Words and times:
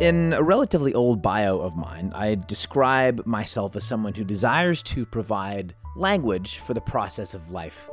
In 0.00 0.32
a 0.32 0.44
relatively 0.44 0.94
old 0.94 1.22
bio 1.22 1.58
of 1.58 1.76
mine, 1.76 2.12
I 2.14 2.36
describe 2.36 3.26
myself 3.26 3.74
as 3.74 3.82
someone 3.82 4.14
who 4.14 4.22
desires 4.22 4.80
to 4.84 5.04
provide 5.04 5.74
language 5.96 6.58
for 6.58 6.72
the 6.72 6.80
process 6.80 7.34
of 7.34 7.50
life 7.50 7.90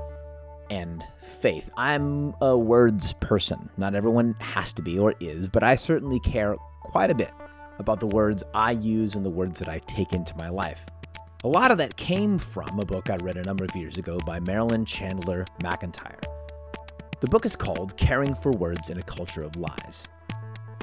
and 0.70 1.04
faith. 1.20 1.68
I'm 1.76 2.36
a 2.42 2.56
words 2.56 3.14
person. 3.14 3.72
Not 3.78 3.96
everyone 3.96 4.36
has 4.40 4.72
to 4.74 4.84
be 4.84 5.00
or 5.00 5.16
is, 5.20 5.48
but 5.48 5.64
I 5.64 5.74
certainly 5.74 6.20
care 6.20 6.56
quite 6.84 7.10
a 7.10 7.16
bit 7.16 7.32
about 7.80 8.00
the 8.00 8.08
words 8.08 8.44
I 8.54 8.74
use 8.74 9.16
and 9.16 9.26
the 9.26 9.32
words 9.32 9.58
that 9.58 9.68
I 9.68 9.80
take 9.88 10.14
into 10.14 10.38
my 10.38 10.50
life. 10.50 10.86
A 11.44 11.48
lot 11.48 11.72
of 11.72 11.80
that 11.80 11.98
came 11.98 12.38
from 12.38 12.80
a 12.80 12.86
book 12.86 13.10
I 13.10 13.16
read 13.16 13.38
a 13.38 13.44
number 13.44 13.66
of 13.66 13.76
years 13.76 13.98
ago 13.98 14.20
by 14.28 14.40
Marilyn 14.42 14.86
Chandler 14.86 15.44
McEntyre. 15.64 16.24
The 17.20 17.28
book 17.28 17.48
is 17.48 17.56
called 17.56 17.98
Caring 17.98 18.36
for 18.36 18.52
Words 18.52 18.92
in 18.92 19.00
a 19.00 19.04
Culture 19.04 19.42
of 19.42 19.56
Lies. 19.56 20.08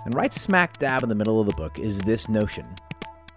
And 0.04 0.14
right 0.14 0.32
smack 0.32 0.78
dab 0.78 1.02
in 1.02 1.08
the 1.08 1.14
middle 1.14 1.40
of 1.40 1.46
the 1.46 1.52
book 1.52 1.78
is 1.78 2.00
this 2.00 2.28
notion, 2.28 2.66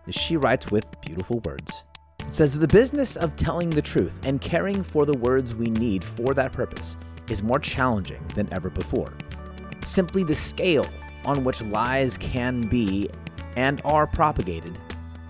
as 0.08 0.16
she 0.16 0.36
writes 0.36 0.72
with 0.72 1.00
beautiful 1.02 1.40
words. 1.46 1.86
It 2.20 2.34
says 2.34 2.58
the 2.58 2.68
business 2.68 3.16
of 3.18 3.36
telling 3.36 3.70
the 3.70 3.82
truth 3.82 4.20
and 4.24 4.42
caring 4.42 4.82
for 4.82 5.06
the 5.06 5.18
words 5.18 5.56
we 5.56 5.68
need 5.68 6.04
for 6.04 6.34
that 6.34 6.54
purpose 6.54 6.98
is 7.30 7.44
more 7.44 7.60
challenging 7.60 8.26
than 8.34 8.52
ever 8.52 8.70
before. 8.70 9.14
Simply 9.84 10.24
the 10.24 10.34
scale 10.34 10.88
on 11.26 11.44
which 11.44 11.62
lies 11.62 12.18
can 12.18 12.62
be 12.62 13.10
and 13.56 13.82
are 13.86 14.08
propagated 14.08 14.78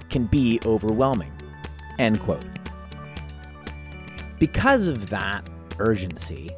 can 0.10 0.26
be 0.26 0.60
overwhelming. 0.66 1.34
End 2.00 2.22
quote. 2.22 2.46
Because 4.40 4.88
of 4.88 5.10
that 5.10 5.50
urgency, 5.80 6.50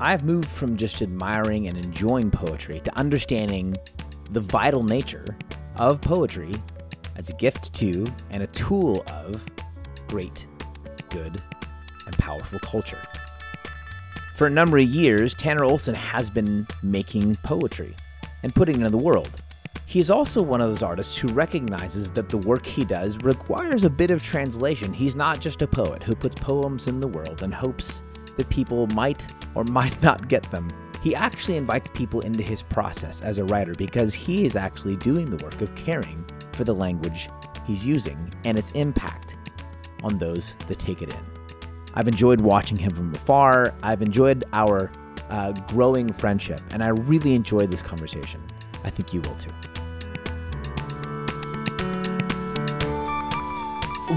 I've 0.00 0.24
moved 0.24 0.48
from 0.48 0.76
just 0.76 1.00
admiring 1.00 1.68
and 1.68 1.78
enjoying 1.78 2.30
poetry 2.30 2.80
to 2.80 2.96
understanding 2.96 3.74
the 4.30 4.40
vital 4.40 4.82
nature 4.82 5.24
of 5.76 6.00
poetry 6.00 6.54
as 7.16 7.30
a 7.30 7.34
gift 7.34 7.72
to 7.74 8.06
and 8.30 8.42
a 8.42 8.46
tool 8.48 9.04
of 9.10 9.44
great, 10.08 10.46
good, 11.10 11.42
and 12.06 12.18
powerful 12.18 12.58
culture. 12.60 13.00
For 14.36 14.46
a 14.46 14.50
number 14.50 14.78
of 14.78 14.84
years, 14.84 15.34
Tanner 15.34 15.64
Olson 15.64 15.94
has 15.94 16.28
been 16.28 16.66
making 16.82 17.36
poetry 17.44 17.94
and 18.42 18.54
putting 18.54 18.80
it 18.80 18.86
in 18.86 18.92
the 18.92 18.98
world. 18.98 19.30
He 19.86 20.00
is 20.00 20.10
also 20.10 20.42
one 20.42 20.60
of 20.60 20.68
those 20.68 20.82
artists 20.82 21.16
who 21.16 21.28
recognizes 21.28 22.10
that 22.12 22.28
the 22.28 22.38
work 22.38 22.66
he 22.66 22.84
does 22.84 23.18
requires 23.18 23.84
a 23.84 23.90
bit 23.90 24.10
of 24.10 24.22
translation. 24.22 24.92
He's 24.92 25.14
not 25.14 25.40
just 25.40 25.62
a 25.62 25.68
poet 25.68 26.02
who 26.02 26.14
puts 26.14 26.34
poems 26.36 26.88
in 26.88 27.00
the 27.00 27.06
world 27.06 27.42
and 27.42 27.54
hopes 27.54 28.02
that 28.36 28.50
people 28.50 28.86
might 28.88 29.26
or 29.54 29.62
might 29.64 30.00
not 30.02 30.28
get 30.28 30.50
them 30.50 30.68
he 31.04 31.14
actually 31.14 31.58
invites 31.58 31.90
people 31.90 32.22
into 32.22 32.42
his 32.42 32.62
process 32.62 33.20
as 33.20 33.36
a 33.36 33.44
writer 33.44 33.74
because 33.74 34.14
he 34.14 34.46
is 34.46 34.56
actually 34.56 34.96
doing 34.96 35.28
the 35.28 35.36
work 35.44 35.60
of 35.60 35.74
caring 35.74 36.24
for 36.54 36.64
the 36.64 36.74
language 36.74 37.28
he's 37.66 37.86
using 37.86 38.32
and 38.46 38.56
its 38.56 38.70
impact 38.70 39.36
on 40.02 40.16
those 40.16 40.56
that 40.66 40.78
take 40.78 41.02
it 41.02 41.10
in. 41.10 41.20
I've 41.92 42.08
enjoyed 42.08 42.40
watching 42.40 42.78
him 42.78 42.90
from 42.92 43.14
afar. 43.14 43.74
I've 43.82 44.00
enjoyed 44.00 44.46
our 44.54 44.90
uh, 45.28 45.52
growing 45.68 46.10
friendship, 46.10 46.62
and 46.70 46.82
I 46.82 46.88
really 46.88 47.34
enjoyed 47.34 47.70
this 47.70 47.82
conversation. 47.82 48.40
I 48.82 48.88
think 48.88 49.12
you 49.12 49.20
will 49.20 49.34
too. 49.34 49.50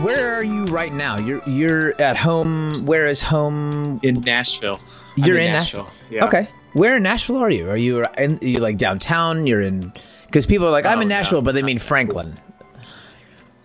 Where 0.04 0.34
are 0.36 0.44
you 0.44 0.66
right 0.68 0.94
now? 0.94 1.18
You're 1.18 1.42
you're 1.46 2.02
at 2.02 2.16
home. 2.16 2.86
Where 2.86 3.08
is 3.08 3.22
home? 3.22 4.00
In 4.04 4.22
Nashville. 4.22 4.80
You're 5.18 5.38
in, 5.38 5.48
in 5.48 5.52
Nashville. 5.52 5.84
Nashville. 5.84 6.10
Yeah. 6.10 6.26
Okay. 6.26 6.48
Where 6.74 6.98
in 6.98 7.04
Nashville 7.04 7.38
are 7.38 7.50
you? 7.50 7.70
Are 7.70 7.78
you 7.78 8.06
in 8.18 8.40
you 8.42 8.60
like 8.60 8.78
downtown? 8.78 9.48
You're 9.48 9.62
in 9.62 9.94
because 10.26 10.46
people 10.46 10.68
are 10.68 10.72
like 10.72 10.86
I'm 10.86 11.00
oh, 11.00 11.02
in 11.02 11.08
Nashville, 11.08 11.42
no, 11.42 11.46
but 11.46 11.56
they 11.56 11.64
mean 11.64 11.80
Franklin. 11.80 12.40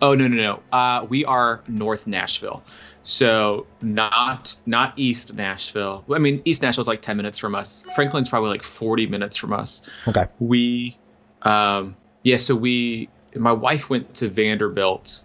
Oh 0.01 0.15
no 0.15 0.27
no 0.27 0.35
no. 0.35 0.77
Uh, 0.77 1.05
we 1.07 1.25
are 1.25 1.63
North 1.67 2.07
Nashville, 2.07 2.63
so 3.03 3.67
not 3.81 4.55
not 4.65 4.93
East 4.97 5.33
Nashville. 5.33 6.03
I 6.11 6.17
mean 6.17 6.41
East 6.45 6.61
Nashville 6.61 6.81
is 6.81 6.87
like 6.87 7.01
ten 7.01 7.17
minutes 7.17 7.39
from 7.39 7.55
us. 7.55 7.85
Franklin's 7.95 8.29
probably 8.29 8.49
like 8.49 8.63
forty 8.63 9.07
minutes 9.07 9.37
from 9.37 9.53
us. 9.53 9.87
Okay. 10.07 10.27
We, 10.39 10.97
um, 11.41 11.95
yeah. 12.23 12.37
So 12.37 12.55
we, 12.55 13.09
my 13.35 13.53
wife 13.53 13.89
went 13.89 14.15
to 14.15 14.29
Vanderbilt. 14.29 15.23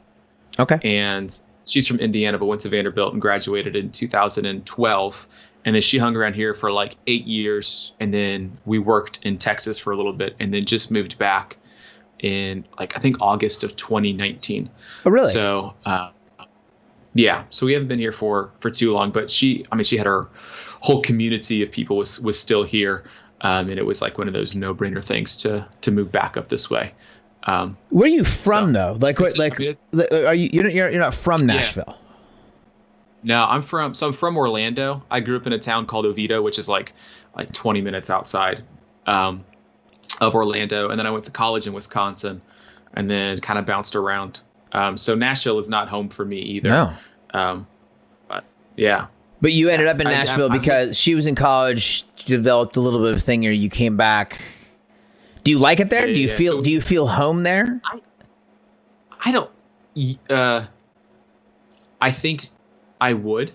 Okay. 0.59 0.79
And 0.83 1.37
she's 1.65 1.87
from 1.87 1.99
Indiana, 1.99 2.39
but 2.39 2.47
went 2.47 2.63
to 2.63 2.69
Vanderbilt 2.69 3.13
and 3.13 3.23
graduated 3.23 3.77
in 3.77 3.93
2012 3.93 5.29
and 5.69 5.75
then 5.75 5.83
she 5.83 5.99
hung 5.99 6.17
around 6.17 6.33
here 6.33 6.55
for 6.55 6.73
like 6.73 6.97
eight 7.07 7.27
years 7.27 7.93
and 8.01 8.15
then 8.15 8.57
we 8.65 8.79
worked 8.79 9.27
in 9.27 9.37
texas 9.37 9.79
for 9.79 9.93
a 9.93 9.97
little 9.97 10.15
bit 10.15 10.35
and 10.41 10.55
then 10.55 10.65
just 10.65 10.91
moved 10.91 11.19
back 11.19 11.59
in 12.19 12.65
like 12.79 12.97
i 12.97 13.01
think 13.01 13.21
august 13.21 13.65
of 13.65 13.77
2019 13.77 14.71
oh 15.05 15.11
really? 15.11 15.29
So 15.29 15.75
uh, 15.85 16.11
yeah 17.13 17.45
so 17.51 17.67
we 17.67 17.75
haven't 17.75 17.89
been 17.89 17.99
here 17.99 18.13
for 18.13 18.51
for 18.61 18.71
too 18.71 18.95
long 18.95 19.11
but 19.11 19.31
she 19.31 19.67
i 19.71 19.77
mean 19.77 19.85
she 19.85 19.99
had 19.99 20.07
her 20.07 20.29
whole 20.81 21.03
community 21.03 21.63
of 21.63 21.71
people 21.71 21.99
was 21.99 22.19
was 22.19 22.41
still 22.41 22.63
here 22.63 23.05
um, 23.41 23.69
and 23.69 23.79
it 23.79 23.87
was 23.87 24.03
like 24.03 24.19
one 24.19 24.29
of 24.29 24.35
those 24.35 24.55
no-brainer 24.55 25.05
things 25.05 25.39
to 25.39 25.67
to 25.83 25.91
move 25.91 26.11
back 26.11 26.37
up 26.37 26.49
this 26.49 26.69
way. 26.69 26.93
Um, 27.45 27.77
where 27.91 28.07
are 28.07 28.09
you 28.09 28.25
from 28.25 28.75
so, 28.75 28.95
though? 28.95 28.99
Like 29.01 29.21
what 29.21 29.39
like 29.39 29.61
are 29.61 30.35
you 30.35 30.51
you're, 30.53 30.69
you're 30.69 30.99
not 30.99 31.15
from 31.15 31.47
nashville? 31.47 31.85
yeah. 31.87 32.08
No, 33.23 33.45
I'm 33.45 33.63
from 33.63 33.95
so 33.95 34.09
I'm 34.09 34.13
from 34.13 34.37
Orlando. 34.37 35.03
I 35.11 35.21
grew 35.21 35.37
up 35.37 35.47
in 35.47 35.53
a 35.53 35.59
town 35.59 35.87
called 35.87 36.07
Oviedo, 36.07 36.41
which 36.41 36.59
is 36.59 36.69
like 36.69 36.93
like 37.37 37.53
20 37.53 37.81
minutes 37.81 38.11
outside 38.11 38.63
um, 39.07 39.45
of 40.21 40.35
Orlando, 40.35 40.91
and 40.91 40.99
then 40.99 41.07
I 41.07 41.11
went 41.11 41.25
to 41.25 41.31
college 41.31 41.67
in 41.67 41.73
Wisconsin, 41.73 42.41
and 42.95 43.11
then 43.11 43.39
kind 43.41 43.59
of 43.59 43.67
bounced 43.67 43.97
around. 43.97 44.41
Um, 44.73 44.97
so 44.97 45.15
Nashville 45.15 45.59
is 45.59 45.69
not 45.69 45.89
home 45.89 46.09
for 46.11 46.25
me 46.25 46.39
either. 46.39 46.69
No. 46.69 46.95
Um, 47.33 47.67
but 48.29 48.45
yeah. 48.77 49.07
But 49.41 49.53
you 49.53 49.69
ended 49.69 49.89
up 49.89 50.01
in 50.01 50.05
Nashville 50.05 50.51
I, 50.51 50.55
I, 50.55 50.59
because 50.59 50.99
she 50.99 51.15
was 51.15 51.27
in 51.27 51.35
college, 51.35 52.05
developed 52.25 52.77
a 52.77 52.81
little 52.81 53.01
bit 53.01 53.15
of 53.15 53.23
thing, 53.23 53.47
or 53.47 53.51
you 53.51 53.71
came 53.71 53.97
back. 53.97 54.41
Do 55.45 55.51
you 55.51 55.59
like 55.59 55.81
it 55.81 55.91
there? 55.91 56.07
Yeah, 56.07 56.15
do 56.15 56.21
you 56.21 56.29
yeah. 56.29 56.37
feel 56.37 56.57
so, 56.59 56.63
Do 56.63 56.71
you 56.71 56.81
feel 56.81 57.07
home 57.07 57.43
there? 57.43 57.81
I, 57.85 58.01
I 59.25 59.33
don't. 59.33 59.51
Uh, 60.29 60.67
I 62.01 62.11
think 62.13 62.45
I 63.01 63.13
would 63.13 63.53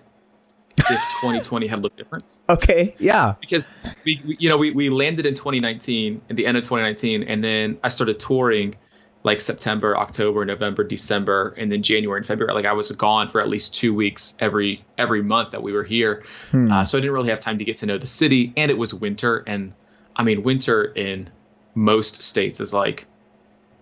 if 0.77 0.87
2020 1.21 1.67
had 1.67 1.83
looked 1.83 1.97
different. 1.97 2.23
Okay, 2.49 2.95
yeah. 2.99 3.35
Because 3.39 3.79
we, 4.05 4.21
we, 4.25 4.37
you 4.39 4.49
know, 4.49 4.57
we, 4.57 4.71
we 4.71 4.89
landed 4.89 5.25
in 5.25 5.33
2019 5.33 6.21
at 6.29 6.35
the 6.35 6.45
end 6.45 6.57
of 6.57 6.63
2019, 6.63 7.23
and 7.23 7.43
then 7.43 7.77
I 7.83 7.89
started 7.89 8.19
touring 8.19 8.75
like 9.23 9.39
September, 9.39 9.97
October, 9.97 10.43
November, 10.45 10.83
December, 10.83 11.53
and 11.57 11.71
then 11.71 11.81
January 11.81 12.19
and 12.19 12.25
February. 12.25 12.53
Like 12.53 12.65
I 12.65 12.73
was 12.73 12.91
gone 12.91 13.29
for 13.29 13.39
at 13.39 13.47
least 13.47 13.75
two 13.75 13.93
weeks 13.93 14.35
every 14.39 14.83
every 14.97 15.23
month 15.23 15.51
that 15.51 15.63
we 15.63 15.71
were 15.71 15.83
here, 15.83 16.23
hmm. 16.51 16.71
uh, 16.71 16.85
so 16.85 16.97
I 16.97 17.01
didn't 17.01 17.13
really 17.13 17.29
have 17.29 17.39
time 17.39 17.59
to 17.59 17.65
get 17.65 17.77
to 17.77 17.85
know 17.85 17.97
the 17.97 18.07
city. 18.07 18.53
And 18.57 18.69
it 18.69 18.77
was 18.77 18.93
winter, 18.93 19.43
and 19.47 19.73
I 20.15 20.23
mean, 20.23 20.41
winter 20.41 20.83
in 20.83 21.29
most 21.73 22.21
states 22.21 22.59
is 22.59 22.73
like 22.73 23.07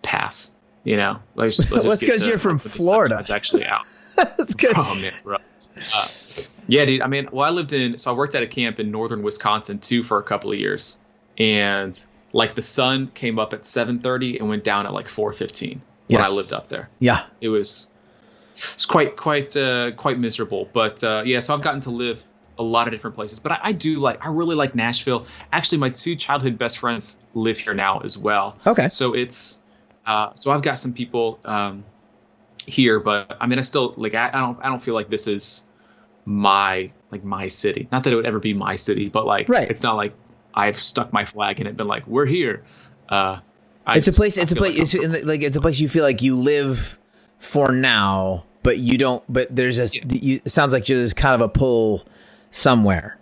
pass. 0.01 0.51
You 0.83 0.97
know, 0.97 1.19
let's, 1.35 1.71
let's 1.71 2.01
because 2.01 2.27
you're 2.27 2.37
from 2.37 2.59
Florida. 2.59 3.17
It's 3.19 3.29
actually 3.29 3.65
out. 3.65 3.81
That's 4.37 4.55
good. 4.55 4.73
Oh 4.75 5.01
man. 5.01 5.37
Uh, 5.95 6.07
yeah, 6.67 6.85
dude. 6.85 7.01
I 7.01 7.07
mean, 7.07 7.29
well, 7.31 7.47
I 7.47 7.51
lived 7.51 7.73
in, 7.73 7.97
so 7.97 8.11
I 8.11 8.15
worked 8.15 8.35
at 8.35 8.43
a 8.43 8.47
camp 8.47 8.79
in 8.79 8.91
northern 8.91 9.23
Wisconsin 9.23 9.79
too 9.79 10.03
for 10.03 10.17
a 10.17 10.23
couple 10.23 10.51
of 10.51 10.59
years, 10.59 10.97
and 11.37 11.99
like 12.33 12.55
the 12.55 12.61
sun 12.61 13.07
came 13.07 13.39
up 13.39 13.53
at 13.53 13.63
7:30 13.63 14.39
and 14.39 14.49
went 14.49 14.63
down 14.63 14.85
at 14.85 14.93
like 14.93 15.07
4:15 15.07 15.69
when 15.69 15.81
yes. 16.07 16.29
I 16.29 16.33
lived 16.33 16.53
up 16.53 16.67
there. 16.67 16.89
Yeah, 16.99 17.23
it 17.39 17.49
was 17.49 17.87
it's 18.51 18.85
quite 18.85 19.15
quite 19.15 19.55
uh, 19.55 19.91
quite 19.91 20.19
miserable. 20.19 20.69
But 20.71 21.03
uh, 21.03 21.23
yeah, 21.25 21.39
so 21.39 21.53
I've 21.53 21.61
gotten 21.61 21.81
to 21.81 21.91
live 21.91 22.23
a 22.59 22.63
lot 22.63 22.87
of 22.87 22.91
different 22.91 23.15
places. 23.15 23.39
But 23.39 23.53
I, 23.53 23.59
I, 23.63 23.71
do 23.71 23.99
like 23.99 24.25
I 24.25 24.29
really 24.29 24.55
like 24.55 24.75
Nashville. 24.75 25.25
Actually, 25.51 25.79
my 25.79 25.89
two 25.89 26.15
childhood 26.15 26.57
best 26.57 26.77
friends 26.77 27.17
live 27.33 27.57
here 27.57 27.73
now 27.73 27.99
as 27.99 28.17
well. 28.17 28.57
Okay, 28.65 28.89
so 28.89 29.13
it's 29.13 29.61
uh, 30.05 30.33
so 30.35 30.51
I've 30.51 30.61
got 30.61 30.77
some 30.77 30.93
people 30.93 31.39
um, 31.45 31.83
here, 32.65 32.99
but 32.99 33.37
I 33.39 33.47
mean, 33.47 33.59
I 33.59 33.61
still 33.61 33.93
like 33.97 34.13
I, 34.13 34.29
I 34.29 34.39
don't 34.39 34.59
I 34.61 34.69
don't 34.69 34.81
feel 34.81 34.93
like 34.93 35.09
this 35.09 35.27
is 35.27 35.63
my 36.25 36.91
like 37.11 37.23
my 37.23 37.47
city. 37.47 37.87
Not 37.91 38.03
that 38.03 38.13
it 38.13 38.15
would 38.15 38.25
ever 38.25 38.39
be 38.39 38.53
my 38.53 38.75
city, 38.75 39.09
but 39.09 39.25
like 39.25 39.49
right. 39.49 39.69
it's 39.69 39.83
not 39.83 39.95
like 39.95 40.13
I've 40.53 40.79
stuck 40.79 41.13
my 41.13 41.25
flag 41.25 41.59
in 41.59 41.67
it, 41.67 41.77
been 41.77 41.87
like 41.87 42.07
we're 42.07 42.25
here. 42.25 42.63
Uh, 43.09 43.39
it's 43.87 44.07
a 44.07 44.13
place. 44.13 44.37
It's 44.37 44.51
a 44.51 44.55
place. 44.55 44.73
Like 44.73 44.81
it's 44.81 44.93
in 44.93 45.11
the, 45.11 45.25
like 45.25 45.41
it's 45.41 45.57
a 45.57 45.61
place 45.61 45.79
you 45.79 45.89
feel 45.89 46.03
like 46.03 46.21
you 46.21 46.35
live 46.35 46.99
for 47.39 47.71
now, 47.71 48.45
but 48.63 48.77
you 48.77 48.97
don't. 48.97 49.23
But 49.27 49.55
there's 49.55 49.79
a. 49.79 49.87
Yeah. 49.97 50.03
You, 50.07 50.41
it 50.45 50.51
sounds 50.51 50.73
like 50.73 50.85
there's 50.85 51.13
kind 51.13 51.35
of 51.35 51.41
a 51.41 51.49
pull 51.49 52.03
somewhere. 52.51 53.17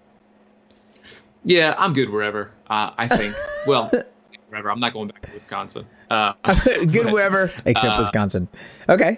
Yeah, 1.43 1.73
I'm 1.77 1.93
good 1.93 2.09
wherever. 2.09 2.51
Uh, 2.69 2.91
I 2.97 3.07
think. 3.07 3.33
well, 3.65 3.89
wherever. 4.49 4.71
I'm 4.71 4.79
not 4.79 4.93
going 4.93 5.07
back 5.09 5.21
to 5.23 5.33
Wisconsin. 5.33 5.85
Uh, 6.09 6.33
good 6.65 7.05
but, 7.05 7.13
wherever 7.13 7.51
except 7.65 7.95
uh, 7.95 7.99
Wisconsin. 7.99 8.47
Okay. 8.87 9.17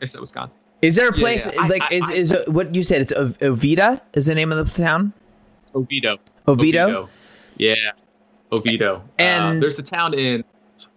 Except 0.00 0.20
Wisconsin. 0.20 0.60
Is 0.82 0.96
there 0.96 1.08
a 1.08 1.12
place 1.12 1.46
yeah, 1.46 1.62
yeah. 1.62 1.66
like 1.66 1.82
I, 1.90 1.94
is 1.94 2.10
I, 2.10 2.14
is 2.14 2.32
I, 2.32 2.50
what 2.50 2.74
you 2.74 2.82
said? 2.82 3.00
It's 3.00 3.12
Oviedo 3.12 4.00
is 4.14 4.26
the 4.26 4.34
name 4.34 4.52
of 4.52 4.58
the 4.58 4.82
town. 4.82 5.12
Oviedo. 5.74 6.18
Oviedo. 6.46 7.08
Yeah, 7.56 7.74
Oviedo. 8.52 9.02
And 9.18 9.58
uh, 9.58 9.60
there's 9.60 9.78
a 9.78 9.82
town 9.82 10.14
in 10.14 10.44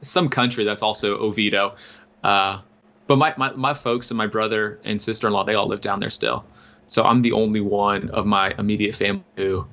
some 0.02 0.30
country 0.30 0.64
that's 0.64 0.82
also 0.82 1.18
Oviedo. 1.18 1.76
Uh, 2.24 2.62
but 3.08 3.18
my, 3.18 3.34
my, 3.38 3.52
my 3.54 3.74
folks 3.74 4.12
and 4.12 4.18
my 4.18 4.28
brother 4.28 4.80
and 4.84 5.02
sister 5.02 5.28
in 5.28 5.34
law, 5.34 5.44
they 5.44 5.56
all 5.56 5.68
live 5.68 5.82
down 5.82 6.00
there 6.00 6.10
still. 6.10 6.46
So 6.86 7.04
I'm 7.04 7.22
the 7.22 7.32
only 7.32 7.62
one 7.62 8.10
of 8.10 8.26
my 8.26 8.54
immediate 8.58 8.96
family 8.96 9.24
who 9.36 9.66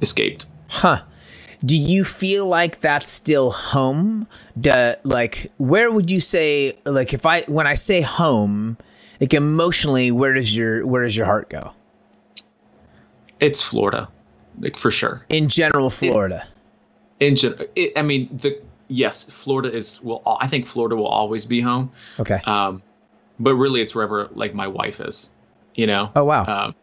escaped. 0.00 0.46
Huh. 0.68 1.02
Do 1.64 1.76
you 1.76 2.04
feel 2.04 2.46
like 2.46 2.80
that's 2.80 3.08
still 3.08 3.50
home? 3.50 4.28
Do, 4.60 4.94
like, 5.02 5.48
where 5.58 5.90
would 5.90 6.10
you 6.10 6.20
say, 6.20 6.78
like, 6.86 7.12
if 7.12 7.26
I, 7.26 7.42
when 7.48 7.66
I 7.66 7.74
say 7.74 8.00
home, 8.00 8.78
like 9.20 9.34
emotionally, 9.34 10.12
where 10.12 10.34
does 10.34 10.56
your, 10.56 10.86
where 10.86 11.02
does 11.02 11.16
your 11.16 11.26
heart 11.26 11.50
go? 11.50 11.72
It's 13.40 13.62
Florida, 13.62 14.08
like 14.60 14.76
for 14.76 14.90
sure. 14.90 15.24
In 15.28 15.48
general, 15.48 15.90
Florida. 15.90 16.46
In 17.18 17.34
general, 17.34 17.66
I 17.96 18.02
mean, 18.02 18.28
the, 18.36 18.60
yes, 18.86 19.28
Florida 19.28 19.72
is, 19.72 20.00
well, 20.02 20.22
I 20.24 20.46
think 20.46 20.66
Florida 20.68 20.94
will 20.94 21.08
always 21.08 21.44
be 21.46 21.60
home. 21.60 21.90
Okay. 22.20 22.38
Um, 22.44 22.82
but 23.40 23.54
really 23.54 23.80
it's 23.80 23.94
wherever 23.94 24.28
like 24.32 24.54
my 24.54 24.68
wife 24.68 25.00
is, 25.00 25.34
you 25.74 25.88
know? 25.88 26.10
Oh, 26.14 26.24
wow. 26.24 26.44
Um, 26.46 26.74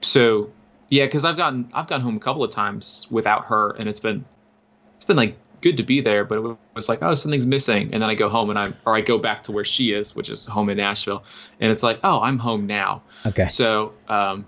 so 0.00 0.50
yeah, 0.88 1.04
because 1.04 1.24
I've 1.24 1.36
gotten 1.36 1.70
I've 1.72 1.86
gotten 1.86 2.02
home 2.02 2.16
a 2.16 2.20
couple 2.20 2.44
of 2.44 2.50
times 2.50 3.06
without 3.10 3.46
her, 3.46 3.70
and 3.70 3.88
it's 3.88 4.00
been 4.00 4.24
it's 4.96 5.04
been 5.04 5.16
like 5.16 5.36
good 5.60 5.78
to 5.78 5.82
be 5.82 6.02
there, 6.02 6.24
but 6.24 6.38
it 6.38 6.56
was 6.74 6.88
like 6.88 7.02
oh 7.02 7.14
something's 7.14 7.46
missing, 7.46 7.94
and 7.94 8.02
then 8.02 8.10
I 8.10 8.14
go 8.14 8.28
home 8.28 8.50
and 8.50 8.58
I 8.58 8.72
or 8.84 8.94
I 8.94 9.00
go 9.00 9.18
back 9.18 9.44
to 9.44 9.52
where 9.52 9.64
she 9.64 9.92
is, 9.92 10.14
which 10.14 10.28
is 10.30 10.44
home 10.44 10.68
in 10.68 10.76
Nashville, 10.76 11.24
and 11.60 11.70
it's 11.70 11.82
like 11.82 12.00
oh 12.04 12.20
I'm 12.20 12.38
home 12.38 12.66
now. 12.66 13.02
Okay. 13.26 13.46
So 13.46 13.94
um, 14.08 14.46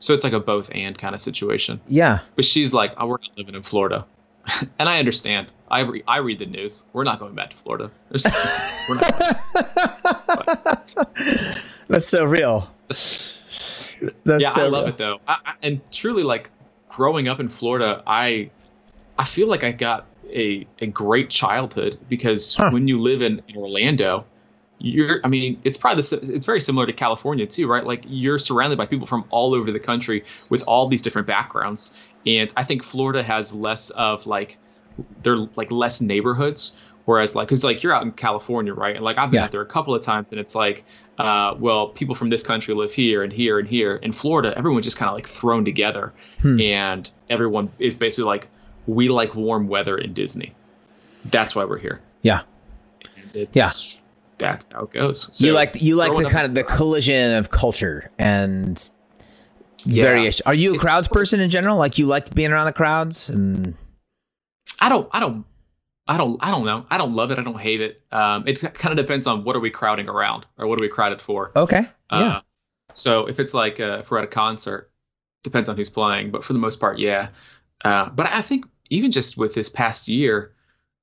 so 0.00 0.14
it's 0.14 0.24
like 0.24 0.32
a 0.32 0.40
both 0.40 0.70
and 0.72 0.96
kind 0.96 1.14
of 1.14 1.20
situation. 1.20 1.80
Yeah. 1.88 2.20
But 2.36 2.44
she's 2.44 2.72
like 2.74 2.94
oh, 2.96 3.06
we're 3.06 3.18
not 3.18 3.36
living 3.36 3.54
in 3.54 3.62
Florida, 3.62 4.06
and 4.78 4.88
I 4.88 4.98
understand. 4.98 5.50
I 5.70 5.80
re- 5.80 6.04
I 6.06 6.18
read 6.18 6.38
the 6.38 6.46
news. 6.46 6.84
We're 6.92 7.04
not 7.04 7.18
going 7.18 7.34
back 7.34 7.50
to 7.50 7.56
Florida. 7.56 7.90
we're 8.10 9.00
not. 9.00 9.12
That's 11.88 12.08
so 12.08 12.24
real. 12.24 12.70
That's 14.24 14.42
yeah, 14.42 14.48
so 14.50 14.66
I 14.66 14.68
love 14.68 14.84
real. 14.84 14.94
it 14.94 14.98
though, 14.98 15.20
I, 15.26 15.36
I, 15.44 15.52
and 15.62 15.80
truly, 15.92 16.22
like 16.22 16.50
growing 16.88 17.28
up 17.28 17.40
in 17.40 17.48
Florida, 17.48 18.02
I 18.06 18.50
I 19.18 19.24
feel 19.24 19.48
like 19.48 19.64
I 19.64 19.72
got 19.72 20.06
a 20.30 20.66
a 20.78 20.86
great 20.86 21.30
childhood 21.30 21.98
because 22.08 22.56
Huh. 22.56 22.70
when 22.70 22.88
you 22.88 23.00
live 23.00 23.22
in, 23.22 23.42
in 23.48 23.56
Orlando, 23.56 24.26
you're 24.78 25.20
I 25.24 25.28
mean, 25.28 25.60
it's 25.64 25.76
probably 25.78 26.02
the, 26.02 26.34
it's 26.34 26.46
very 26.46 26.60
similar 26.60 26.86
to 26.86 26.92
California 26.92 27.46
too, 27.46 27.66
right? 27.66 27.84
Like 27.84 28.04
you're 28.06 28.38
surrounded 28.38 28.78
by 28.78 28.86
people 28.86 29.06
from 29.06 29.24
all 29.30 29.54
over 29.54 29.72
the 29.72 29.80
country 29.80 30.24
with 30.48 30.62
all 30.64 30.88
these 30.88 31.02
different 31.02 31.26
backgrounds, 31.26 31.94
and 32.26 32.52
I 32.56 32.64
think 32.64 32.82
Florida 32.84 33.22
has 33.22 33.54
less 33.54 33.90
of 33.90 34.26
like 34.26 34.58
they're 35.22 35.38
like 35.56 35.70
less 35.70 36.00
neighborhoods. 36.00 36.76
Whereas, 37.08 37.34
like, 37.34 37.48
because 37.48 37.64
like 37.64 37.82
you're 37.82 37.94
out 37.94 38.02
in 38.02 38.12
California, 38.12 38.74
right? 38.74 38.94
And 38.94 39.02
like 39.02 39.16
I've 39.16 39.30
been 39.30 39.38
Yeah. 39.38 39.44
out 39.44 39.50
there 39.50 39.62
a 39.62 39.66
couple 39.66 39.94
of 39.94 40.02
times, 40.02 40.30
and 40.30 40.38
it's 40.38 40.54
like, 40.54 40.84
uh, 41.16 41.54
well, 41.58 41.88
people 41.88 42.14
from 42.14 42.28
this 42.28 42.42
country 42.42 42.74
live 42.74 42.92
here 42.92 43.22
and 43.22 43.32
here 43.32 43.58
and 43.58 43.66
here. 43.66 43.96
In 43.96 44.12
Florida, 44.12 44.52
everyone's 44.54 44.84
just 44.84 44.98
kind 44.98 45.08
of 45.08 45.14
like 45.14 45.26
thrown 45.26 45.64
together, 45.64 46.12
Hmm. 46.42 46.60
and 46.60 47.10
everyone 47.30 47.70
is 47.78 47.96
basically 47.96 48.28
like, 48.28 48.48
we 48.86 49.08
like 49.08 49.34
warm 49.34 49.68
weather 49.68 49.96
in 49.96 50.12
Disney. 50.12 50.52
That's 51.30 51.56
why 51.56 51.64
we're 51.64 51.78
here. 51.78 52.02
Yeah. 52.20 52.42
And 53.16 53.36
it's, 53.36 53.56
Yeah. 53.56 53.70
that's 54.36 54.68
how 54.70 54.82
it 54.82 54.90
goes. 54.90 55.30
So 55.32 55.46
you 55.46 55.54
like 55.54 55.80
you 55.80 55.96
like 55.96 56.12
the 56.14 56.28
kind 56.28 56.44
of 56.44 56.54
the 56.54 56.62
collision 56.62 57.32
of 57.36 57.50
culture 57.50 58.10
and 58.18 58.78
Yeah. 59.86 60.04
variation. 60.04 60.42
Are 60.44 60.52
you 60.52 60.74
a 60.74 60.78
crowds 60.78 61.08
person 61.08 61.40
in 61.40 61.48
general? 61.48 61.78
Like 61.78 61.96
you 61.98 62.04
liked 62.04 62.34
being 62.34 62.52
around 62.52 62.66
the 62.66 62.74
crowds 62.74 63.30
and 63.30 63.76
I 64.78 64.90
don't, 64.90 65.08
I 65.10 65.20
don't, 65.20 65.46
I 66.08 66.16
don't, 66.16 66.38
I 66.42 66.50
don't 66.50 66.64
know. 66.64 66.86
I 66.90 66.96
don't 66.98 67.14
love 67.14 67.30
it. 67.30 67.38
I 67.38 67.42
don't 67.42 67.60
hate 67.60 67.80
it. 67.82 68.02
Um, 68.10 68.48
it 68.48 68.60
kind 68.74 68.98
of 68.98 69.04
depends 69.06 69.26
on 69.26 69.44
what 69.44 69.54
are 69.56 69.60
we 69.60 69.70
crowding 69.70 70.08
around 70.08 70.46
or 70.56 70.66
what 70.66 70.80
are 70.80 70.82
we 70.82 70.88
crowded 70.88 71.20
for. 71.20 71.52
okay, 71.54 71.82
yeah, 72.12 72.36
Uh, 72.36 72.40
so 72.94 73.26
if 73.26 73.38
it's 73.38 73.52
like 73.54 73.78
uh, 73.78 73.98
if 74.00 74.10
we're 74.10 74.18
at 74.18 74.24
a 74.24 74.28
concert, 74.28 74.90
depends 75.44 75.68
on 75.68 75.76
who's 75.76 75.90
playing, 75.90 76.30
but 76.30 76.42
for 76.44 76.54
the 76.54 76.58
most 76.58 76.80
part, 76.80 76.98
yeah. 76.98 77.28
Uh, 77.84 78.08
but 78.08 78.26
I 78.26 78.40
think 78.40 78.64
even 78.90 79.10
just 79.10 79.36
with 79.36 79.54
this 79.54 79.68
past 79.68 80.08
year, 80.08 80.54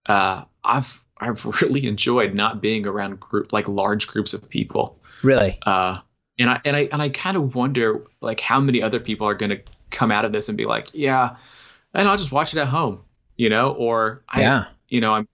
uh, 0.07 0.45
I've 0.63 1.01
I've 1.17 1.45
really 1.61 1.85
enjoyed 1.87 2.33
not 2.33 2.61
being 2.61 2.87
around 2.87 3.19
group 3.19 3.53
like 3.53 3.67
large 3.67 4.07
groups 4.07 4.33
of 4.33 4.49
people. 4.49 4.99
really, 5.21 5.59
Uh, 5.65 5.99
and 6.39 6.49
I 6.49 6.61
and 6.65 6.75
I 6.75 6.89
and 6.91 7.01
I 7.01 7.09
kind 7.09 7.37
of 7.37 7.55
wonder 7.55 8.03
like 8.21 8.39
how 8.39 8.59
many 8.59 8.81
other 8.81 8.99
people 8.99 9.27
are 9.27 9.35
going 9.35 9.51
to 9.51 9.61
come 9.91 10.11
out 10.11 10.25
of 10.25 10.33
this 10.33 10.49
and 10.49 10.57
be 10.57 10.65
like, 10.65 10.89
yeah, 10.93 11.37
and 11.93 12.07
I'll 12.07 12.17
just 12.17 12.31
watch 12.31 12.53
it 12.53 12.59
at 12.59 12.67
home, 12.67 13.03
you 13.37 13.49
know, 13.49 13.69
or 13.69 14.23
I, 14.27 14.41
yeah, 14.41 14.65
you 14.87 15.01
know, 15.01 15.13
I'm 15.13 15.27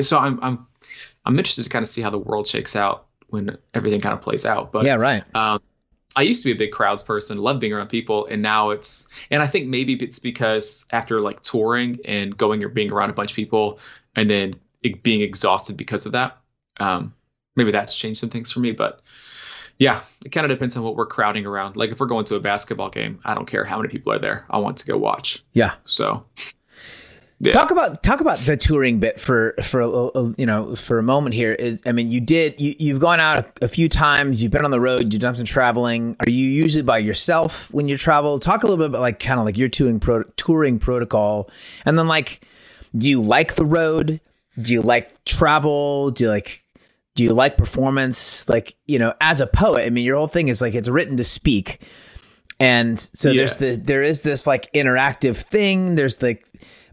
so 0.00 0.18
I'm 0.18 0.38
I'm 0.42 0.66
I'm 1.24 1.38
interested 1.38 1.64
to 1.64 1.70
kind 1.70 1.82
of 1.82 1.88
see 1.88 2.02
how 2.02 2.10
the 2.10 2.18
world 2.18 2.46
shakes 2.46 2.76
out 2.76 3.06
when 3.28 3.56
everything 3.74 4.00
kind 4.00 4.14
of 4.14 4.22
plays 4.22 4.46
out. 4.46 4.72
But 4.72 4.84
yeah, 4.84 4.94
right. 4.94 5.22
um, 5.34 5.60
I 6.16 6.22
used 6.22 6.42
to 6.42 6.48
be 6.48 6.52
a 6.52 6.58
big 6.58 6.72
crowds 6.72 7.02
person, 7.02 7.38
love 7.38 7.60
being 7.60 7.72
around 7.72 7.88
people, 7.88 8.26
and 8.26 8.42
now 8.42 8.70
it's 8.70 9.08
and 9.30 9.42
I 9.42 9.46
think 9.46 9.68
maybe 9.68 9.94
it's 9.94 10.18
because 10.18 10.86
after 10.90 11.20
like 11.20 11.42
touring 11.42 12.00
and 12.04 12.36
going 12.36 12.64
or 12.64 12.68
being 12.68 12.90
around 12.90 13.10
a 13.10 13.14
bunch 13.14 13.32
of 13.32 13.36
people 13.36 13.78
and 14.16 14.28
then 14.28 14.56
being 15.02 15.22
exhausted 15.22 15.76
because 15.76 16.06
of 16.06 16.12
that, 16.12 16.38
um, 16.78 17.14
maybe 17.56 17.72
that's 17.72 17.94
changed 17.94 18.20
some 18.20 18.30
things 18.30 18.50
for 18.50 18.60
me. 18.60 18.72
But 18.72 19.00
yeah, 19.78 20.00
it 20.24 20.30
kind 20.30 20.44
of 20.44 20.50
depends 20.50 20.76
on 20.76 20.82
what 20.82 20.96
we're 20.96 21.06
crowding 21.06 21.46
around. 21.46 21.76
Like 21.76 21.90
if 21.90 22.00
we're 22.00 22.06
going 22.06 22.24
to 22.26 22.36
a 22.36 22.40
basketball 22.40 22.90
game, 22.90 23.20
I 23.24 23.34
don't 23.34 23.46
care 23.46 23.64
how 23.64 23.76
many 23.76 23.88
people 23.88 24.12
are 24.12 24.18
there. 24.18 24.44
I 24.50 24.58
want 24.58 24.78
to 24.78 24.86
go 24.86 24.96
watch. 24.96 25.44
Yeah. 25.52 25.74
So 25.84 26.26
Yeah. 27.40 27.52
Talk 27.52 27.70
about 27.70 28.02
talk 28.02 28.20
about 28.20 28.38
the 28.38 28.56
touring 28.56 28.98
bit 28.98 29.20
for 29.20 29.54
for 29.62 29.80
a, 29.80 30.34
you 30.36 30.44
know 30.46 30.74
for 30.74 30.98
a 30.98 31.04
moment 31.04 31.36
here. 31.36 31.52
Is, 31.52 31.80
I 31.86 31.92
mean, 31.92 32.10
you 32.10 32.20
did 32.20 32.60
you 32.60 32.74
you've 32.80 33.00
gone 33.00 33.20
out 33.20 33.38
a, 33.38 33.66
a 33.66 33.68
few 33.68 33.88
times. 33.88 34.42
You've 34.42 34.50
been 34.50 34.64
on 34.64 34.72
the 34.72 34.80
road. 34.80 35.12
You've 35.12 35.22
done 35.22 35.36
some 35.36 35.44
traveling. 35.44 36.16
Are 36.18 36.28
you 36.28 36.48
usually 36.48 36.82
by 36.82 36.98
yourself 36.98 37.72
when 37.72 37.86
you 37.86 37.96
travel? 37.96 38.40
Talk 38.40 38.64
a 38.64 38.66
little 38.66 38.78
bit 38.78 38.90
about 38.90 39.02
like 39.02 39.20
kind 39.20 39.38
of 39.38 39.46
like 39.46 39.56
your 39.56 39.68
touring 39.68 40.00
pro, 40.00 40.24
touring 40.36 40.80
protocol, 40.80 41.48
and 41.84 41.96
then 41.96 42.08
like, 42.08 42.40
do 42.96 43.08
you 43.08 43.22
like 43.22 43.54
the 43.54 43.64
road? 43.64 44.20
Do 44.60 44.72
you 44.72 44.82
like 44.82 45.24
travel? 45.24 46.10
Do 46.10 46.24
you 46.24 46.30
like 46.30 46.64
do 47.14 47.22
you 47.22 47.34
like 47.34 47.56
performance? 47.56 48.48
Like 48.48 48.74
you 48.86 48.98
know, 48.98 49.14
as 49.20 49.40
a 49.40 49.46
poet, 49.46 49.86
I 49.86 49.90
mean, 49.90 50.04
your 50.04 50.16
whole 50.16 50.26
thing 50.26 50.48
is 50.48 50.60
like 50.60 50.74
it's 50.74 50.88
written 50.88 51.16
to 51.18 51.24
speak. 51.24 51.80
And 52.60 52.98
so 52.98 53.32
there's 53.32 53.56
the 53.56 53.80
there 53.80 54.02
is 54.02 54.22
this 54.22 54.46
like 54.46 54.72
interactive 54.72 55.36
thing. 55.40 55.94
There's 55.94 56.20
like, 56.22 56.44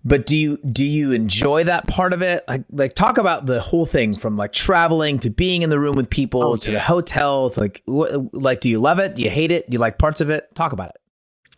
but 0.06 0.26
do 0.28 0.38
you 0.38 0.58
do 0.58 0.86
you 0.86 1.12
enjoy 1.12 1.64
that 1.64 1.88
part 1.88 2.14
of 2.14 2.22
it? 2.22 2.44
Like 2.48 2.64
like 2.72 2.94
talk 2.94 3.18
about 3.18 3.48
the 3.48 3.60
whole 3.60 3.86
thing 3.88 4.16
from 4.16 4.38
like 4.38 4.54
traveling 4.54 5.20
to 5.20 5.30
being 5.32 5.64
in 5.64 5.70
the 5.72 5.80
room 5.80 5.96
with 5.96 6.10
people 6.10 6.44
Oh, 6.44 6.56
to 6.56 6.72
yeah. 6.72 6.78
the 6.78 6.84
hotel. 6.84 7.50
To 7.50 7.60
like 7.60 7.82
wh- 7.88 8.16
like 8.34 8.60
do 8.60 8.70
you 8.70 8.80
love 8.80 9.00
it? 9.00 9.16
Do 9.16 9.24
you 9.24 9.30
hate 9.30 9.52
it? 9.52 9.70
Do 9.70 9.74
you 9.76 9.80
like 9.80 9.98
parts 9.98 10.22
of 10.22 10.30
it? 10.30 10.54
Talk 10.56 10.72
about 10.74 10.90
it. 10.90 10.98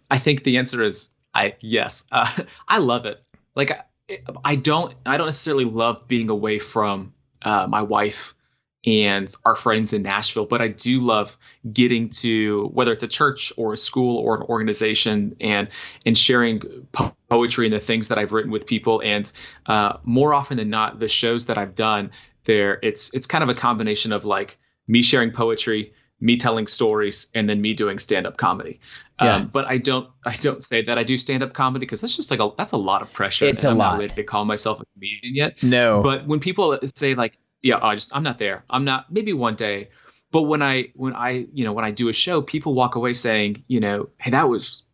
I 0.10 0.18
think 0.18 0.44
the 0.46 0.58
answer 0.58 0.82
is 0.82 1.14
I 1.34 1.56
yes. 1.60 2.08
Uh, 2.12 2.28
I 2.68 2.78
love 2.78 3.06
it. 3.06 3.22
Like 3.56 3.72
I, 3.72 3.84
I 4.46 4.56
don't 4.56 4.96
I 5.06 5.18
don't 5.18 5.28
necessarily 5.28 5.66
love 5.66 6.08
being 6.08 6.30
away 6.30 6.60
from 6.60 7.14
uh, 7.42 7.68
my 7.68 7.82
wife 7.82 8.34
and 8.86 9.28
our 9.44 9.56
friends 9.56 9.94
in 9.94 10.04
Nashville, 10.04 10.46
but 10.46 10.62
I 10.62 10.68
do 10.68 11.00
love 11.00 11.38
getting 11.70 12.10
to 12.22 12.68
whether 12.68 12.92
it's 12.92 13.04
a 13.04 13.08
church 13.08 13.52
or 13.58 13.74
a 13.74 13.78
school 13.78 14.18
or 14.18 14.38
an 14.38 14.44
organization 14.44 15.36
and 15.42 15.70
and 16.06 16.18
sharing 16.18 16.62
po- 16.92 17.16
poetry 17.30 17.66
and 17.66 17.74
the 17.74 17.80
things 17.80 18.10
that 18.10 18.18
I've 18.18 18.32
written 18.32 18.52
with 18.52 18.66
people. 18.68 19.02
And 19.04 19.30
uh, 19.66 19.98
more 20.04 20.34
often 20.34 20.58
than 20.58 20.70
not, 20.70 21.00
the 21.00 21.08
shows 21.08 21.48
that 21.48 21.58
I've 21.58 21.76
done 21.76 22.12
there, 22.46 22.80
it's 22.82 23.14
it's 23.14 23.28
kind 23.28 23.44
of 23.44 23.50
a 23.50 23.56
combination 23.56 24.14
of 24.14 24.26
like 24.26 24.58
me 24.88 25.02
sharing 25.02 25.32
poetry, 25.32 25.94
me 26.22 26.38
telling 26.38 26.68
stories, 26.68 27.30
and 27.34 27.50
then 27.50 27.60
me 27.60 27.74
doing 27.74 28.00
stand 28.00 28.26
up 28.26 28.38
comedy. 28.38 28.80
Yeah. 29.22 29.38
Um, 29.38 29.48
but 29.48 29.66
I 29.66 29.80
don't 29.80 30.08
I 30.26 30.34
don't 30.36 30.64
say 30.64 30.84
that 30.84 30.98
I 30.98 31.04
do 31.04 31.18
stand 31.18 31.44
up 31.44 31.52
comedy 31.52 31.86
because 31.86 32.00
that's 32.02 32.16
just 32.16 32.32
like 32.32 32.40
a 32.40 32.52
that's 32.56 32.72
a 32.72 32.78
lot 32.78 33.02
of 33.02 33.12
pressure. 33.12 33.46
It's 33.46 33.66
a 33.66 33.70
I'm 33.70 33.78
lot. 33.78 33.94
not 33.94 34.00
ready 34.00 34.14
to 34.14 34.24
call 34.24 34.46
myself 34.46 34.80
a 34.80 34.86
comedian 34.94 35.36
yet. 35.36 35.64
No, 35.64 36.04
But 36.04 36.26
when 36.28 36.40
people 36.40 36.78
say 36.86 37.16
like, 37.16 37.38
yeah, 37.62 37.80
I 37.82 37.96
just 37.96 38.16
I'm 38.16 38.24
not 38.24 38.38
there. 38.40 38.64
I'm 38.70 38.86
not. 38.86 39.12
Maybe 39.12 39.34
one 39.34 39.56
day. 39.56 39.90
But 40.32 40.44
when 40.44 40.62
I 40.62 40.92
when 40.96 41.16
I 41.16 41.48
you 41.54 41.64
know 41.64 41.74
when 41.74 41.86
I 41.86 41.92
do 41.92 42.10
a 42.10 42.14
show, 42.14 42.42
people 42.42 42.74
walk 42.74 42.96
away 42.96 43.14
saying, 43.14 43.64
you 43.68 43.80
know, 43.80 44.10
hey, 44.20 44.32
that 44.32 44.50
was 44.50 44.86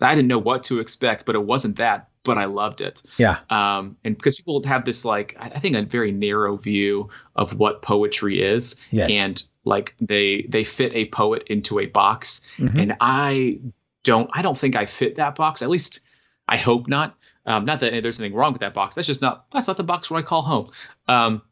I 0.00 0.14
didn't 0.14 0.28
know 0.28 0.38
what 0.38 0.64
to 0.64 0.80
expect, 0.80 1.24
but 1.26 1.34
it 1.34 1.44
wasn't 1.44 1.76
that. 1.78 2.08
But 2.24 2.38
I 2.38 2.44
loved 2.44 2.82
it. 2.82 3.02
yeah, 3.18 3.38
Um, 3.50 3.96
and 4.04 4.16
because 4.16 4.36
people 4.36 4.62
have 4.66 4.84
this 4.84 5.04
like 5.04 5.36
I 5.40 5.58
think 5.58 5.74
a 5.76 5.82
very 5.82 6.12
narrow 6.12 6.56
view 6.56 7.08
of 7.34 7.52
what 7.58 7.82
poetry 7.82 8.40
is, 8.42 8.76
yes, 8.92 9.10
and 9.12 9.42
like 9.64 9.96
they 10.00 10.46
they 10.48 10.62
fit 10.62 10.92
a 10.94 11.06
poet 11.06 11.44
into 11.48 11.80
a 11.80 11.86
box, 11.86 12.46
Mhm. 12.58 12.80
and 12.80 12.96
I 13.00 13.58
don't 14.04 14.30
I 14.32 14.42
don't 14.42 14.56
think 14.56 14.76
I 14.76 14.86
fit 14.86 15.16
that 15.16 15.34
box. 15.34 15.62
At 15.62 15.70
least 15.70 16.00
I 16.46 16.58
hope 16.58 16.86
not. 16.86 17.16
Um, 17.44 17.64
not 17.64 17.80
that 17.80 17.90
there's 18.02 18.20
anything 18.20 18.36
wrong 18.38 18.52
with 18.52 18.60
that 18.60 18.74
box. 18.74 18.94
That's 18.94 19.08
just 19.08 19.22
not 19.22 19.50
that's 19.50 19.66
not 19.66 19.76
the 19.76 19.82
box 19.82 20.08
where 20.10 20.20
I 20.20 20.22
call 20.22 20.42
home. 20.42 20.70
Um, 21.08 21.42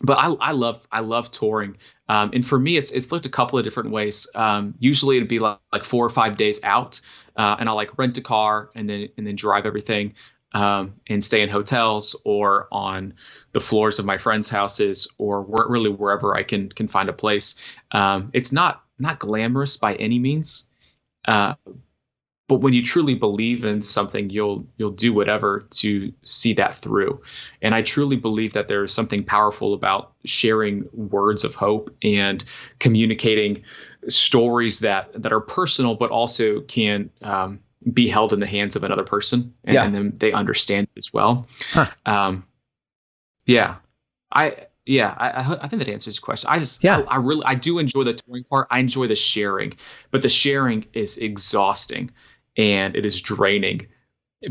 but 0.00 0.18
I, 0.18 0.28
I 0.32 0.52
love 0.52 0.86
I 0.90 1.00
love 1.00 1.30
touring, 1.30 1.76
um, 2.08 2.30
and 2.32 2.44
for 2.44 2.58
me 2.58 2.76
it's 2.76 2.90
it's 2.90 3.12
looked 3.12 3.26
a 3.26 3.30
couple 3.30 3.58
of 3.58 3.64
different 3.64 3.90
ways. 3.90 4.28
Um, 4.34 4.74
usually 4.78 5.16
it'd 5.16 5.28
be 5.28 5.38
like, 5.38 5.58
like 5.72 5.84
four 5.84 6.04
or 6.06 6.10
five 6.10 6.36
days 6.36 6.60
out, 6.64 7.00
uh, 7.36 7.56
and 7.58 7.68
I'll 7.68 7.76
like 7.76 7.98
rent 7.98 8.18
a 8.18 8.22
car 8.22 8.70
and 8.74 8.88
then 8.88 9.08
and 9.16 9.26
then 9.26 9.36
drive 9.36 9.66
everything. 9.66 10.14
um, 10.54 10.94
and 11.06 11.22
stay 11.24 11.42
in 11.42 11.48
hotels 11.48 12.20
or 12.24 12.68
on 12.70 13.14
the 13.52 13.60
floors 13.60 13.98
of 13.98 14.04
my 14.04 14.18
friends' 14.18 14.48
houses 14.48 15.08
or 15.18 15.42
where, 15.42 15.66
really 15.68 15.90
wherever 15.90 16.36
I 16.36 16.42
can 16.42 16.68
can 16.68 16.88
find 16.88 17.08
a 17.08 17.12
place. 17.12 17.56
Um, 17.90 18.30
it's 18.32 18.52
not 18.52 18.82
not 18.98 19.18
glamorous 19.18 19.76
by 19.76 19.94
any 19.94 20.18
means, 20.18 20.68
uh, 21.26 21.54
but 22.52 22.60
when 22.60 22.74
you 22.74 22.82
truly 22.82 23.14
believe 23.14 23.64
in 23.64 23.80
something, 23.80 24.28
you'll 24.28 24.66
you'll 24.76 24.90
do 24.90 25.14
whatever 25.14 25.66
to 25.70 26.12
see 26.20 26.52
that 26.54 26.74
through. 26.74 27.22
And 27.62 27.74
I 27.74 27.80
truly 27.80 28.16
believe 28.16 28.52
that 28.52 28.66
there 28.66 28.84
is 28.84 28.92
something 28.92 29.24
powerful 29.24 29.72
about 29.72 30.12
sharing 30.26 30.86
words 30.92 31.44
of 31.44 31.54
hope 31.54 31.96
and 32.02 32.44
communicating 32.78 33.62
stories 34.06 34.80
that 34.80 35.22
that 35.22 35.32
are 35.32 35.40
personal, 35.40 35.94
but 35.94 36.10
also 36.10 36.60
can 36.60 37.08
um, 37.22 37.60
be 37.90 38.06
held 38.06 38.34
in 38.34 38.40
the 38.40 38.46
hands 38.46 38.76
of 38.76 38.84
another 38.84 39.04
person 39.04 39.54
and, 39.64 39.74
yeah. 39.74 39.86
and 39.86 39.94
then 39.94 40.12
they 40.14 40.32
understand 40.32 40.88
as 40.98 41.10
well. 41.10 41.48
Huh. 41.70 41.86
Um, 42.04 42.46
yeah, 43.46 43.76
I 44.30 44.66
yeah, 44.84 45.14
I, 45.16 45.58
I 45.62 45.68
think 45.68 45.78
that 45.84 45.88
answers 45.88 46.16
your 46.16 46.24
question. 46.24 46.50
I 46.50 46.58
just 46.58 46.82
yeah, 46.82 46.98
I, 46.98 47.14
I, 47.14 47.16
really 47.16 47.44
I 47.46 47.54
do 47.54 47.78
enjoy 47.78 48.02
the 48.02 48.14
touring 48.14 48.44
part. 48.44 48.66
I 48.70 48.80
enjoy 48.80 49.06
the 49.06 49.14
sharing, 49.14 49.74
but 50.10 50.22
the 50.22 50.28
sharing 50.28 50.86
is 50.92 51.18
exhausting 51.18 52.10
and 52.56 52.96
it 52.96 53.06
is 53.06 53.20
draining. 53.20 53.88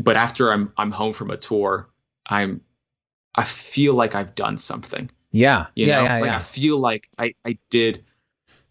But 0.00 0.16
after 0.16 0.52
I'm 0.52 0.72
I'm 0.76 0.90
home 0.90 1.12
from 1.12 1.30
a 1.30 1.36
tour, 1.36 1.88
I'm 2.26 2.62
I 3.34 3.44
feel 3.44 3.94
like 3.94 4.14
I've 4.14 4.34
done 4.34 4.56
something. 4.56 5.10
Yeah, 5.30 5.66
you 5.74 5.86
yeah, 5.86 5.96
know? 5.96 6.04
yeah, 6.04 6.18
like 6.18 6.26
yeah. 6.26 6.36
I 6.36 6.38
feel 6.40 6.78
like 6.78 7.08
I 7.18 7.34
I 7.44 7.58
did 7.70 8.04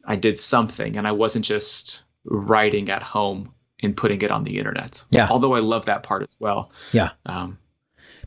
I 0.05 0.15
did 0.15 0.38
something, 0.38 0.97
and 0.97 1.07
I 1.07 1.11
wasn't 1.11 1.45
just 1.45 2.03
writing 2.23 2.89
at 2.89 3.03
home 3.03 3.53
and 3.81 3.97
putting 3.97 4.21
it 4.21 4.31
on 4.31 4.43
the 4.43 4.57
internet. 4.57 5.03
Yeah. 5.09 5.27
Although 5.29 5.53
I 5.53 5.59
love 5.59 5.85
that 5.85 6.03
part 6.03 6.23
as 6.23 6.38
well. 6.39 6.71
Yeah. 6.91 7.11
Um, 7.25 7.57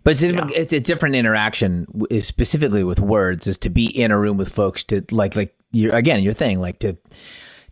but 0.02 0.12
it's 0.12 0.22
a, 0.22 0.34
yeah. 0.34 0.46
it's 0.50 0.72
a 0.72 0.80
different 0.80 1.14
interaction, 1.14 1.86
specifically 2.20 2.84
with 2.84 3.00
words, 3.00 3.46
is 3.46 3.58
to 3.60 3.70
be 3.70 3.86
in 3.86 4.10
a 4.10 4.18
room 4.18 4.36
with 4.36 4.52
folks 4.52 4.84
to 4.84 5.04
like 5.10 5.34
like 5.34 5.54
you 5.72 5.92
again 5.92 6.22
your 6.22 6.34
thing 6.34 6.60
like 6.60 6.78
to 6.80 6.96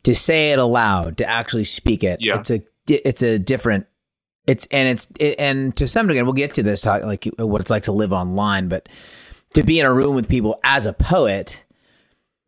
to 0.04 0.14
say 0.14 0.52
it 0.52 0.58
aloud, 0.58 1.18
to 1.18 1.26
actually 1.26 1.64
speak 1.64 2.02
it. 2.02 2.20
Yeah. 2.20 2.38
It's 2.38 2.50
a 2.50 2.60
it's 3.04 3.22
a 3.22 3.38
different 3.38 3.86
it's 4.46 4.66
and 4.72 4.88
it's 4.88 5.12
it, 5.18 5.38
and 5.38 5.76
to 5.76 5.86
some 5.86 6.06
degree 6.06 6.22
we'll 6.22 6.32
get 6.32 6.52
to 6.52 6.62
this 6.62 6.80
talk 6.80 7.02
like 7.04 7.28
what 7.38 7.60
it's 7.60 7.70
like 7.70 7.84
to 7.84 7.92
live 7.92 8.12
online, 8.12 8.68
but 8.68 8.88
to 9.54 9.62
be 9.62 9.78
in 9.78 9.86
a 9.86 9.92
room 9.92 10.14
with 10.14 10.28
people 10.28 10.58
as 10.64 10.86
a 10.86 10.92
poet 10.92 11.64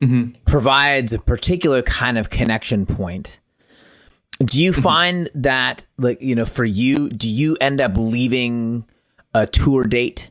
mm-hmm. 0.02 0.32
provides 0.46 1.12
a 1.12 1.18
particular 1.18 1.82
kind 1.82 2.18
of 2.18 2.30
connection 2.30 2.86
point 2.86 3.40
do 4.40 4.62
you 4.62 4.72
mm-hmm. 4.72 4.82
find 4.82 5.30
that, 5.34 5.86
like, 5.96 6.20
you 6.20 6.34
know, 6.34 6.44
for 6.44 6.64
you, 6.64 7.08
do 7.08 7.30
you 7.30 7.56
end 7.60 7.80
up 7.80 7.92
leaving 7.96 8.84
a 9.32 9.46
tour 9.46 9.84
date 9.84 10.30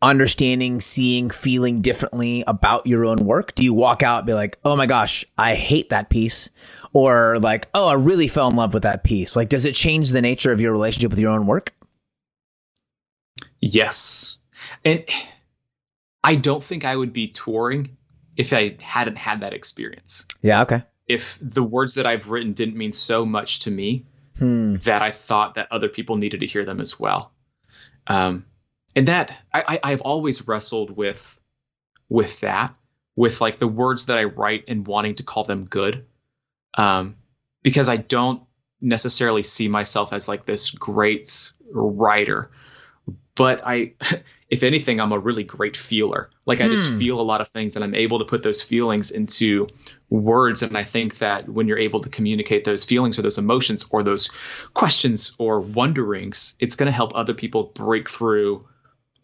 understanding, 0.00 0.80
seeing, 0.80 1.30
feeling 1.30 1.80
differently 1.80 2.44
about 2.46 2.86
your 2.86 3.04
own 3.04 3.18
work? 3.18 3.54
Do 3.54 3.64
you 3.64 3.74
walk 3.74 4.02
out 4.02 4.18
and 4.18 4.26
be 4.26 4.34
like, 4.34 4.58
oh 4.64 4.76
my 4.76 4.86
gosh, 4.86 5.24
I 5.36 5.54
hate 5.54 5.90
that 5.90 6.10
piece? 6.10 6.50
Or 6.92 7.38
like, 7.38 7.68
oh, 7.74 7.88
I 7.88 7.94
really 7.94 8.28
fell 8.28 8.48
in 8.48 8.56
love 8.56 8.74
with 8.74 8.84
that 8.84 9.04
piece? 9.04 9.36
Like, 9.36 9.48
does 9.48 9.64
it 9.64 9.74
change 9.74 10.10
the 10.10 10.22
nature 10.22 10.52
of 10.52 10.60
your 10.60 10.72
relationship 10.72 11.10
with 11.10 11.18
your 11.18 11.30
own 11.30 11.46
work? 11.46 11.74
Yes. 13.60 14.38
And 14.84 15.04
I 16.22 16.36
don't 16.36 16.62
think 16.62 16.84
I 16.84 16.94
would 16.94 17.12
be 17.12 17.28
touring 17.28 17.96
if 18.36 18.52
I 18.52 18.76
hadn't 18.80 19.18
had 19.18 19.40
that 19.40 19.52
experience. 19.52 20.26
Yeah, 20.42 20.62
okay 20.62 20.82
if 21.08 21.38
the 21.40 21.62
words 21.62 21.94
that 21.94 22.06
I've 22.06 22.28
written 22.28 22.52
didn't 22.52 22.76
mean 22.76 22.92
so 22.92 23.24
much 23.24 23.60
to 23.60 23.70
me 23.70 24.04
hmm. 24.38 24.76
that 24.76 25.02
I 25.02 25.10
thought 25.10 25.54
that 25.54 25.72
other 25.72 25.88
people 25.88 26.16
needed 26.16 26.40
to 26.40 26.46
hear 26.46 26.64
them 26.64 26.80
as 26.80 27.00
well. 27.00 27.32
Um, 28.06 28.44
and 28.94 29.08
that 29.08 29.38
I, 29.52 29.64
I, 29.66 29.92
I've 29.92 30.00
always 30.02 30.46
wrestled 30.46 30.96
with 30.96 31.38
with 32.08 32.40
that, 32.40 32.74
with 33.16 33.40
like 33.40 33.58
the 33.58 33.68
words 33.68 34.06
that 34.06 34.18
I 34.18 34.24
write 34.24 34.64
and 34.68 34.86
wanting 34.86 35.16
to 35.16 35.22
call 35.22 35.44
them 35.44 35.66
good, 35.66 36.06
um, 36.74 37.16
because 37.62 37.88
I 37.88 37.96
don't 37.96 38.42
necessarily 38.80 39.42
see 39.42 39.68
myself 39.68 40.12
as 40.12 40.28
like 40.28 40.46
this 40.46 40.70
great 40.70 41.52
writer, 41.70 42.50
but 43.34 43.60
I 43.64 43.94
if 44.48 44.62
anything, 44.62 45.00
I'm 45.00 45.12
a 45.12 45.18
really 45.18 45.44
great 45.44 45.76
feeler. 45.76 46.30
Like 46.46 46.58
hmm. 46.58 46.64
I 46.64 46.68
just 46.68 46.92
hmm. 46.92 46.98
feel 46.98 47.20
a 47.20 47.22
lot 47.22 47.40
of 47.40 47.48
things 47.48 47.76
and 47.76 47.84
I'm 47.84 47.94
able 47.94 48.20
to 48.20 48.24
put 48.24 48.42
those 48.42 48.62
feelings 48.62 49.10
into 49.10 49.68
words. 50.08 50.62
And 50.62 50.76
I 50.76 50.84
think 50.84 51.18
that 51.18 51.48
when 51.48 51.68
you're 51.68 51.78
able 51.78 52.00
to 52.00 52.08
communicate 52.08 52.64
those 52.64 52.84
feelings 52.84 53.18
or 53.18 53.22
those 53.22 53.38
emotions 53.38 53.86
or 53.90 54.02
those 54.02 54.28
questions 54.72 55.34
or 55.38 55.60
wonderings, 55.60 56.56
it's 56.58 56.76
going 56.76 56.86
to 56.86 56.92
help 56.92 57.12
other 57.14 57.34
people 57.34 57.64
break 57.74 58.08
through 58.08 58.66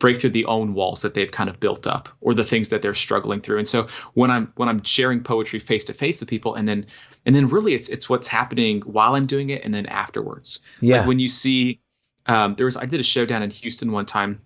break 0.04 0.20
through 0.20 0.28
the 0.28 0.44
own 0.44 0.74
walls 0.74 1.00
that 1.00 1.14
they've 1.14 1.32
kind 1.32 1.48
of 1.48 1.58
built 1.58 1.86
up 1.86 2.10
or 2.20 2.34
the 2.34 2.44
things 2.44 2.68
that 2.68 2.82
they're 2.82 2.92
struggling 2.92 3.40
through. 3.40 3.56
And 3.56 3.66
so 3.66 3.88
when 4.12 4.30
I'm 4.30 4.52
when 4.54 4.68
I'm 4.68 4.82
sharing 4.82 5.22
poetry 5.22 5.60
face 5.60 5.86
to 5.86 5.94
face 5.94 6.20
with 6.20 6.28
people 6.28 6.56
and 6.56 6.68
then 6.68 6.86
and 7.24 7.34
then 7.34 7.48
really 7.48 7.72
it's 7.72 7.88
it's 7.88 8.06
what's 8.06 8.28
happening 8.28 8.82
while 8.82 9.14
I'm 9.14 9.24
doing 9.24 9.48
it 9.48 9.64
and 9.64 9.72
then 9.72 9.86
afterwards. 9.86 10.60
Yeah. 10.78 10.98
Like 10.98 11.06
when 11.06 11.20
you 11.20 11.28
see 11.28 11.80
um, 12.26 12.54
there 12.54 12.66
was 12.66 12.76
I 12.76 12.84
did 12.84 13.00
a 13.00 13.02
show 13.04 13.24
down 13.24 13.42
in 13.42 13.48
Houston 13.48 13.92
one 13.92 14.04
time 14.04 14.42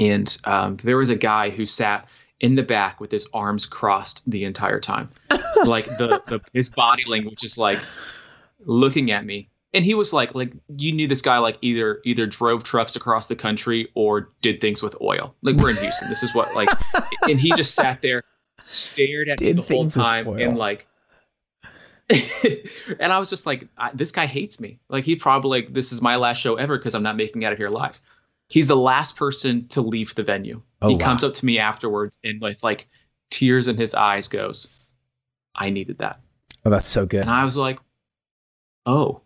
and 0.00 0.34
um, 0.44 0.78
there 0.78 0.96
was 0.96 1.10
a 1.10 1.16
guy 1.16 1.50
who 1.50 1.66
sat 1.66 2.08
in 2.40 2.54
the 2.54 2.62
back 2.62 2.98
with 2.98 3.10
his 3.10 3.28
arms 3.34 3.66
crossed 3.66 4.22
the 4.26 4.44
entire 4.44 4.80
time, 4.80 5.10
like 5.66 5.84
the, 5.84 6.22
the 6.26 6.40
his 6.54 6.70
body 6.70 7.04
language 7.06 7.44
is 7.44 7.58
like 7.58 7.78
looking 8.64 9.10
at 9.10 9.26
me. 9.26 9.50
And 9.74 9.84
he 9.84 9.94
was 9.94 10.12
like, 10.12 10.34
like 10.34 10.54
you 10.78 10.92
knew 10.92 11.06
this 11.06 11.22
guy 11.22 11.38
like 11.38 11.58
either 11.60 12.00
either 12.04 12.26
drove 12.26 12.64
trucks 12.64 12.96
across 12.96 13.28
the 13.28 13.36
country 13.36 13.88
or 13.94 14.30
did 14.40 14.60
things 14.60 14.82
with 14.82 14.96
oil. 15.00 15.34
Like 15.42 15.56
we're 15.56 15.70
in 15.70 15.76
Houston, 15.76 16.08
this 16.08 16.22
is 16.22 16.34
what 16.34 16.54
like, 16.54 16.68
and 17.28 17.38
he 17.38 17.50
just 17.52 17.74
sat 17.74 18.00
there, 18.00 18.22
stared 18.60 19.28
at 19.28 19.38
did 19.38 19.56
me 19.56 19.62
the 19.62 19.74
whole 19.74 19.88
time, 19.88 20.26
and 20.28 20.56
like 20.56 20.86
and 23.00 23.12
I 23.12 23.18
was 23.18 23.28
just 23.28 23.46
like, 23.46 23.68
this 23.92 24.12
guy 24.12 24.26
hates 24.26 24.60
me. 24.60 24.78
Like 24.88 25.04
he 25.04 25.16
probably 25.16 25.62
like 25.62 25.74
this 25.74 25.92
is 25.92 26.00
my 26.00 26.16
last 26.16 26.40
show 26.40 26.54
ever 26.54 26.78
because 26.78 26.94
I'm 26.94 27.02
not 27.02 27.16
making 27.16 27.42
it 27.42 27.46
out 27.46 27.52
of 27.52 27.58
here 27.58 27.68
live 27.68 28.00
he's 28.48 28.68
the 28.68 28.76
last 28.76 29.16
person 29.16 29.68
to 29.68 29.82
leave 29.82 30.14
the 30.14 30.22
venue. 30.22 30.62
Oh, 30.80 30.88
he 30.88 30.94
wow. 30.94 31.00
comes 31.00 31.24
up 31.24 31.34
to 31.34 31.46
me 31.46 31.58
afterwards 31.58 32.18
and 32.22 32.40
with 32.40 32.62
like 32.62 32.88
tears 33.30 33.68
in 33.68 33.76
his 33.76 33.94
eyes 33.94 34.28
goes, 34.28 34.86
I 35.54 35.70
needed 35.70 35.98
that. 35.98 36.20
Oh, 36.64 36.70
that's 36.70 36.86
so 36.86 37.06
good. 37.06 37.22
And 37.22 37.30
I 37.30 37.44
was 37.44 37.56
like, 37.56 37.78
oh. 38.84 39.22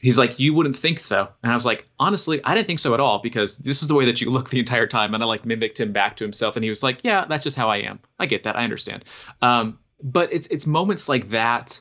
He's 0.00 0.18
like, 0.18 0.38
you 0.38 0.54
wouldn't 0.54 0.76
think 0.76 1.00
so. 1.00 1.28
And 1.42 1.50
I 1.50 1.54
was 1.54 1.66
like, 1.66 1.88
honestly, 1.98 2.40
I 2.44 2.54
didn't 2.54 2.68
think 2.68 2.78
so 2.78 2.94
at 2.94 3.00
all 3.00 3.18
because 3.18 3.58
this 3.58 3.82
is 3.82 3.88
the 3.88 3.94
way 3.94 4.06
that 4.06 4.20
you 4.20 4.30
look 4.30 4.50
the 4.50 4.60
entire 4.60 4.86
time. 4.86 5.14
And 5.14 5.22
I 5.22 5.26
like 5.26 5.44
mimicked 5.44 5.80
him 5.80 5.92
back 5.92 6.16
to 6.16 6.24
himself. 6.24 6.56
And 6.56 6.64
he 6.64 6.70
was 6.70 6.82
like, 6.82 7.00
yeah, 7.02 7.24
that's 7.24 7.44
just 7.44 7.56
how 7.56 7.68
I 7.68 7.78
am. 7.78 8.00
I 8.18 8.26
get 8.26 8.44
that. 8.44 8.56
I 8.56 8.64
understand. 8.64 9.04
Um, 9.42 9.78
but 10.02 10.32
it's 10.32 10.46
it's 10.48 10.66
moments 10.66 11.08
like 11.08 11.30
that 11.30 11.80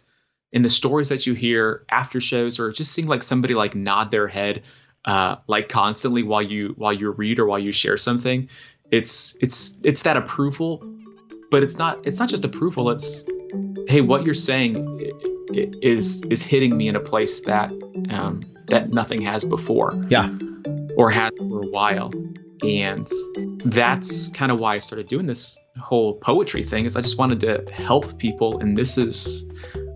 in 0.52 0.62
the 0.62 0.70
stories 0.70 1.10
that 1.10 1.28
you 1.28 1.34
hear 1.34 1.86
after 1.90 2.22
shows 2.22 2.60
or 2.60 2.72
just 2.72 2.92
seeing 2.92 3.08
like 3.08 3.24
somebody 3.24 3.54
like 3.54 3.76
nod 3.76 4.12
their 4.12 4.28
head 4.28 4.64
uh, 5.06 5.38
like 5.48 5.70
constantly 5.70 6.24
while 6.24 6.42
you 6.42 6.74
while 6.78 6.94
you 6.94 7.12
read 7.12 7.40
or 7.40 7.46
while 7.46 7.60
you 7.60 7.72
share 7.72 7.98
something 7.98 8.50
it's 8.92 9.38
it's 9.42 9.80
it's 9.84 10.04
that 10.04 10.18
approval 10.18 10.82
but 11.52 11.64
it's 11.64 11.78
not 11.78 12.08
it's 12.08 12.20
not 12.20 12.30
just 12.30 12.46
approval 12.46 12.90
it's 12.90 13.24
hey 13.88 14.02
what 14.02 14.26
you're 14.26 14.34
saying 14.34 14.76
is 15.52 16.24
is 16.26 16.44
hitting 16.44 16.76
me 16.76 16.88
in 16.88 16.96
a 16.96 17.00
place 17.00 17.42
that 17.42 17.72
um, 18.10 18.44
that 18.68 18.90
nothing 18.90 19.22
has 19.22 19.44
before. 19.44 19.94
Yeah. 20.10 20.30
Or 20.98 21.10
has 21.12 21.38
for 21.38 21.62
a 21.64 21.68
while. 21.68 22.12
And 22.64 23.08
that's 23.64 24.30
kind 24.30 24.52
of 24.52 24.60
why 24.60 24.76
i 24.76 24.80
started 24.80 25.08
doing 25.08 25.28
this 25.28 25.60
whole 25.78 26.16
poetry 26.16 26.64
thing 26.64 26.86
is 26.86 26.98
i 26.98 27.02
just 27.02 27.18
wanted 27.18 27.40
to 27.40 27.72
help 27.72 28.18
people 28.18 28.60
and 28.60 28.76
this 28.76 28.98
is 28.98 29.46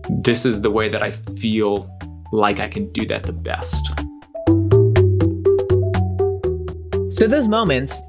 this 0.08 0.46
is 0.46 0.62
the 0.62 0.70
way 0.70 0.88
that 0.88 1.02
i 1.02 1.10
feel 1.10 1.90
like 2.30 2.60
i 2.60 2.68
can 2.68 2.92
do 2.92 3.04
that 3.06 3.24
the 3.24 3.32
best. 3.32 3.84
So 7.12 7.26
those 7.26 7.46
moments 7.46 8.00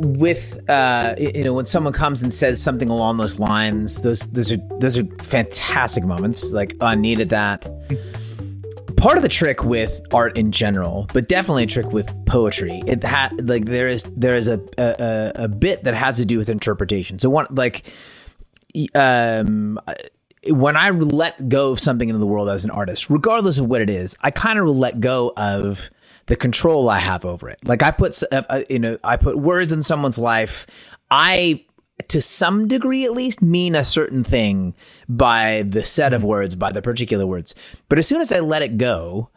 with 0.00 0.68
uh, 0.68 1.14
you 1.18 1.44
know 1.44 1.52
when 1.52 1.66
someone 1.66 1.92
comes 1.92 2.22
and 2.22 2.32
says 2.32 2.62
something 2.62 2.88
along 2.88 3.18
those 3.18 3.38
lines, 3.38 4.02
those 4.02 4.20
those 4.32 4.52
are 4.52 4.56
those 4.78 4.98
are 4.98 5.04
fantastic 5.22 6.04
moments. 6.04 6.52
Like 6.52 6.74
I 6.80 6.94
needed 6.94 7.30
that. 7.30 7.68
Part 8.96 9.16
of 9.16 9.22
the 9.22 9.28
trick 9.30 9.64
with 9.64 10.00
art 10.12 10.36
in 10.36 10.52
general, 10.52 11.06
but 11.14 11.26
definitely 11.28 11.64
a 11.64 11.66
trick 11.66 11.92
with 11.92 12.10
poetry, 12.26 12.82
it 12.86 13.02
had 13.02 13.48
like 13.48 13.64
there 13.64 13.88
is 13.88 14.04
there 14.16 14.36
is 14.36 14.48
a, 14.48 14.60
a 14.78 15.44
a 15.44 15.48
bit 15.48 15.84
that 15.84 15.94
has 15.94 16.16
to 16.18 16.26
do 16.26 16.38
with 16.38 16.48
interpretation. 16.48 17.18
So 17.18 17.30
one 17.30 17.46
like 17.50 17.84
um 18.94 19.78
when 20.48 20.76
I 20.76 20.90
let 20.90 21.48
go 21.48 21.72
of 21.72 21.78
something 21.78 22.08
into 22.08 22.18
the 22.18 22.26
world 22.26 22.48
as 22.48 22.64
an 22.64 22.70
artist, 22.70 23.10
regardless 23.10 23.58
of 23.58 23.66
what 23.66 23.80
it 23.80 23.90
is, 23.90 24.16
I 24.22 24.30
kind 24.30 24.58
of 24.58 24.66
let 24.68 25.00
go 25.00 25.32
of 25.36 25.90
the 26.30 26.36
control 26.36 26.88
I 26.88 27.00
have 27.00 27.24
over 27.24 27.48
it. 27.48 27.58
Like 27.64 27.82
I 27.82 27.90
put, 27.90 28.22
uh, 28.30 28.42
uh, 28.48 28.60
you 28.70 28.78
know, 28.78 28.96
I 29.02 29.16
put 29.16 29.36
words 29.36 29.72
in 29.72 29.82
someone's 29.82 30.16
life. 30.16 30.96
I, 31.10 31.64
to 32.06 32.22
some 32.22 32.68
degree 32.68 33.04
at 33.04 33.14
least, 33.14 33.42
mean 33.42 33.74
a 33.74 33.82
certain 33.82 34.22
thing 34.22 34.76
by 35.08 35.64
the 35.66 35.82
set 35.82 36.12
of 36.12 36.22
words, 36.22 36.54
by 36.54 36.70
the 36.70 36.82
particular 36.82 37.26
words. 37.26 37.82
But 37.88 37.98
as 37.98 38.06
soon 38.06 38.20
as 38.20 38.32
I 38.32 38.38
let 38.38 38.62
it 38.62 38.78
go, 38.78 39.30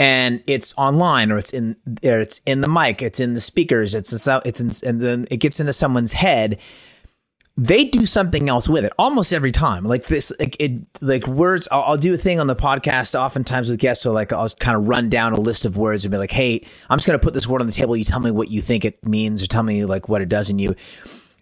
and 0.00 0.42
it's 0.48 0.76
online 0.76 1.30
or 1.30 1.38
it's 1.38 1.52
in 1.52 1.76
or 2.02 2.18
it's 2.18 2.40
in 2.44 2.60
the 2.60 2.68
mic, 2.68 3.02
it's 3.02 3.20
in 3.20 3.34
the 3.34 3.40
speakers, 3.40 3.94
it's 3.94 4.26
in, 4.26 4.40
it's 4.44 4.60
in, 4.60 4.88
and 4.88 5.00
then 5.00 5.26
it 5.30 5.36
gets 5.36 5.60
into 5.60 5.72
someone's 5.72 6.14
head 6.14 6.60
they 7.62 7.84
do 7.84 8.06
something 8.06 8.48
else 8.48 8.70
with 8.70 8.86
it 8.86 8.92
almost 8.98 9.34
every 9.34 9.52
time. 9.52 9.84
Like 9.84 10.06
this, 10.06 10.32
like 10.40 10.56
it, 10.58 10.80
like 11.02 11.26
words. 11.26 11.68
I'll, 11.70 11.82
I'll, 11.82 11.96
do 11.98 12.14
a 12.14 12.16
thing 12.16 12.40
on 12.40 12.46
the 12.46 12.56
podcast 12.56 13.14
oftentimes 13.14 13.68
with 13.68 13.78
guests. 13.78 14.02
So 14.02 14.12
like 14.12 14.32
I'll 14.32 14.48
kind 14.48 14.78
of 14.78 14.88
run 14.88 15.10
down 15.10 15.34
a 15.34 15.40
list 15.40 15.66
of 15.66 15.76
words 15.76 16.06
and 16.06 16.10
be 16.10 16.16
like, 16.16 16.30
"Hey, 16.30 16.64
I'm 16.88 16.96
just 16.96 17.06
going 17.06 17.18
to 17.18 17.22
put 17.22 17.34
this 17.34 17.46
word 17.46 17.60
on 17.60 17.66
the 17.66 17.72
table. 17.72 17.94
You 17.94 18.04
tell 18.04 18.20
me 18.20 18.30
what 18.30 18.48
you 18.48 18.62
think 18.62 18.86
it 18.86 19.06
means, 19.06 19.42
or 19.42 19.46
tell 19.46 19.62
me 19.62 19.84
like 19.84 20.08
what 20.08 20.22
it 20.22 20.30
does 20.30 20.48
in 20.48 20.58
you." 20.58 20.74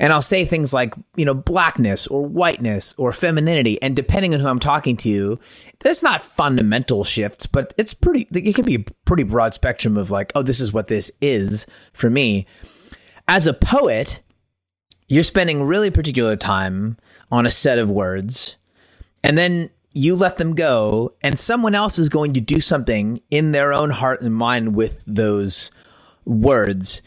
And 0.01 0.13
I'll 0.13 0.23
say 0.23 0.45
things 0.45 0.73
like, 0.73 0.95
you 1.17 1.25
know, 1.25 1.35
blackness 1.35 2.07
or 2.07 2.25
whiteness 2.25 2.95
or 2.99 3.11
femininity. 3.11 3.83
And 3.83 3.97
depending 3.97 4.33
on 4.33 4.39
who 4.39 4.47
I'm 4.47 4.61
talking 4.61 4.97
to, 4.99 5.41
there's 5.81 6.05
not 6.05 6.21
fundamental 6.21 7.03
shifts, 7.03 7.47
but 7.47 7.75
it's 7.77 7.95
pretty, 7.95 8.29
it 8.33 8.55
can 8.55 8.65
be 8.65 8.77
a 8.77 8.85
pretty 9.07 9.25
broad 9.25 9.55
spectrum 9.55 9.97
of 9.97 10.13
like, 10.13 10.31
oh, 10.37 10.43
this 10.43 10.61
is 10.61 10.73
what 10.73 10.87
this 10.87 11.11
is 11.21 11.67
for 11.95 12.09
me. 12.09 12.47
As 13.27 13.49
a 13.49 13.53
poet, 13.53 14.23
you're 15.09 15.23
spending 15.23 15.65
really 15.65 15.91
particular 15.91 16.37
time 16.37 16.97
on 17.31 17.47
a 17.47 17.51
set 17.51 17.79
of 17.79 17.91
words 17.91 18.57
and 19.25 19.37
then 19.37 19.71
you 19.95 20.15
let 20.15 20.39
them 20.39 20.55
go 20.55 21.15
and 21.23 21.39
someone 21.39 21.75
else 21.75 21.99
is 21.99 22.09
going 22.09 22.35
to 22.35 22.41
do 22.41 22.61
something 22.61 23.21
in 23.31 23.53
their 23.53 23.73
own 23.73 23.91
heart 23.91 24.21
and 24.21 24.35
mind 24.35 24.77
with 24.77 25.03
those 25.07 25.71
words. 26.25 27.03